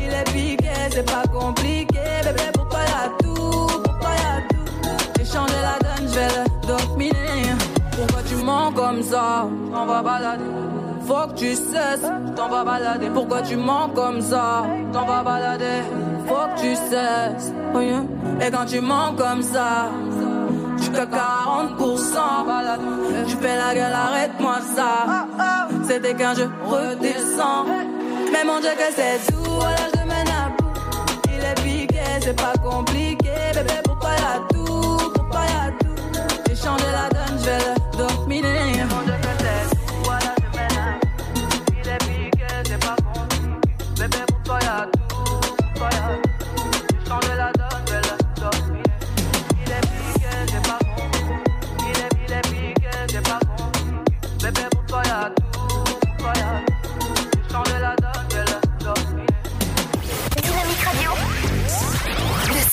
Il 0.01 0.13
est 0.13 0.25
piqué, 0.33 0.71
c'est 0.91 1.11
pas 1.11 1.27
compliqué. 1.27 2.01
Bébé, 2.25 2.43
pourquoi 2.55 2.81
y'a 2.81 3.09
tout 3.23 3.67
Pourquoi 3.85 4.11
y'a 4.11 4.43
tout? 4.49 4.97
J'ai 5.19 5.25
changé 5.25 5.55
la 5.63 5.79
donne, 5.81 6.09
je 6.09 6.15
vais 6.15 6.29
le 6.29 6.67
dominer. 6.67 7.55
Pourquoi 7.93 8.23
tu 8.23 8.35
mens 8.37 8.73
comme 8.73 9.03
ça? 9.03 9.47
On 9.75 9.87
va 9.87 10.03
balader. 10.03 10.80
Faut 11.11 11.27
que 11.27 11.35
tu 11.35 11.57
cesses, 11.57 12.09
t'en 12.37 12.49
vas 12.49 12.63
balader. 12.63 13.11
Pourquoi 13.13 13.43
tu 13.43 13.57
mens 13.57 13.89
comme 13.97 14.21
ça? 14.21 14.63
T'en 14.93 15.05
vas 15.07 15.25
balader. 15.25 15.83
Faut 16.29 16.47
que 16.55 16.61
tu 16.61 16.77
cesses. 16.77 17.53
oh. 17.75 17.81
Et 18.41 18.49
quand 18.53 18.65
tu 18.65 18.81
mens 18.81 19.13
comme 19.19 19.43
ça, 19.43 19.89
jusqu'à 20.79 21.07
40%, 21.07 22.47
balade. 22.47 22.81
Tu 23.27 23.37
fais 23.39 23.57
la 23.57 23.75
gueule, 23.75 23.93
arrête-moi 23.93 24.59
ça. 24.77 25.27
C'était 25.89 26.15
qu'un 26.15 26.35
jeu 26.35 26.49
redescend. 26.65 27.67
Mais 28.33 28.45
mon 28.45 28.61
Dieu, 28.61 28.71
que 28.79 28.95
c'est 28.95 29.33
doux, 29.33 29.51
voilà, 29.59 29.87
je 29.93 29.99
mène 30.07 30.29
à 30.29 30.49
bout. 30.57 30.71
Il 31.25 31.45
est 31.45 31.61
piqué, 31.65 32.05
c'est 32.21 32.41
pas 32.41 32.53
compliqué. 32.63 33.33
Bébé, 33.53 33.81
pourquoi 33.83 34.11
y'a 34.11 34.39
tout? 34.55 35.11
Pourquoi 35.13 35.41
y'a 35.41 35.73
tout? 35.81 36.21
J'ai 36.47 36.55
changé 36.55 36.85
la 36.93 37.09
donne, 37.09 37.37
je 37.41 37.47
vais 37.47 37.59
le 37.99 37.99
dominer. 37.99 38.80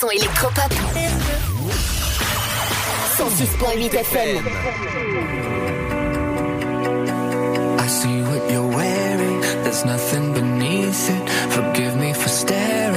Son 0.07 0.11
électropop. 0.11 0.71
106.8 3.17 3.93
FM. 3.93 4.37
I 7.79 7.87
see 7.87 8.21
what 8.21 8.51
you're 8.51 8.67
wearing, 8.67 9.41
there's 9.63 9.85
nothing 9.85 10.33
beneath 10.33 11.09
it. 11.09 11.29
Forgive 11.51 11.95
me 11.97 12.13
for 12.13 12.29
staring, 12.29 12.96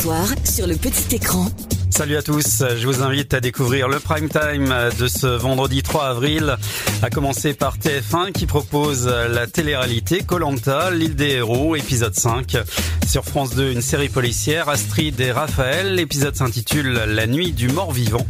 soir, 0.00 0.28
sur 0.44 0.66
le 0.66 0.76
petit 0.76 1.14
écran. 1.14 1.46
Salut 1.90 2.16
à 2.16 2.22
tous, 2.22 2.62
je 2.74 2.86
vous 2.86 3.02
invite 3.02 3.34
à 3.34 3.40
découvrir 3.40 3.86
le 3.86 4.00
prime 4.00 4.30
time 4.30 4.72
de 4.98 5.08
ce 5.08 5.26
vendredi 5.26 5.82
3 5.82 6.06
avril, 6.06 6.56
à 7.02 7.10
commencer 7.10 7.52
par 7.52 7.76
TF1 7.76 8.32
qui 8.32 8.46
propose 8.46 9.06
la 9.06 9.46
télé-réalité 9.46 10.22
Colanta, 10.22 10.90
l'île 10.90 11.16
des 11.16 11.32
héros, 11.32 11.76
épisode 11.76 12.14
5. 12.14 12.56
Sur 13.06 13.24
France 13.26 13.54
2, 13.54 13.72
une 13.72 13.82
série 13.82 14.08
policière, 14.08 14.70
Astrid 14.70 15.20
et 15.20 15.32
Raphaël, 15.32 15.96
l'épisode 15.96 16.34
s'intitule 16.34 16.92
La 16.92 17.26
nuit 17.26 17.52
du 17.52 17.68
mort-vivant. 17.68 18.26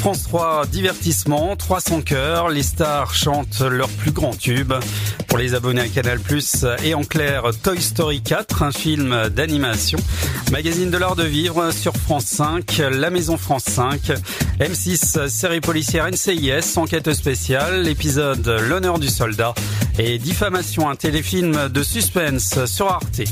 France 0.00 0.24
3, 0.24 0.66
divertissement, 0.66 1.54
300 1.54 2.00
cœurs, 2.00 2.48
les 2.48 2.64
stars 2.64 3.14
chantent 3.14 3.60
leur 3.60 3.88
plus 3.90 4.10
grand 4.10 4.36
tube. 4.36 4.72
Pour 5.28 5.38
les 5.38 5.54
abonnés 5.54 5.82
à 5.82 5.88
Canal+, 5.88 6.18
et 6.82 6.94
en 6.94 7.04
clair, 7.04 7.44
Toy 7.62 7.80
Story 7.80 8.22
4, 8.22 8.64
un 8.64 8.72
film 8.72 9.28
d'animation. 9.28 9.98
Magazine 10.52 10.90
de 10.90 10.98
l'art 10.98 11.16
de 11.16 11.22
vivre 11.22 11.70
sur 11.70 11.96
France 11.96 12.26
5, 12.26 12.82
La 12.90 13.08
Maison 13.08 13.38
France 13.38 13.64
5, 13.64 14.12
M6, 14.60 15.26
série 15.28 15.62
policière 15.62 16.06
NCIS, 16.06 16.76
enquête 16.76 17.14
spéciale, 17.14 17.84
l'épisode 17.84 18.46
L'honneur 18.68 18.98
du 18.98 19.08
soldat 19.08 19.54
et 19.98 20.18
Diffamation, 20.18 20.90
un 20.90 20.94
téléfilm 20.94 21.70
de 21.70 21.82
suspense 21.82 22.66
sur 22.66 22.88
Arte. 22.88 23.22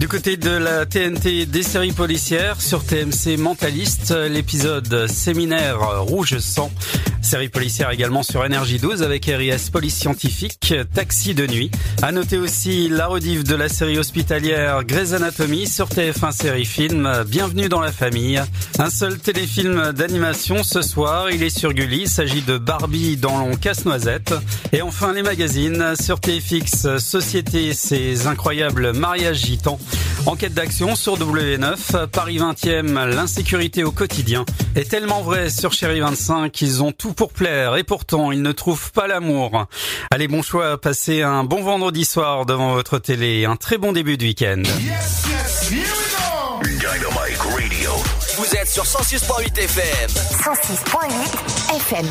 Du 0.00 0.08
côté 0.08 0.38
de 0.38 0.48
la 0.48 0.86
TNT 0.86 1.44
des 1.44 1.62
séries 1.62 1.92
policières, 1.92 2.58
sur 2.58 2.82
TMC 2.82 3.36
Mentaliste, 3.36 4.12
l'épisode 4.12 5.06
Séminaire 5.08 6.00
Rouge 6.00 6.38
Sang. 6.38 6.72
Série 7.20 7.50
policière 7.50 7.90
également 7.90 8.22
sur 8.22 8.44
Énergie 8.44 8.78
12 8.78 9.02
avec 9.02 9.26
RIS 9.26 9.70
Police 9.70 9.94
Scientifique, 9.94 10.74
Taxi 10.94 11.34
de 11.34 11.46
nuit. 11.46 11.70
À 12.00 12.12
noter 12.12 12.38
aussi 12.38 12.88
la 12.88 13.08
rediff 13.08 13.44
de 13.44 13.54
la 13.54 13.68
série 13.68 13.98
hospitalière 13.98 14.84
Grey's 14.84 15.12
Anatomy 15.12 15.66
sur 15.66 15.88
TF1 15.88 16.32
série 16.32 16.64
film 16.64 17.24
Bienvenue 17.28 17.68
dans 17.68 17.80
la 17.80 17.92
famille. 17.92 18.40
Un 18.78 18.88
seul 18.88 19.18
téléfilm 19.18 19.92
d'animation 19.92 20.62
ce 20.62 20.80
soir, 20.80 21.30
il 21.30 21.42
est 21.42 21.56
sur 21.56 21.74
Gulli, 21.74 22.02
il 22.02 22.08
s'agit 22.08 22.42
de 22.42 22.56
Barbie 22.56 23.18
dans 23.18 23.38
long 23.38 23.54
casse-noisette. 23.54 24.34
Et 24.72 24.80
enfin 24.80 25.12
les 25.12 25.22
magazines 25.22 25.94
sur 26.00 26.20
TFX 26.20 26.96
Société, 26.98 27.74
ses 27.74 28.26
incroyables 28.26 28.92
mariages 28.92 29.44
gitans. 29.44 29.78
Enquête 30.26 30.54
d'action 30.54 30.96
sur 30.96 31.18
W9, 31.18 32.06
Paris 32.06 32.38
20e, 32.38 33.06
l'insécurité 33.06 33.84
au 33.84 33.90
quotidien. 33.90 34.44
Est 34.76 34.90
tellement 34.90 35.22
vrai 35.22 35.50
sur 35.50 35.72
Chéri 35.72 36.00
25, 36.00 36.60
ils 36.60 36.82
ont 36.82 36.92
tout 36.92 37.12
pour 37.12 37.32
plaire 37.32 37.76
et 37.76 37.84
pourtant 37.84 38.30
ils 38.30 38.42
ne 38.42 38.52
trouvent 38.52 38.92
pas 38.92 39.06
l'amour. 39.06 39.66
Allez, 40.10 40.28
bon 40.28 40.42
choix, 40.42 40.80
passez 40.80 41.22
un 41.22 41.44
bon 41.44 41.62
vendredi 41.62 42.04
soir 42.04 42.46
devant 42.46 42.74
votre 42.74 42.98
télé, 42.98 43.44
un 43.46 43.56
très 43.56 43.78
bon 43.78 43.92
début 43.92 44.16
de 44.16 44.24
week-end. 44.24 44.62
Dynamite 46.62 47.38
Radio. 47.38 47.92
Vous 48.36 48.54
êtes 48.56 48.68
sur 48.68 48.84
106.8 48.84 49.58
FM. 49.58 50.10
106.8 50.10 51.76
FM. 51.76 52.06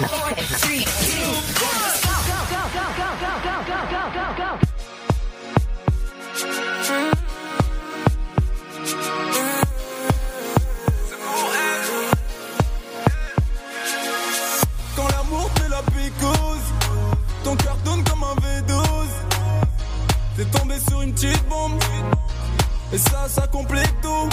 Quand 14.95 15.07
l'amour 15.09 15.49
fait 15.55 15.69
la 15.69 15.81
pécose, 15.83 16.73
ton 17.43 17.55
cœur 17.55 17.77
tourne 17.83 18.03
comme 18.03 18.23
un 18.23 18.35
V12. 18.35 18.83
T'es 20.35 20.45
tombé 20.45 20.79
sur 20.79 21.01
une 21.01 21.13
petite 21.13 21.47
bombe, 21.47 21.79
et 22.91 22.97
ça, 22.97 23.27
ça 23.29 23.45
complique 23.47 24.01
tout. 24.01 24.29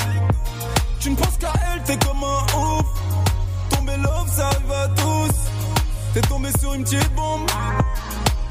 Tu 1.01 1.11
ne 1.11 1.17
penses 1.17 1.37
qu'à 1.39 1.53
elle, 1.73 1.83
t'es 1.83 1.99
comme 1.99 2.25
un 2.25 2.59
ouf. 2.59 2.87
Tomber 3.71 3.97
love, 3.99 4.31
ça 4.35 4.49
à 4.49 4.89
tous. 4.89 5.35
T'es 6.15 6.23
tombé 6.23 6.51
sur 6.59 6.73
une 6.75 6.85
petite 6.85 7.15
bombe, 7.15 7.51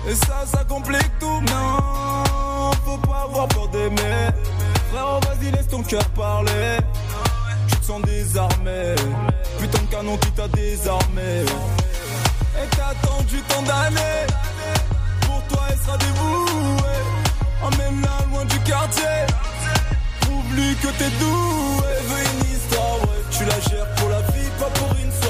et 0.07 0.13
ça, 0.13 0.45
ça 0.45 0.63
complique 0.65 1.17
tout. 1.19 1.41
Non, 1.41 2.71
faut 2.85 2.97
pas 2.97 3.23
avoir 3.23 3.47
peur 3.47 3.67
d'aimer. 3.69 4.29
Frérot, 4.95 5.19
vas-y, 5.19 5.51
laisse 5.51 5.67
ton 5.67 5.83
cœur 5.83 6.05
parler. 6.11 6.77
Tu 7.67 7.75
te 7.75 7.85
sens 7.85 8.01
désarmé. 8.03 8.95
Putain 9.59 9.81
de 9.81 9.91
canon 9.91 10.17
qui 10.17 10.31
t'a 10.31 10.47
désarmé. 10.47 11.43
Et 12.55 12.67
t'as 12.71 12.91
attendu 12.91 13.41
tant 13.49 13.61
d'années. 13.63 14.25
Pour 15.21 15.43
toi, 15.49 15.63
elle 15.69 15.79
sera 15.79 15.97
dévouée. 15.97 17.03
Emmène-la 17.61 18.25
loin 18.31 18.45
du 18.45 18.57
quartier. 18.59 19.25
Prouve-lui 20.21 20.75
que 20.75 20.87
t'es 20.87 21.09
doué. 21.19 21.87
Elle 21.97 22.05
veut 22.05 22.23
une 22.33 22.55
histoire, 22.55 22.97
ouais. 23.01 23.21
Tu 23.31 23.43
la 23.43 23.59
gères 23.69 23.95
pour 23.95 24.07
la 24.07 24.21
vie, 24.21 24.49
pas 24.57 24.69
pour 24.79 24.95
une 24.97 25.11
soirée. 25.11 25.24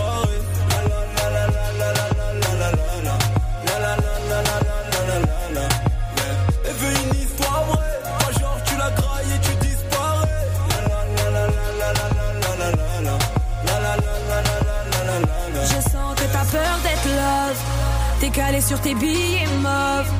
Calé 18.35 18.59
sur 18.59 18.79
tes 18.81 18.93
billets 18.93 19.47
mauves. 19.61 20.11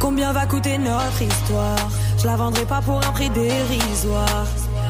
Combien 0.00 0.32
va 0.32 0.44
coûter 0.46 0.76
notre 0.76 1.22
histoire? 1.22 1.88
Je 2.18 2.26
la 2.26 2.36
vendrai 2.36 2.64
pas 2.64 2.80
pour 2.80 2.98
un 2.98 3.12
prix 3.12 3.30
dérisoire. 3.30 4.46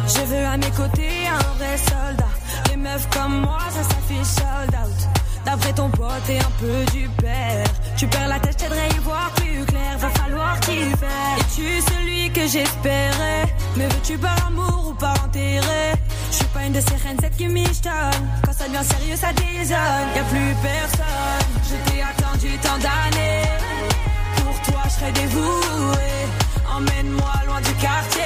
Je 0.07 0.21
veux 0.31 0.47
à 0.47 0.57
mes 0.57 0.71
côtés 0.71 1.27
un 1.29 1.59
vrai 1.59 1.77
soldat. 1.77 2.33
Les 2.71 2.77
meufs 2.77 3.09
comme 3.11 3.43
moi, 3.43 3.59
ça 3.69 3.83
s'affiche 3.83 4.33
sold 4.39 4.75
out. 4.83 5.01
D'après 5.45 5.73
ton 5.73 5.91
pote 5.91 6.29
et 6.29 6.39
un 6.39 6.53
peu 6.59 6.91
du 6.93 7.09
père. 7.23 7.67
Tu 7.97 8.07
perds 8.07 8.29
la 8.29 8.39
tête, 8.41 8.53
je 8.59 8.65
t'aiderai 8.65 8.81
à 8.81 8.97
y 8.97 8.99
voir 9.01 9.31
plus 9.37 9.65
clair. 9.67 9.99
Va 9.99 10.11
falloir 10.11 10.59
t'y 10.61 10.81
faire. 11.03 11.37
Es-tu 11.39 11.83
celui 11.93 12.31
que 12.31 12.47
j'espérais? 12.47 13.45
Mais 13.77 13.87
veux-tu 13.89 14.17
par 14.17 14.47
amour 14.47 14.89
ou 14.91 14.95
par 14.95 15.15
intérêt 15.25 15.93
Je 16.31 16.37
suis 16.37 16.47
pas 16.47 16.65
une 16.65 16.73
de 16.73 16.81
ces 16.81 16.97
reines, 16.97 17.19
cette 17.21 17.37
qui 17.37 17.47
michetonne. 17.47 18.25
Quand 18.45 18.53
ça 18.53 18.69
devient 18.69 18.85
sérieux, 18.85 19.17
ça 19.17 19.33
désonne. 19.33 20.09
Y 20.15 20.19
a 20.19 20.25
plus 20.25 20.55
personne. 20.63 21.41
Attendu 22.41 22.59
tant 22.59 22.79
d'années. 22.79 23.43
Pour 24.37 24.61
toi, 24.63 24.83
je 24.85 24.91
serai 24.91 25.13
dévoué. 25.13 26.09
Emmène-moi 26.75 27.33
loin 27.47 27.61
du 27.61 27.75
quartier. 27.75 28.23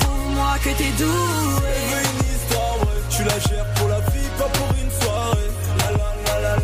Prouve-moi 0.00 0.54
que 0.62 0.70
t'es 0.70 0.92
doué. 0.98 1.74
Une 2.04 2.34
histoire. 2.34 2.78
Tu 3.10 3.22
la 3.24 3.38
gères 3.38 3.74
pour 3.74 3.88
la 3.88 4.00
vie, 4.00 4.28
pas 4.38 4.48
pour 4.48 4.68
une 4.82 4.90
soirée. 4.90 5.50
La 5.78 5.90
la 5.92 6.54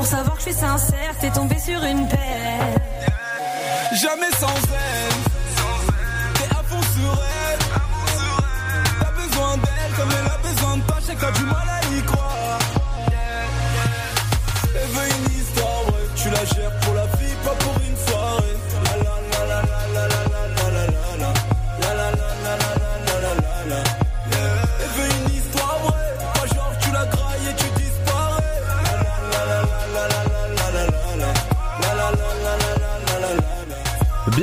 pour 0.00 0.06
savoir 0.06 0.34
que 0.34 0.42
je 0.44 0.48
suis 0.48 0.58
sincère. 0.58 1.14
T'es 1.20 1.30
tombé 1.30 1.58
sur 1.58 1.84
une 1.84 2.08
paire. 2.08 2.74
Jamais 3.92 4.30
sans 4.38 4.46
elle. 4.72 5.29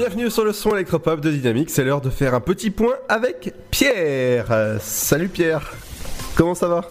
Bienvenue 0.08 0.32
sur 0.32 0.46
le 0.46 0.54
son 0.54 0.74
électropop 0.74 1.20
de 1.20 1.30
Dynamique, 1.30 1.70
c'est 1.70 1.84
l'heure 1.84 2.00
de 2.00 2.10
faire 2.10 2.34
un 2.34 2.40
petit 2.40 2.70
point 2.70 2.94
avec 3.10 3.54
Pierre. 3.72 4.46
Euh, 4.52 4.78
salut 4.80 5.28
Pierre, 5.28 5.74
comment 6.34 6.56
ça 6.56 6.70
va? 6.70 6.90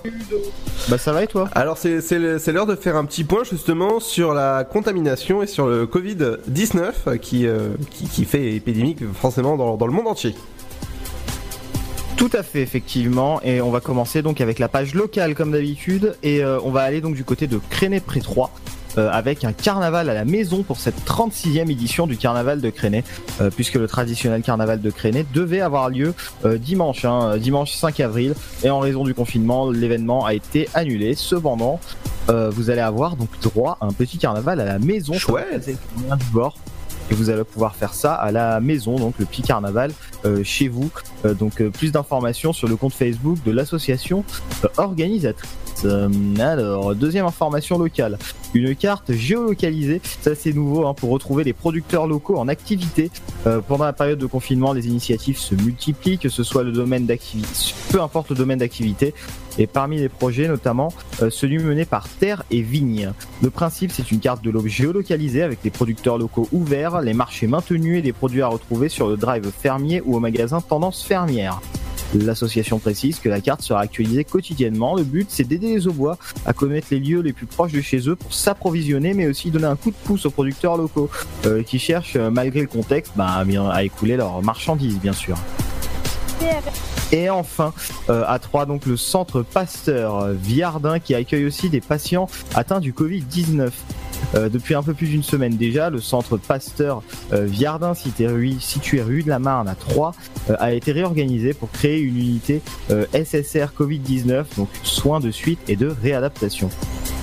Bah 0.90 0.98
ça 0.98 1.12
va 1.12 1.22
et 1.22 1.26
toi? 1.26 1.48
Alors 1.54 1.78
c'est 1.78 2.52
l'heure 2.52 2.66
de 2.66 2.76
faire 2.76 2.94
un 2.94 3.06
petit 3.06 3.24
point 3.24 3.42
justement 3.42 4.00
sur 4.00 4.34
la 4.34 4.64
contamination 4.64 5.42
et 5.42 5.46
sur 5.46 5.66
le 5.66 5.86
Covid-19 5.86 7.16
qui, 7.18 7.46
euh, 7.46 7.70
qui, 7.90 8.06
qui 8.06 8.26
fait 8.26 8.52
épidémique 8.52 9.02
forcément 9.14 9.56
dans, 9.56 9.78
dans 9.78 9.86
le 9.86 9.94
monde 9.94 10.08
entier. 10.08 10.34
Tout 12.18 12.30
à 12.34 12.42
fait, 12.42 12.60
effectivement. 12.60 13.40
Et 13.42 13.62
on 13.62 13.70
va 13.70 13.80
commencer 13.80 14.20
donc 14.20 14.42
avec 14.42 14.58
la 14.58 14.68
page 14.68 14.94
locale 14.94 15.34
comme 15.34 15.52
d'habitude. 15.52 16.16
Et 16.22 16.44
euh, 16.44 16.58
on 16.64 16.70
va 16.70 16.82
aller 16.82 17.00
donc 17.00 17.14
du 17.14 17.24
côté 17.24 17.46
de 17.46 17.58
Créné-Pré 17.70 18.20
3. 18.20 18.50
Euh, 18.98 19.10
avec 19.10 19.44
un 19.44 19.52
carnaval 19.52 20.08
à 20.08 20.14
la 20.14 20.24
maison 20.24 20.62
pour 20.62 20.78
cette 20.78 21.04
36e 21.06 21.70
édition 21.70 22.06
du 22.06 22.16
carnaval 22.16 22.60
de 22.60 22.70
Crénet, 22.70 23.04
euh, 23.40 23.50
puisque 23.50 23.74
le 23.74 23.86
traditionnel 23.86 24.42
carnaval 24.42 24.80
de 24.80 24.90
Crénet 24.90 25.26
devait 25.34 25.60
avoir 25.60 25.90
lieu 25.90 26.14
euh, 26.44 26.58
dimanche, 26.58 27.04
hein, 27.04 27.36
dimanche 27.38 27.72
5 27.72 28.00
avril, 28.00 28.34
et 28.62 28.70
en 28.70 28.80
raison 28.80 29.04
du 29.04 29.14
confinement, 29.14 29.70
l'événement 29.70 30.24
a 30.24 30.34
été 30.34 30.68
annulé. 30.74 31.14
Cependant, 31.14 31.80
vous 32.28 32.70
allez 32.70 32.80
avoir 32.80 33.14
donc 33.14 33.28
droit 33.40 33.78
à 33.80 33.86
un 33.86 33.92
petit 33.92 34.18
carnaval 34.18 34.60
à 34.60 34.64
la 34.64 34.80
maison. 34.80 35.14
Chouette. 35.14 35.70
Du 35.96 36.32
bord. 36.32 36.56
Et 37.10 37.14
vous 37.14 37.30
allez 37.30 37.44
pouvoir 37.44 37.76
faire 37.76 37.94
ça 37.94 38.14
à 38.14 38.32
la 38.32 38.60
maison, 38.60 38.96
donc 38.96 39.14
le 39.18 39.26
petit 39.26 39.42
carnaval 39.42 39.92
euh, 40.24 40.42
chez 40.42 40.68
vous. 40.68 40.90
Euh, 41.24 41.34
donc 41.34 41.60
euh, 41.60 41.70
plus 41.70 41.92
d'informations 41.92 42.52
sur 42.52 42.68
le 42.68 42.76
compte 42.76 42.92
Facebook 42.92 43.38
de 43.44 43.52
l'association 43.52 44.24
organisatrice. 44.76 45.65
Euh, 45.84 46.08
alors, 46.38 46.94
deuxième 46.94 47.26
information 47.26 47.78
locale, 47.78 48.18
une 48.54 48.74
carte 48.74 49.12
géolocalisée, 49.12 50.00
ça 50.20 50.34
c'est 50.34 50.52
nouveau 50.52 50.86
hein, 50.86 50.94
pour 50.94 51.10
retrouver 51.10 51.44
les 51.44 51.52
producteurs 51.52 52.06
locaux 52.06 52.38
en 52.38 52.48
activité. 52.48 53.10
Euh, 53.46 53.60
pendant 53.60 53.84
la 53.84 53.92
période 53.92 54.18
de 54.18 54.26
confinement, 54.26 54.72
les 54.72 54.88
initiatives 54.88 55.38
se 55.38 55.54
multiplient, 55.54 56.18
que 56.18 56.28
ce 56.28 56.42
soit 56.42 56.62
le 56.62 56.72
domaine 56.72 57.06
d'activité, 57.06 57.48
peu 57.90 58.00
importe 58.00 58.30
le 58.30 58.36
domaine 58.36 58.58
d'activité. 58.58 59.14
Et 59.58 59.66
parmi 59.66 59.98
les 59.98 60.10
projets, 60.10 60.48
notamment 60.48 60.92
euh, 61.22 61.30
celui 61.30 61.58
mené 61.58 61.86
par 61.86 62.08
Terre 62.08 62.42
et 62.50 62.60
Vigne. 62.60 63.12
Le 63.42 63.50
principe, 63.50 63.90
c'est 63.90 64.10
une 64.12 64.20
carte 64.20 64.44
de 64.44 64.50
l'aube 64.50 64.66
géolocalisée 64.66 65.42
avec 65.42 65.60
les 65.64 65.70
producteurs 65.70 66.18
locaux 66.18 66.48
ouverts, 66.52 67.00
les 67.00 67.14
marchés 67.14 67.46
maintenus 67.46 67.98
et 67.98 68.02
des 68.02 68.12
produits 68.12 68.42
à 68.42 68.48
retrouver 68.48 68.88
sur 68.88 69.08
le 69.08 69.16
drive 69.16 69.50
fermier 69.50 70.02
ou 70.04 70.16
au 70.16 70.20
magasin 70.20 70.60
Tendance 70.60 71.02
Fermière. 71.02 71.60
L'association 72.14 72.78
précise 72.78 73.18
que 73.18 73.28
la 73.28 73.40
carte 73.40 73.62
sera 73.62 73.80
actualisée 73.80 74.24
quotidiennement. 74.24 74.94
Le 74.94 75.02
but, 75.02 75.28
c'est 75.30 75.44
d'aider 75.44 75.74
les 75.74 75.86
Aubois 75.86 76.18
à 76.44 76.52
connaître 76.52 76.88
les 76.90 77.00
lieux 77.00 77.20
les 77.20 77.32
plus 77.32 77.46
proches 77.46 77.72
de 77.72 77.80
chez 77.80 78.08
eux 78.08 78.16
pour 78.16 78.32
s'approvisionner, 78.32 79.14
mais 79.14 79.26
aussi 79.26 79.50
donner 79.50 79.66
un 79.66 79.76
coup 79.76 79.90
de 79.90 79.96
pouce 80.04 80.26
aux 80.26 80.30
producteurs 80.30 80.76
locaux 80.76 81.10
euh, 81.44 81.62
qui 81.62 81.78
cherchent, 81.78 82.16
euh, 82.16 82.30
malgré 82.30 82.60
le 82.60 82.66
contexte, 82.66 83.12
bah, 83.16 83.44
à 83.72 83.84
écouler 83.84 84.16
leurs 84.16 84.42
marchandises, 84.42 84.98
bien 84.98 85.12
sûr. 85.12 85.36
Et 87.12 87.30
enfin, 87.30 87.72
euh, 88.10 88.24
à 88.26 88.38
3, 88.38 88.66
donc 88.66 88.86
le 88.86 88.96
centre 88.96 89.42
Pasteur 89.42 90.28
Viardin 90.28 90.98
qui 90.98 91.14
accueille 91.14 91.46
aussi 91.46 91.70
des 91.70 91.80
patients 91.80 92.28
atteints 92.54 92.80
du 92.80 92.92
Covid-19. 92.92 93.70
Euh, 94.34 94.48
depuis 94.48 94.74
un 94.74 94.82
peu 94.82 94.94
plus 94.94 95.08
d'une 95.08 95.22
semaine 95.22 95.56
déjà, 95.56 95.90
le 95.90 96.00
centre 96.00 96.36
Pasteur 96.36 97.02
euh, 97.32 97.44
Viardin, 97.44 97.94
situé 97.94 98.26
rue, 99.02 99.22
de 99.22 99.28
la 99.28 99.38
Marne 99.38 99.68
à 99.68 99.74
3, 99.74 100.14
euh, 100.50 100.56
a 100.58 100.72
été 100.72 100.92
réorganisé 100.92 101.54
pour 101.54 101.70
créer 101.70 102.00
une 102.00 102.16
unité 102.16 102.62
euh, 102.90 103.06
SSR 103.12 103.72
Covid-19, 103.78 104.44
donc 104.56 104.68
soins 104.82 105.20
de 105.20 105.30
suite 105.30 105.58
et 105.68 105.76
de 105.76 105.94
réadaptation. 106.02 106.70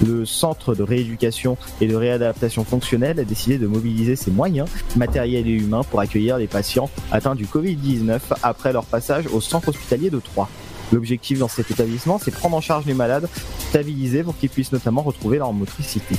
Le 0.06 0.26
centre 0.26 0.76
de 0.76 0.84
rééducation 0.84 1.58
et 1.80 1.88
de 1.88 1.96
réadaptation 1.96 2.64
fonctionnelle 2.64 3.20
a 3.20 3.24
décidé 3.24 3.58
de 3.58 3.68
mobiliser 3.68 4.16
ses 4.16 4.32
moyens 4.32 4.68
matériels 4.96 5.48
et 5.48 5.52
humains 5.52 5.84
pour 5.84 6.00
accueillir 6.00 6.38
les 6.38 6.48
patients 6.48 6.90
atteints 7.12 7.36
du 7.36 7.46
Covid-19 7.46 8.20
après 8.42 8.74
leur 8.74 8.86
passage 8.86 9.28
au 9.28 9.40
centre 9.40 9.70
hospitalier 9.70 10.10
de 10.10 10.20
Troyes. 10.20 10.50
L'objectif 10.92 11.40
dans 11.40 11.48
cet 11.48 11.72
établissement, 11.72 12.20
c'est 12.20 12.32
prendre 12.32 12.58
en 12.58 12.62
charge 12.62 12.86
les 12.86 12.94
malades, 12.94 13.30
stabiliser 13.70 14.24
pour 14.24 14.38
qu'ils 14.38 14.50
puissent 14.50 14.72
notamment 14.72 15.02
retrouver 15.02 15.38
leur 15.38 15.54
motricité. 15.54 16.16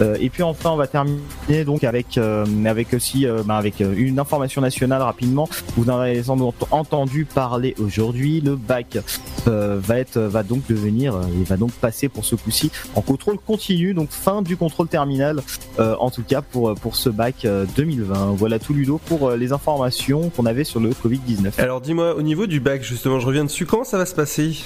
Euh, 0.00 0.16
et 0.20 0.30
puis 0.30 0.42
enfin, 0.42 0.70
on 0.70 0.76
va 0.76 0.86
terminer 0.86 1.64
donc 1.64 1.84
avec 1.84 2.18
euh, 2.18 2.44
avec 2.64 2.94
aussi 2.94 3.26
euh, 3.26 3.42
bah, 3.44 3.56
avec 3.56 3.80
une 3.80 4.18
information 4.18 4.60
nationale 4.60 5.02
rapidement. 5.02 5.48
Vous 5.76 5.88
en 5.90 5.98
avez 5.98 6.22
entendu 6.70 7.24
parler 7.24 7.74
aujourd'hui. 7.78 8.40
Le 8.40 8.56
bac 8.56 8.98
va 9.46 9.98
être 9.98 10.18
va 10.18 10.42
donc 10.42 10.62
devenir 10.68 11.14
et 11.40 11.44
va 11.44 11.56
donc 11.56 11.72
passer 11.72 12.08
pour 12.08 12.24
ce 12.24 12.36
coup-ci 12.36 12.70
en 12.94 13.00
contrôle 13.00 13.38
continu, 13.38 13.94
donc 13.94 14.10
fin 14.10 14.42
du 14.42 14.56
contrôle 14.56 14.88
terminal 14.88 15.42
en 15.78 16.10
tout 16.10 16.22
cas 16.22 16.42
pour 16.42 16.74
pour 16.74 16.96
ce 16.96 17.08
bac 17.08 17.44
euh, 17.44 17.64
2020. 17.76 18.34
Voilà 18.36 18.58
tout 18.58 18.74
Ludo 18.74 18.98
pour 19.06 19.30
les 19.32 19.52
informations 19.52 20.30
qu'on 20.30 20.46
avait 20.46 20.64
sur 20.64 20.80
le 20.80 20.90
Covid 20.90 21.18
19. 21.18 21.58
Alors 21.58 21.80
dis-moi, 21.80 22.14
au 22.14 22.22
niveau 22.22 22.46
du 22.46 22.60
bac, 22.60 22.82
justement, 22.82 23.20
je 23.20 23.26
reviens 23.26 23.44
dessus, 23.44 23.66
comment 23.66 23.84
ça 23.84 23.98
va 23.98 24.06
se 24.06 24.14
passer? 24.14 24.56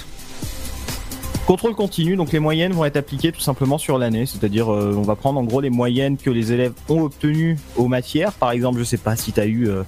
Contrôle 1.47 1.75
continu, 1.75 2.17
donc 2.17 2.31
les 2.33 2.39
moyennes 2.39 2.73
vont 2.73 2.85
être 2.85 2.97
appliquées 2.97 3.31
tout 3.31 3.39
simplement 3.39 3.77
sur 3.77 3.97
l'année, 3.97 4.25
c'est-à-dire 4.25 4.71
euh, 4.71 4.93
on 4.95 5.01
va 5.01 5.15
prendre 5.15 5.39
en 5.39 5.43
gros 5.43 5.61
les 5.61 5.69
moyennes 5.69 6.17
que 6.17 6.29
les 6.29 6.51
élèves 6.51 6.73
ont 6.89 7.01
obtenues 7.01 7.57
aux 7.77 7.87
matières. 7.87 8.33
Par 8.33 8.51
exemple, 8.51 8.79
je 8.79 8.83
sais 8.83 8.97
pas 8.97 9.15
si 9.15 9.31
tu 9.31 9.39
as 9.39 9.45
eu 9.45 9.69
euh, 9.69 9.83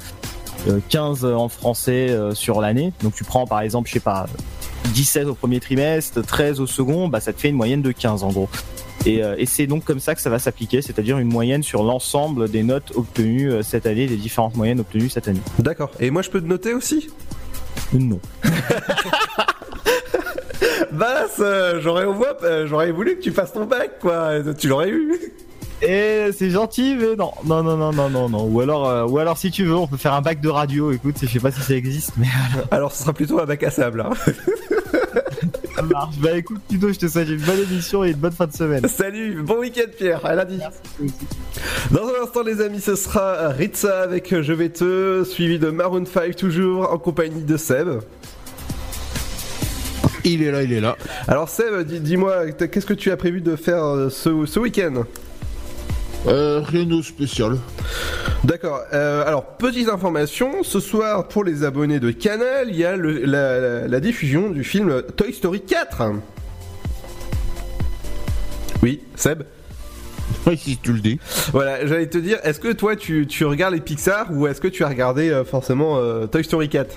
euh, 0.68 0.80
15 0.90 1.26
en 1.26 1.50
français 1.50 2.10
euh, 2.10 2.34
sur 2.34 2.62
l'année, 2.62 2.94
donc 3.04 3.14
tu 3.14 3.26
prends 3.26 3.46
par 3.46 3.62
exemple, 3.62 3.90
je 3.90 3.94
sais 3.94 4.00
pas, 4.00 4.28
17 4.94 5.28
au 5.28 5.36
premier 5.36 5.60
trimestre, 5.60 6.22
13 6.22 6.60
au 6.62 6.68
second, 6.68 7.10
bah 7.10 7.20
ça 7.20 7.34
te 7.34 7.40
fait 7.40 7.50
une 7.50 7.56
moyenne 7.56 7.82
de 7.82 7.92
15 7.92 8.24
en 8.24 8.30
gros. 8.30 8.50
Et, 9.06 9.24
euh, 9.24 9.36
et 9.38 9.46
c'est 9.46 9.68
donc 9.68 9.86
comme 9.86 10.00
ça 10.00 10.16
que 10.16 10.22
ça 10.22 10.30
va 10.30 10.40
s'appliquer, 10.40 10.82
c'est-à-dire 10.82 11.18
une 11.20 11.32
moyenne 11.32 11.64
sur 11.64 11.84
l'ensemble 11.84 12.50
des 12.50 12.64
notes 12.64 12.92
obtenues 12.96 13.52
euh, 13.52 13.64
cette 13.64 13.86
année, 13.86 14.08
des 14.08 14.18
différentes 14.18 14.56
moyennes 14.56 14.80
obtenues 14.80 15.10
cette 15.10 15.28
année. 15.28 15.42
D'accord. 15.60 15.92
Et 16.00 16.10
moi, 16.10 16.22
je 16.22 16.30
peux 16.30 16.42
te 16.42 16.48
noter 16.48 16.74
aussi? 16.74 17.10
Non. 17.94 18.20
Basse, 20.92 21.38
euh, 21.40 21.80
j'aurais 21.82 22.06
euh, 22.44 22.68
j'aurais 22.68 22.92
voulu 22.92 23.18
que 23.18 23.22
tu 23.22 23.32
fasses 23.32 23.54
ton 23.54 23.66
bac, 23.66 24.00
quoi. 24.02 24.42
Tu 24.58 24.68
l'aurais 24.68 24.90
eu. 24.90 25.14
Et 25.82 26.32
c'est 26.38 26.50
gentil, 26.50 26.98
mais 27.00 27.16
non, 27.16 27.32
non, 27.46 27.64
non, 27.64 27.78
non, 27.78 27.94
non, 27.94 28.10
non, 28.10 28.30
non. 28.30 28.44
Ou 28.44 28.60
alors, 28.60 28.90
euh, 28.90 29.06
ou 29.06 29.18
alors 29.18 29.38
si 29.38 29.50
tu 29.50 29.64
veux, 29.64 29.76
on 29.76 29.88
peut 29.88 29.98
faire 29.98 30.14
un 30.14 30.22
bac 30.22 30.42
de 30.42 30.50
radio. 30.50 30.92
Écoute, 30.92 31.16
je 31.22 31.28
sais 31.28 31.40
pas 31.40 31.52
si 31.52 31.62
ça 31.62 31.74
existe, 31.74 32.12
mais 32.18 32.28
Alors, 32.72 32.92
ce 32.92 33.04
sera 33.04 33.14
plutôt 33.14 33.40
un 33.40 33.46
bac 33.46 33.64
à 33.64 33.72
sable. 33.72 34.02
Hein. 34.02 34.10
ça 35.76 35.82
marche. 35.84 36.18
Bah 36.18 36.36
écoute, 36.36 36.60
Ludo, 36.70 36.92
je 36.92 37.00
te 37.00 37.08
souhaite 37.08 37.30
une 37.30 37.40
bonne 37.40 37.60
émission 37.60 38.04
et 38.04 38.10
une 38.10 38.18
bonne 38.18 38.34
fin 38.34 38.48
de 38.48 38.54
semaine. 38.54 38.86
Salut, 38.90 39.42
bon 39.42 39.60
week-end, 39.60 39.90
Pierre. 39.98 40.26
À 40.26 40.36
lundi. 40.36 40.60
Dans 41.92 42.04
un 42.04 42.24
instant, 42.24 42.44
les 42.44 42.60
amis, 42.60 42.82
ce 42.82 42.96
sera 42.96 43.48
Ritza 43.50 44.02
avec 44.02 44.42
Je 44.42 44.54
vais 44.54 44.70
te, 44.70 45.24
suivi 45.24 45.60
de 45.60 45.70
Maroon 45.70 46.06
5 46.06 46.36
toujours 46.36 46.92
en 46.92 46.98
compagnie 46.98 47.44
de 47.44 47.56
Seb. 47.56 48.02
Il 50.26 50.44
est 50.44 50.52
là, 50.52 50.64
il 50.64 50.74
est 50.74 50.82
là. 50.82 50.98
Alors 51.28 51.50
Seb, 51.50 51.82
dis- 51.86 52.00
dis-moi, 52.00 52.52
qu'est-ce 52.52 52.86
que 52.86 52.94
tu 52.94 53.12
as 53.12 53.18
prévu 53.18 53.42
de 53.42 53.56
faire 53.56 53.84
euh, 53.84 54.10
ce, 54.10 54.46
ce 54.46 54.60
week-end? 54.60 55.04
Euh, 56.28 56.60
rien 56.62 56.84
de 56.84 57.02
spécial. 57.02 57.58
D'accord. 58.44 58.82
euh, 58.94 59.26
alors, 59.26 59.46
petite 59.46 59.88
information, 59.88 60.64
ce 60.64 60.80
soir, 60.82 61.28
pour 61.30 61.44
les 61.46 61.64
abonnés 61.64 62.00
de 62.00 62.12
Canal, 62.12 62.68
il 62.70 62.76
y 62.76 62.84
a 62.86 62.98
le- 62.98 63.24
la, 63.26 63.60
la- 63.60 63.88
la 63.88 64.00
diffusion 64.02 64.50
du 64.50 64.64
film 64.66 65.02
Toy 65.16 65.32
Story 65.34 65.62
4. 65.62 66.02
Oui, 68.84 69.02
Seb? 69.16 69.44
Oui, 70.46 70.58
si 70.58 70.78
tu 70.78 70.94
le 70.94 71.00
dis. 71.00 71.20
Voilà, 71.52 71.86
j'allais 71.86 72.08
te 72.08 72.18
dire, 72.18 72.38
est-ce 72.44 72.60
que 72.60 72.72
toi, 72.72 72.96
tu, 72.96 73.26
tu 73.28 73.46
regardes 73.46 73.74
les 73.74 73.82
Pixar 73.82 74.28
ou 74.32 74.48
est-ce 74.48 74.62
que 74.62 74.68
tu 74.68 74.84
as 74.84 74.88
regardé 74.88 75.30
euh, 75.30 75.44
forcément 75.44 75.98
euh, 75.98 76.28
Toy 76.28 76.44
Story 76.44 76.70
4 76.70 76.96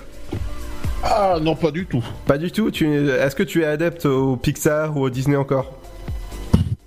Ah 1.03 1.37
non, 1.41 1.55
pas 1.55 1.71
du 1.71 1.85
tout. 1.85 2.03
Pas 2.25 2.37
du 2.37 2.51
tout 2.51 2.71
tu, 2.71 2.87
Est-ce 3.09 3.35
que 3.35 3.43
tu 3.43 3.61
es 3.61 3.65
adepte 3.65 4.05
au 4.05 4.37
Pixar 4.37 4.95
ou 4.95 5.01
au 5.01 5.09
Disney 5.09 5.35
encore? 5.35 5.73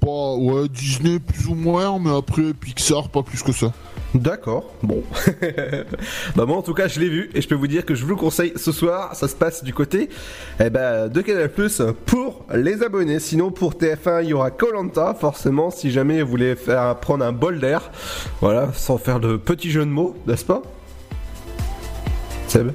Pas, 0.01 0.35
ouais, 0.35 0.69
Disney 0.69 1.19
plus 1.19 1.47
ou 1.49 1.55
moins, 1.55 1.99
mais 1.99 2.17
après 2.17 2.55
Pixar, 2.55 3.09
pas 3.09 3.23
plus 3.23 3.43
que 3.43 3.53
ça. 3.53 3.73
D'accord, 4.15 4.71
bon. 4.83 5.03
bah 6.37 6.47
moi 6.47 6.57
en 6.57 6.63
tout 6.63 6.73
cas 6.73 6.89
je 6.89 7.01
l'ai 7.01 7.09
vu 7.09 7.31
et 7.35 7.43
je 7.43 7.49
peux 7.49 7.55
vous 7.55 7.67
dire 7.67 7.85
que 7.85 7.95
je 7.95 8.05
vous 8.05 8.11
le 8.11 8.17
conseille 8.17 8.53
ce 8.57 8.73
soir, 8.73 9.15
ça 9.15 9.29
se 9.29 9.35
passe 9.35 9.63
du 9.63 9.75
côté 9.75 10.09
eh 10.59 10.71
ben, 10.71 11.09
de 11.09 11.21
Canal 11.21 11.51
Plus 11.51 11.83
pour 12.07 12.47
les 12.55 12.83
abonnés. 12.83 13.21
Sinon 13.21 13.51
pour 13.51 13.75
TF1 13.75 14.23
il 14.23 14.29
y 14.31 14.33
aura 14.33 14.51
Colanta 14.51 15.13
forcément 15.13 15.71
si 15.71 15.91
jamais 15.91 16.23
vous 16.23 16.31
voulez 16.31 16.55
faire 16.55 16.97
prendre 16.97 17.25
un 17.25 17.33
bol 17.33 17.59
d'air. 17.59 17.91
Voilà, 18.41 18.71
sans 18.73 18.97
faire 18.97 19.21
de 19.21 19.37
petits 19.37 19.71
jeux 19.71 19.85
de 19.85 19.91
mots, 19.91 20.17
n'est-ce 20.27 20.45
pas? 20.45 20.63
Seb? 22.49 22.71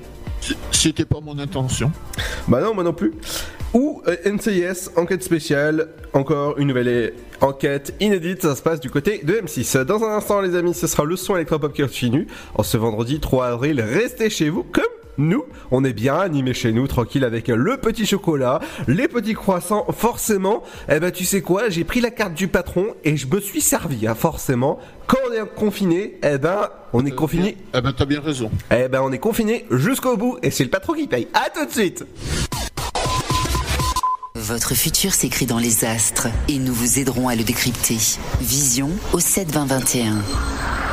C'était 0.72 1.06
pas 1.06 1.20
mon 1.22 1.38
intention. 1.40 1.92
Bah 2.48 2.62
non, 2.62 2.74
moi 2.74 2.84
non 2.84 2.94
plus. 2.94 3.14
Ou 3.74 4.02
euh, 4.08 4.16
NCIS, 4.26 4.90
enquête 4.98 5.24
spéciale, 5.24 5.90
encore 6.14 6.58
une 6.58 6.68
nouvelle 6.68 7.14
enquête 7.40 7.94
inédite, 8.00 8.42
ça 8.42 8.56
se 8.56 8.62
passe 8.62 8.80
du 8.80 8.90
côté 8.90 9.22
de 9.24 9.34
M6. 9.34 9.84
Dans 9.84 10.04
un 10.04 10.18
instant 10.18 10.42
les 10.42 10.56
amis, 10.56 10.74
ce 10.74 10.88
sera 10.88 11.06
le 11.06 11.16
son 11.16 11.36
électropop 11.36 11.74
qui 11.74 11.82
continue. 11.82 12.28
En 12.56 12.64
ce 12.64 12.78
vendredi 12.78 13.20
3 13.20 13.48
avril, 13.48 13.80
restez 13.82 14.30
chez 14.30 14.50
vous 14.50 14.64
comme 14.64 14.84
nous. 15.28 15.46
On 15.72 15.84
est 15.84 15.94
bien 15.94 16.16
animés 16.16 16.54
chez 16.54 16.72
nous, 16.72 16.88
tranquille 16.88 17.24
avec 17.24 17.48
le 17.48 17.78
petit 17.78 18.06
chocolat, 18.06 18.60
les 18.88 19.08
petits 19.08 19.34
croissants. 19.34 19.86
Forcément, 19.92 20.64
eh 20.90 21.00
ben 21.00 21.12
tu 21.12 21.26
sais 21.26 21.42
quoi, 21.42 21.70
j'ai 21.70 21.84
pris 21.84 22.02
la 22.02 22.12
carte 22.12 22.34
du 22.34 22.48
patron 22.48 22.88
et 23.04 23.18
je 23.18 23.28
me 23.28 23.40
suis 23.40 23.62
servi, 23.62 24.08
hein, 24.08 24.16
forcément. 24.16 24.80
Quand 25.08 25.18
on 25.30 25.34
est 25.34 25.56
confiné, 25.56 26.18
eh 26.24 26.38
ben 26.38 26.70
on 26.94 27.06
est 27.06 27.12
confiné. 27.12 27.58
Eh 27.74 27.82
ben 27.82 27.94
t'as 27.96 28.06
bien 28.06 28.22
raison. 28.22 28.52
Eh 28.72 28.88
ben 28.88 29.02
on 29.02 29.12
est 29.12 29.20
confiné 29.20 29.66
jusqu'au 29.72 30.18
bout 30.18 30.38
et 30.42 30.52
c'est 30.52 30.64
le 30.64 30.70
patron 30.70 30.94
qui 30.94 31.08
paye. 31.08 31.28
À 31.34 31.50
tout 31.50 31.66
de 31.66 31.72
suite 31.72 32.06
Votre 34.36 34.74
futur 34.74 35.14
s'écrit 35.14 35.46
dans 35.46 35.60
les 35.60 35.86
astres 35.86 36.28
et 36.48 36.58
nous 36.58 36.74
vous 36.74 37.00
aiderons 37.00 37.28
à 37.28 37.36
le 37.36 37.44
décrypter. 37.44 37.98
Vision 38.42 38.90
au 39.14 39.20
72021. 39.20 40.91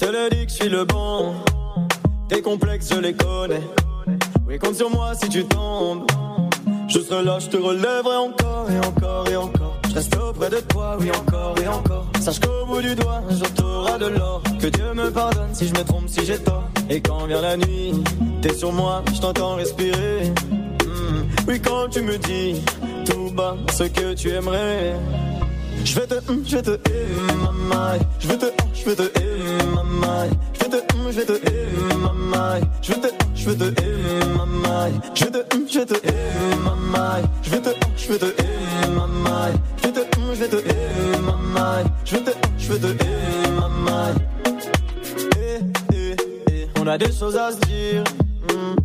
Te 0.00 0.06
le 0.06 0.30
dis 0.30 0.46
que 0.46 0.50
je 0.50 0.56
suis 0.56 0.68
le 0.68 0.84
bon. 0.84 1.34
Tes 2.28 2.40
complexes, 2.40 2.88
je 2.94 3.00
les 3.00 3.12
connais. 3.12 3.60
Oui, 4.48 4.58
compte 4.58 4.74
sur 4.74 4.88
moi 4.88 5.12
si 5.14 5.28
tu 5.28 5.44
tombes. 5.44 6.06
Je 6.88 7.00
serai 7.00 7.22
là, 7.22 7.38
je 7.38 7.48
te 7.48 7.58
relèverai 7.58 8.16
encore 8.16 8.66
et 8.70 8.86
encore 8.86 9.28
et 9.28 9.36
encore. 9.36 9.76
Je 9.90 9.94
reste 9.94 10.16
auprès 10.16 10.48
de 10.48 10.60
toi, 10.60 10.96
oui, 10.98 11.10
encore 11.10 11.54
et 11.62 11.68
encore. 11.68 12.06
Sache 12.18 12.40
qu'au 12.40 12.64
bout 12.66 12.80
du 12.80 12.94
doigt, 12.94 13.22
un 13.28 13.36
jour 13.36 13.98
de 13.98 14.06
l'or. 14.06 14.42
Que 14.58 14.68
Dieu 14.68 14.94
me 14.94 15.10
pardonne 15.10 15.54
si 15.54 15.68
je 15.68 15.74
me 15.74 15.84
trompe, 15.84 16.08
si 16.08 16.24
j'ai 16.24 16.38
tort. 16.38 16.64
Et 16.88 17.02
quand 17.02 17.26
vient 17.26 17.42
la 17.42 17.58
nuit, 17.58 17.92
t'es 18.40 18.54
sur 18.54 18.72
moi, 18.72 19.02
je 19.12 19.20
t'entends 19.20 19.56
respirer. 19.56 20.32
Hmm. 20.82 21.22
Oui, 21.46 21.60
quand 21.60 21.88
tu 21.90 22.00
me 22.00 22.16
dis 22.16 22.62
tout 23.04 23.30
bas 23.34 23.56
ce 23.72 23.84
que 23.84 24.14
tu 24.14 24.30
aimerais. 24.30 24.94
Je 25.84 25.94
vais 25.98 26.06
te, 26.06 26.14
hum, 26.30 26.42
je 26.46 26.56
vais 26.56 26.62
te, 26.62 26.70
eh, 26.70 27.34
maman. 27.42 27.98
Je 28.20 28.28
vais 28.28 28.36
te, 28.38 28.46
hum, 28.46 28.52
je 28.74 28.84
vais 28.84 28.94
te, 28.96 29.02
eh, 29.02 29.64
maman. 29.74 30.30
Je 30.52 30.64
vais 30.64 30.70
te, 30.70 30.94
hum, 30.94 31.10
je 31.10 31.20
vais 31.20 31.26
te, 31.26 31.32
eh, 31.32 31.96
maman. 31.96 32.60
Je 32.82 32.92
vais 32.92 33.00
te, 33.00 33.08
hum, 33.08 33.32
je 33.34 33.44
vais 33.50 33.56
te, 33.56 33.64
eh, 33.64 34.24
maman. 34.26 34.90
Je 35.12 35.20
vais 35.20 35.30
te, 35.30 35.38
hum, 35.54 35.62
je 35.66 35.78
vais 35.78 35.86
te, 35.86 35.94
eh, 35.96 36.56
maman. 36.56 37.22
Je 37.42 37.50
vais 37.50 37.60
te, 37.60 37.68
hum, 37.70 37.92
je 37.96 38.08
vais 38.08 38.18
te, 38.18 38.26
eh, 38.26 38.88
maman. 38.94 39.52
Je 39.76 39.86
vais 39.86 39.92
te, 39.92 40.00
hum, 40.18 40.34
je 40.34 40.38
vais 40.40 40.48
te, 40.48 40.56
eh, 40.56 41.18
maman. 41.20 41.84
Je 42.04 42.16
vais 42.16 42.22
te, 42.24 42.30
hum, 42.30 42.52
je 42.58 42.72
vais 42.72 42.78
te, 42.78 42.86
eh, 43.04 43.50
maman. 43.60 44.14
Eh, 45.36 45.60
eh, 45.92 46.16
eh. 46.50 46.66
On 46.80 46.86
a 46.86 46.98
des 46.98 47.12
choses 47.12 47.36
à 47.36 47.50
se 47.52 47.58
dire. 47.66 48.04
hum. 48.52 48.76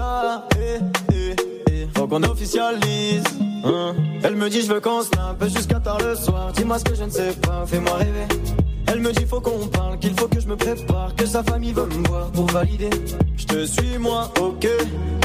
Ah, 0.00 0.44
eh, 0.56 0.78
eh, 1.10 1.14
eh. 1.14 1.17
Faut 1.98 2.06
qu'on 2.06 2.22
officialise. 2.22 3.24
hein? 3.64 3.92
Elle 4.22 4.36
me 4.36 4.48
dit 4.48 4.62
je 4.62 4.72
veux 4.72 4.78
qu'on 4.78 5.02
snap 5.02 5.42
jusqu'à 5.48 5.80
tard 5.80 5.98
le 5.98 6.14
soir. 6.14 6.52
Dis-moi 6.52 6.78
ce 6.78 6.84
que 6.84 6.94
je 6.94 7.02
ne 7.02 7.10
sais 7.10 7.32
pas, 7.42 7.64
fais-moi 7.66 7.94
rêver. 7.94 8.28
Elle 8.86 9.00
me 9.00 9.10
dit 9.12 9.24
faut 9.24 9.40
qu'on 9.40 9.66
parle, 9.66 9.98
qu'il 9.98 10.14
faut 10.14 10.28
que 10.28 10.38
je 10.38 10.46
me 10.46 10.54
prépare, 10.54 11.12
que 11.16 11.26
sa 11.26 11.42
famille 11.42 11.72
veut 11.72 11.86
me 11.86 12.06
voir 12.06 12.30
pour 12.30 12.46
valider. 12.52 12.90
Je 13.36 13.46
te 13.46 13.66
suis 13.66 13.98
moi, 13.98 14.30
ok, 14.40 14.68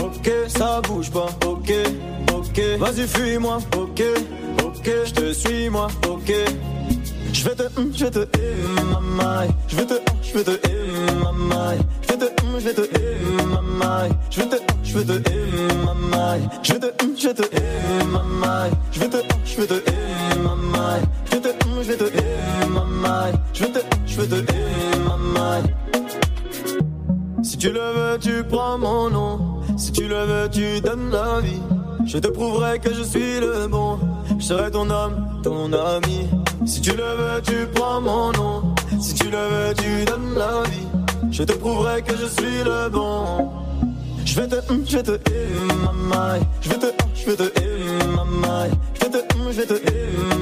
ok, 0.02 0.32
ça 0.48 0.82
bouge 0.82 1.12
pas, 1.12 1.28
ok, 1.46 1.72
ok. 2.34 2.62
Vas-y 2.80 3.08
fuis-moi, 3.08 3.60
ok, 3.78 4.04
ok, 4.66 4.90
je 5.06 5.14
te 5.14 5.32
suis 5.32 5.70
moi, 5.70 5.88
ok. 6.10 6.34
Je 7.34 7.50
vais 7.50 7.56
te, 7.56 7.64
je 7.94 8.06
vais 8.06 8.12
te, 8.12 8.28
maman. 8.74 9.48
Je 9.68 9.76
vais 9.76 9.86
te, 9.86 9.94
je 10.24 10.38
vais 10.40 10.44
te, 10.44 10.60
Je 12.56 12.60
vais 12.60 12.74
te, 12.76 12.82
hum, 12.82 12.88
je 14.30 14.42
vais 14.42 14.48
te. 14.48 14.56
Je 14.84 14.98
vais 15.00 15.06
te, 15.06 15.14
hum, 15.14 16.12
je 16.64 16.74
vais 16.74 16.80
te. 16.80 16.88
Je 16.94 17.00
vais 17.00 17.04
te, 17.04 17.04
hum, 17.04 17.16
te, 17.16 17.44
eh, 17.52 18.06
maman. 18.06 18.70
Je 18.92 19.00
vais 19.00 19.10
te, 19.10 19.18
hum, 19.18 19.42
je 19.44 19.58
vais 19.58 19.68
te, 19.68 19.74
eh, 19.74 20.40
maman. 20.40 21.02
Je 21.26 21.32
vais 21.32 21.42
te, 21.42 21.48
hum, 21.66 21.82
je 21.82 21.88
vais 21.92 21.98
te, 21.98 22.04
eh, 22.04 22.66
maman. 22.70 23.32
Je 23.54 23.66
vais 23.66 23.72
te, 23.72 23.80
hum, 23.80 23.86
je 24.06 24.22
vais 24.22 24.28
te. 24.28 24.54
Si 27.44 27.58
tu 27.58 27.72
le 27.72 27.80
veux, 27.80 28.20
tu 28.20 28.44
prends 28.44 28.78
mon 28.78 29.10
nom. 29.10 29.40
Si 29.76 29.92
tu 29.92 30.08
le 30.08 30.24
veux, 30.24 30.50
tu 30.50 30.80
donnes 30.80 31.10
la 31.12 31.40
vie. 31.42 31.62
Je 32.06 32.20
te 32.20 32.28
prouverai 32.28 32.78
que 32.78 32.94
je 32.94 33.02
suis 33.02 33.40
le 33.40 33.68
bon. 33.68 33.98
Je 34.38 34.46
serai 34.46 34.70
ton 34.70 34.90
homme, 34.92 35.42
ton 35.42 35.74
ami. 35.74 36.30
Si 36.66 36.82
tu 36.82 36.92
le 36.92 37.04
veux, 37.04 37.42
tu 37.42 37.68
prends 37.74 38.00
mon 38.00 38.32
nom. 38.32 38.76
Si 39.02 39.16
tu 39.16 39.26
le 39.26 39.38
veux, 39.38 39.74
tu 39.74 40.06
donnes 40.06 40.36
la 40.38 40.62
vie. 40.70 41.03
Je 41.32 41.44
te 41.44 41.54
prouverai 41.54 42.02
que 42.02 42.16
je 42.16 42.26
suis 42.26 42.64
le 42.64 42.90
bon. 42.90 43.50
Je 44.26 44.40
vais 44.40 44.48
te, 44.48 44.56
je 44.86 44.98
vais 44.98 45.04
te, 45.04 45.20
maman. 45.74 46.40
Je 46.62 46.70
vais 46.70 46.78
te, 46.78 46.88
je 47.16 47.26
vais 47.26 47.36
te, 47.36 48.06
maman. 48.16 48.68
Je 48.94 49.06
vais 49.06 49.12
te, 49.12 49.18
je 49.46 49.62
vais 49.62 49.66
te, 49.66 49.74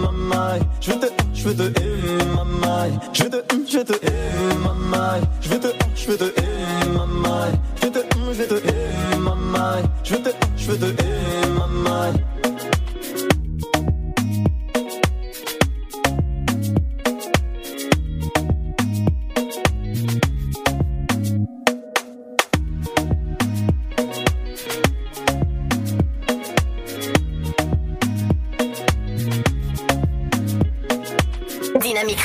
maman. 0.01 0.59
Je 0.79 0.91
vais 0.91 0.99
te, 0.99 1.07
je 1.33 1.49
vais 1.49 1.55
te, 1.55 2.25
maman. 2.35 2.99
Je 3.13 3.23
vais 3.23 3.29
te, 3.29 3.37
je 3.67 3.77
vais 3.77 3.85
te, 3.85 3.93
maman. 4.63 5.21
Je 5.41 5.49
vais 5.49 5.59
te, 5.59 5.67
je 5.95 6.11
vais 6.11 6.17
te, 6.17 6.41
maman. 6.89 7.51
Je 7.75 7.85
vais 7.85 7.91
te, 7.91 7.99
je 8.31 8.37
vais 8.37 8.47
te. 8.47 8.55
Je 10.03 10.15
vais 10.15 10.23
te, 10.23 10.29
je 10.57 10.71
vais 10.71 10.93
te. 10.93 11.01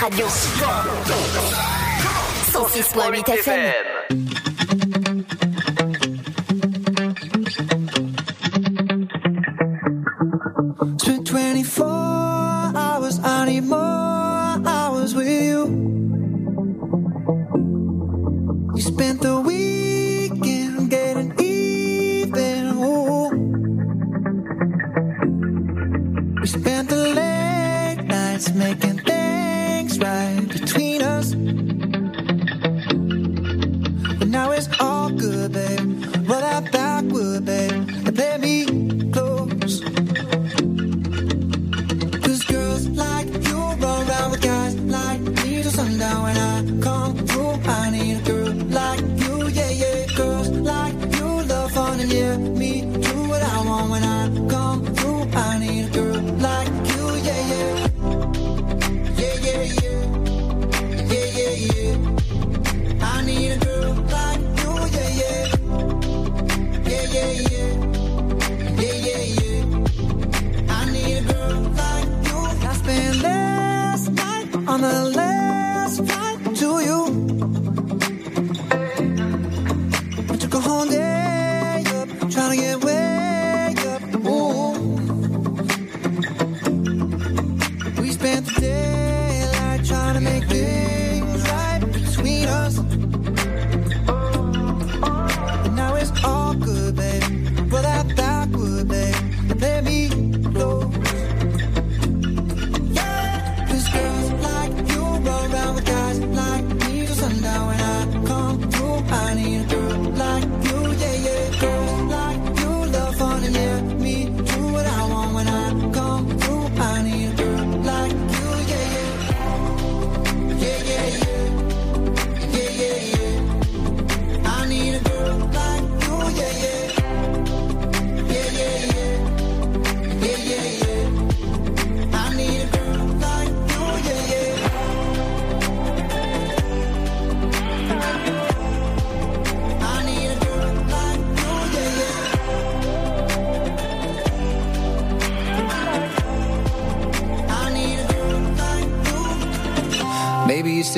Radio. 0.08 0.26
106.8 2.52 3.26
FM. 3.26 3.86
Spent 11.00 11.26
24 11.26 11.86
hours, 11.86 13.18
I 13.18 13.46
need 13.46 13.64
more 13.64 14.15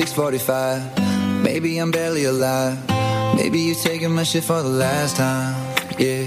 645. 0.09 1.43
Maybe 1.43 1.77
I'm 1.77 1.91
barely 1.91 2.25
alive. 2.25 2.77
Maybe 3.35 3.59
you're 3.59 3.75
taking 3.75 4.11
my 4.11 4.23
shit 4.23 4.43
for 4.43 4.61
the 4.63 4.69
last 4.69 5.17
time. 5.17 5.53
Yeah. 5.99 6.25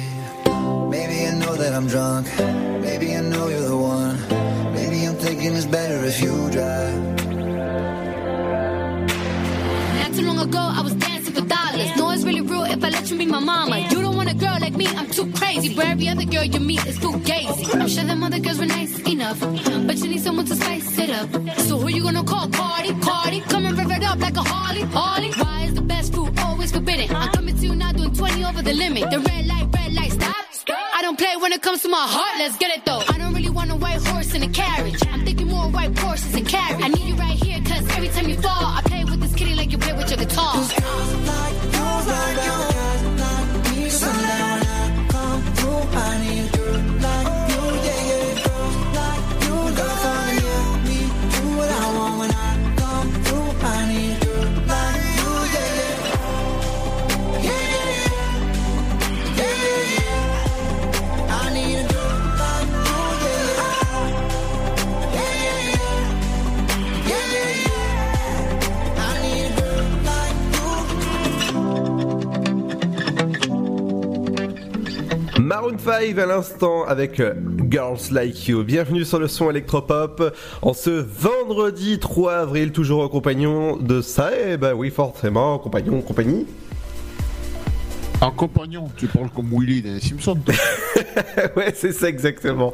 Maybe 0.88 1.26
I 1.26 1.34
know 1.34 1.56
that 1.56 1.74
I'm 1.74 1.88
drunk. 1.88 2.28
Maybe 2.80 3.16
I 3.16 3.20
know 3.22 3.48
you're 3.48 3.68
the 3.68 3.76
one. 3.76 4.16
Maybe 4.72 5.04
I'm 5.04 5.16
thinking 5.16 5.54
it's 5.56 5.66
better 5.66 5.98
if 6.04 6.22
you 6.22 6.48
drive. 6.52 6.96
Not 9.98 10.14
too 10.14 10.26
long 10.26 10.38
ago, 10.38 10.62
I 10.78 10.80
was 10.80 10.94
dancing 10.94 11.34
for 11.34 11.44
dollars. 11.44 11.90
No, 11.96 12.10
it's 12.10 12.22
really 12.22 12.40
real 12.40 12.62
if 12.62 12.84
I 12.84 12.88
let 12.88 13.10
you 13.10 13.18
be 13.18 13.26
my 13.26 13.40
mama. 13.40 13.78
You 13.90 14.00
don't 14.00 14.16
want 14.16 14.30
a 14.30 14.34
girl 14.34 14.59
like 14.60 14.76
me, 14.76 14.86
I'm 14.86 15.10
too 15.10 15.28
crazy. 15.32 15.74
But 15.74 15.86
every 15.86 16.09
other 16.09 16.24
girl 16.24 16.44
you 16.44 16.60
meet 16.60 16.86
is 16.86 17.00
too 17.00 17.14
gazy. 17.30 17.74
I'm 17.74 17.88
sure 17.88 18.04
them 18.04 18.22
other 18.22 18.38
girls 18.38 18.60
were 18.60 18.66
nice 18.66 18.91
enough, 19.23 19.86
but 19.86 19.97
you 19.99 20.09
need 20.09 20.20
someone 20.20 20.47
to 20.47 20.57
spice 20.57 20.99
it 20.99 21.11
up. 21.11 21.28
So 21.61 21.78
who 21.78 21.89
you 21.89 22.03
gonna 22.03 22.24
call? 22.24 22.49
Cardi, 22.49 22.93
Cardi, 23.01 23.40
come 23.40 23.66
and 23.66 23.78
rev 23.78 23.90
it 23.90 24.03
up 24.03 24.19
like 24.19 24.36
a 24.36 24.43
Harley, 24.43 24.82
Harley. 24.82 25.31
Why 25.32 25.65
is 25.65 25.74
the 25.74 25.82
best 25.82 26.12
food 26.12 26.36
always 26.39 26.73
forbidden? 26.73 27.15
I'm 27.15 27.31
coming 27.31 27.57
to 27.57 27.66
you 27.66 27.74
now 27.74 27.93
doing 27.93 28.12
20 28.12 28.44
over 28.44 28.62
the 28.62 28.74
limit. 28.74 29.11
The 29.11 29.20
red 29.20 29.47
light, 29.47 29.66
red 29.74 29.93
light, 29.93 30.12
stop. 30.12 30.36
I 30.94 31.03
don't 31.03 31.19
play 31.19 31.35
when 31.36 31.53
it 31.53 31.62
comes 31.62 31.82
to 31.82 31.89
my 31.89 32.07
heart, 32.16 32.35
let's 32.39 32.57
get 32.59 32.70
it 32.77 32.85
though. 32.85 33.03
I 33.09 33.19
don't 33.19 33.35
really 33.35 33.51
want 33.51 33.70
a 33.70 33.77
white 33.77 34.03
horse 34.07 34.35
in 34.35 34.43
a 34.43 34.49
carriage. 34.49 35.01
I'm 35.07 35.24
thinking 35.24 35.49
more 35.49 35.69
white 35.70 35.97
horses 35.99 36.35
and 36.35 36.47
carriage. 36.47 36.82
I 36.82 36.89
need 36.89 37.07
you 37.11 37.15
right 37.15 37.39
here, 37.47 37.61
cause 37.61 37.85
every 37.97 38.09
time 38.09 38.28
you 38.28 38.36
fall, 38.36 38.65
I 38.78 38.82
play 38.85 39.05
with 39.05 39.20
this 39.20 39.35
kitty 39.35 39.55
like 39.55 39.70
you 39.73 39.78
play 39.78 39.93
with 39.93 40.09
your 40.11 40.19
guitar. 40.19 41.22
Maroon 75.62 75.78
5 75.78 76.18
à 76.18 76.26
l'instant 76.26 76.84
avec 76.86 77.20
euh, 77.20 77.34
Girls 77.70 78.10
Like 78.10 78.48
You. 78.48 78.64
Bienvenue 78.64 79.05
sur 79.05 79.20
le 79.20 79.28
son 79.28 79.48
électropop 79.48 80.34
en 80.60 80.72
ce 80.72 80.90
vendredi 80.90 82.01
3 82.01 82.32
avril, 82.32 82.72
toujours 82.72 83.05
en 83.05 83.09
compagnon 83.09 83.76
de 83.76 84.01
ça. 84.01 84.36
Et 84.36 84.56
bah 84.56 84.74
oui, 84.74 84.90
forcément, 84.90 85.60
compagnon, 85.60 86.01
compagnie. 86.01 86.48
En 88.23 88.31
compagnon, 88.31 88.85
tu 88.97 89.09
parles 89.09 89.31
comme 89.35 89.49
Willy 89.51 89.82
des 89.82 89.99
Simpsons. 89.99 90.39
ouais, 91.57 91.73
c'est 91.74 91.90
ça 91.90 92.09
exactement. 92.09 92.73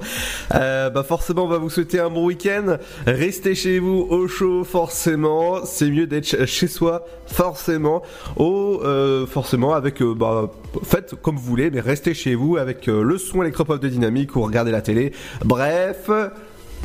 Euh, 0.55 0.91
bah 0.91 1.03
forcément, 1.03 1.45
on 1.45 1.49
va 1.49 1.57
vous 1.57 1.71
souhaiter 1.71 1.99
un 2.01 2.11
bon 2.11 2.27
week-end. 2.27 2.77
Restez 3.07 3.55
chez 3.55 3.79
vous 3.79 4.07
au 4.11 4.29
chaud, 4.29 4.63
forcément. 4.65 5.65
C'est 5.65 5.89
mieux 5.89 6.07
d'être 6.07 6.27
ch- 6.27 6.45
chez 6.47 6.67
soi, 6.67 7.07
forcément. 7.27 8.03
Euh, 8.39 9.25
forcément, 9.27 9.73
avec, 9.73 10.03
euh, 10.03 10.15
bah, 10.15 10.51
faites 10.85 11.15
comme 11.23 11.37
vous 11.37 11.43
voulez, 11.45 11.71
mais 11.71 11.81
restez 11.81 12.13
chez 12.13 12.35
vous 12.35 12.59
avec 12.59 12.87
le 12.87 13.17
son 13.17 13.41
électropop 13.41 13.81
de 13.81 13.89
Dynamique 13.89 14.37
ou 14.37 14.43
regardez 14.43 14.71
la 14.71 14.83
télé. 14.83 15.13
Bref. 15.47 16.11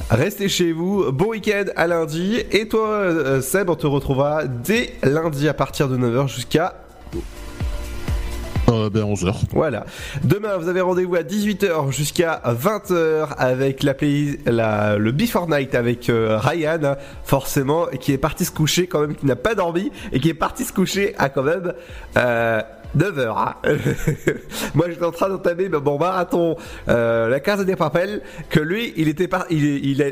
Restez 0.10 0.48
chez 0.50 0.72
vous, 0.72 1.12
bon 1.12 1.28
week-end 1.32 1.66
à 1.76 1.86
lundi. 1.86 2.38
Et 2.52 2.68
toi, 2.70 3.42
Seb, 3.42 3.70
on 3.70 3.76
te 3.76 3.86
retrouvera 3.86 4.46
dès 4.46 4.94
lundi 5.04 5.50
à 5.50 5.54
partir 5.54 5.90
de 5.90 5.98
9h 5.98 6.28
jusqu'à 6.34 6.80
Euh, 8.70 8.90
ben 8.90 9.04
11h. 9.04 9.34
Voilà. 9.52 9.86
Demain, 10.24 10.58
vous 10.58 10.68
avez 10.68 10.82
rendez-vous 10.82 11.16
à 11.16 11.22
18h 11.22 11.92
jusqu'à 11.92 12.42
20h 12.46 13.34
avec 13.38 13.84
la 13.84 13.94
play, 13.94 14.40
la, 14.46 14.98
le 14.98 15.12
Before 15.12 15.50
Night 15.50 15.76
avec 15.76 16.10
euh, 16.10 16.38
Ryan, 16.38 16.96
forcément, 17.24 17.88
qui 18.00 18.14
est 18.14 18.18
parti 18.18 18.46
se 18.46 18.52
coucher 18.52 18.88
quand 18.88 19.02
même, 19.02 19.16
qui 19.16 19.26
n'a 19.26 19.36
pas 19.36 19.56
dormi 19.56 19.92
et 20.12 20.20
qui 20.20 20.30
est 20.30 20.34
parti 20.34 20.64
se 20.64 20.74
coucher 20.74 21.14
à 21.18 21.30
quand 21.30 21.44
même 21.44 21.74
euh, 22.18 22.62
9h. 22.98 23.36
Hein. 23.38 23.56
Moi, 24.76 24.88
j'étais 24.90 25.06
en 25.06 25.12
train 25.12 25.30
d'entamer 25.30 25.70
mon 25.70 25.98
marathon, 25.98 26.56
euh, 26.90 27.30
la 27.30 27.40
case 27.40 27.66
des 27.66 27.76
papels, 27.76 28.22
que 28.50 28.60
lui, 28.60 28.94
il 28.98 29.08
était 29.08 29.28
par... 29.28 29.46
il, 29.50 29.64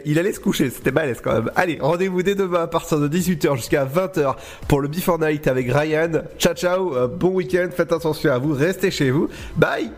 il, 0.05 0.19
allait 0.19 0.33
se 0.33 0.39
coucher. 0.39 0.69
C'était 0.69 0.91
balèze 0.91 1.21
quand 1.21 1.33
même. 1.33 1.51
Allez, 1.55 1.77
rendez-vous 1.79 2.23
dès 2.23 2.35
demain 2.35 2.63
à 2.63 2.67
partir 2.67 2.99
de 2.99 3.07
18h 3.07 3.55
jusqu'à 3.55 3.85
20h 3.85 4.35
pour 4.67 4.81
le 4.81 4.87
Before 4.87 5.19
Night 5.19 5.47
avec 5.47 5.71
Ryan. 5.71 6.23
Ciao, 6.37 6.53
ciao. 6.53 6.95
Euh, 6.95 7.07
bon 7.07 7.29
week-end. 7.29 7.69
Faites 7.75 7.91
attention 7.91 8.31
à 8.31 8.37
vous. 8.37 8.53
Restez 8.53 8.91
chez 8.91 9.11
vous. 9.11 9.29
Bye. 9.55 9.91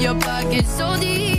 your 0.00 0.14
pockets 0.20 0.68
so 0.76 0.96
deep. 1.00 1.35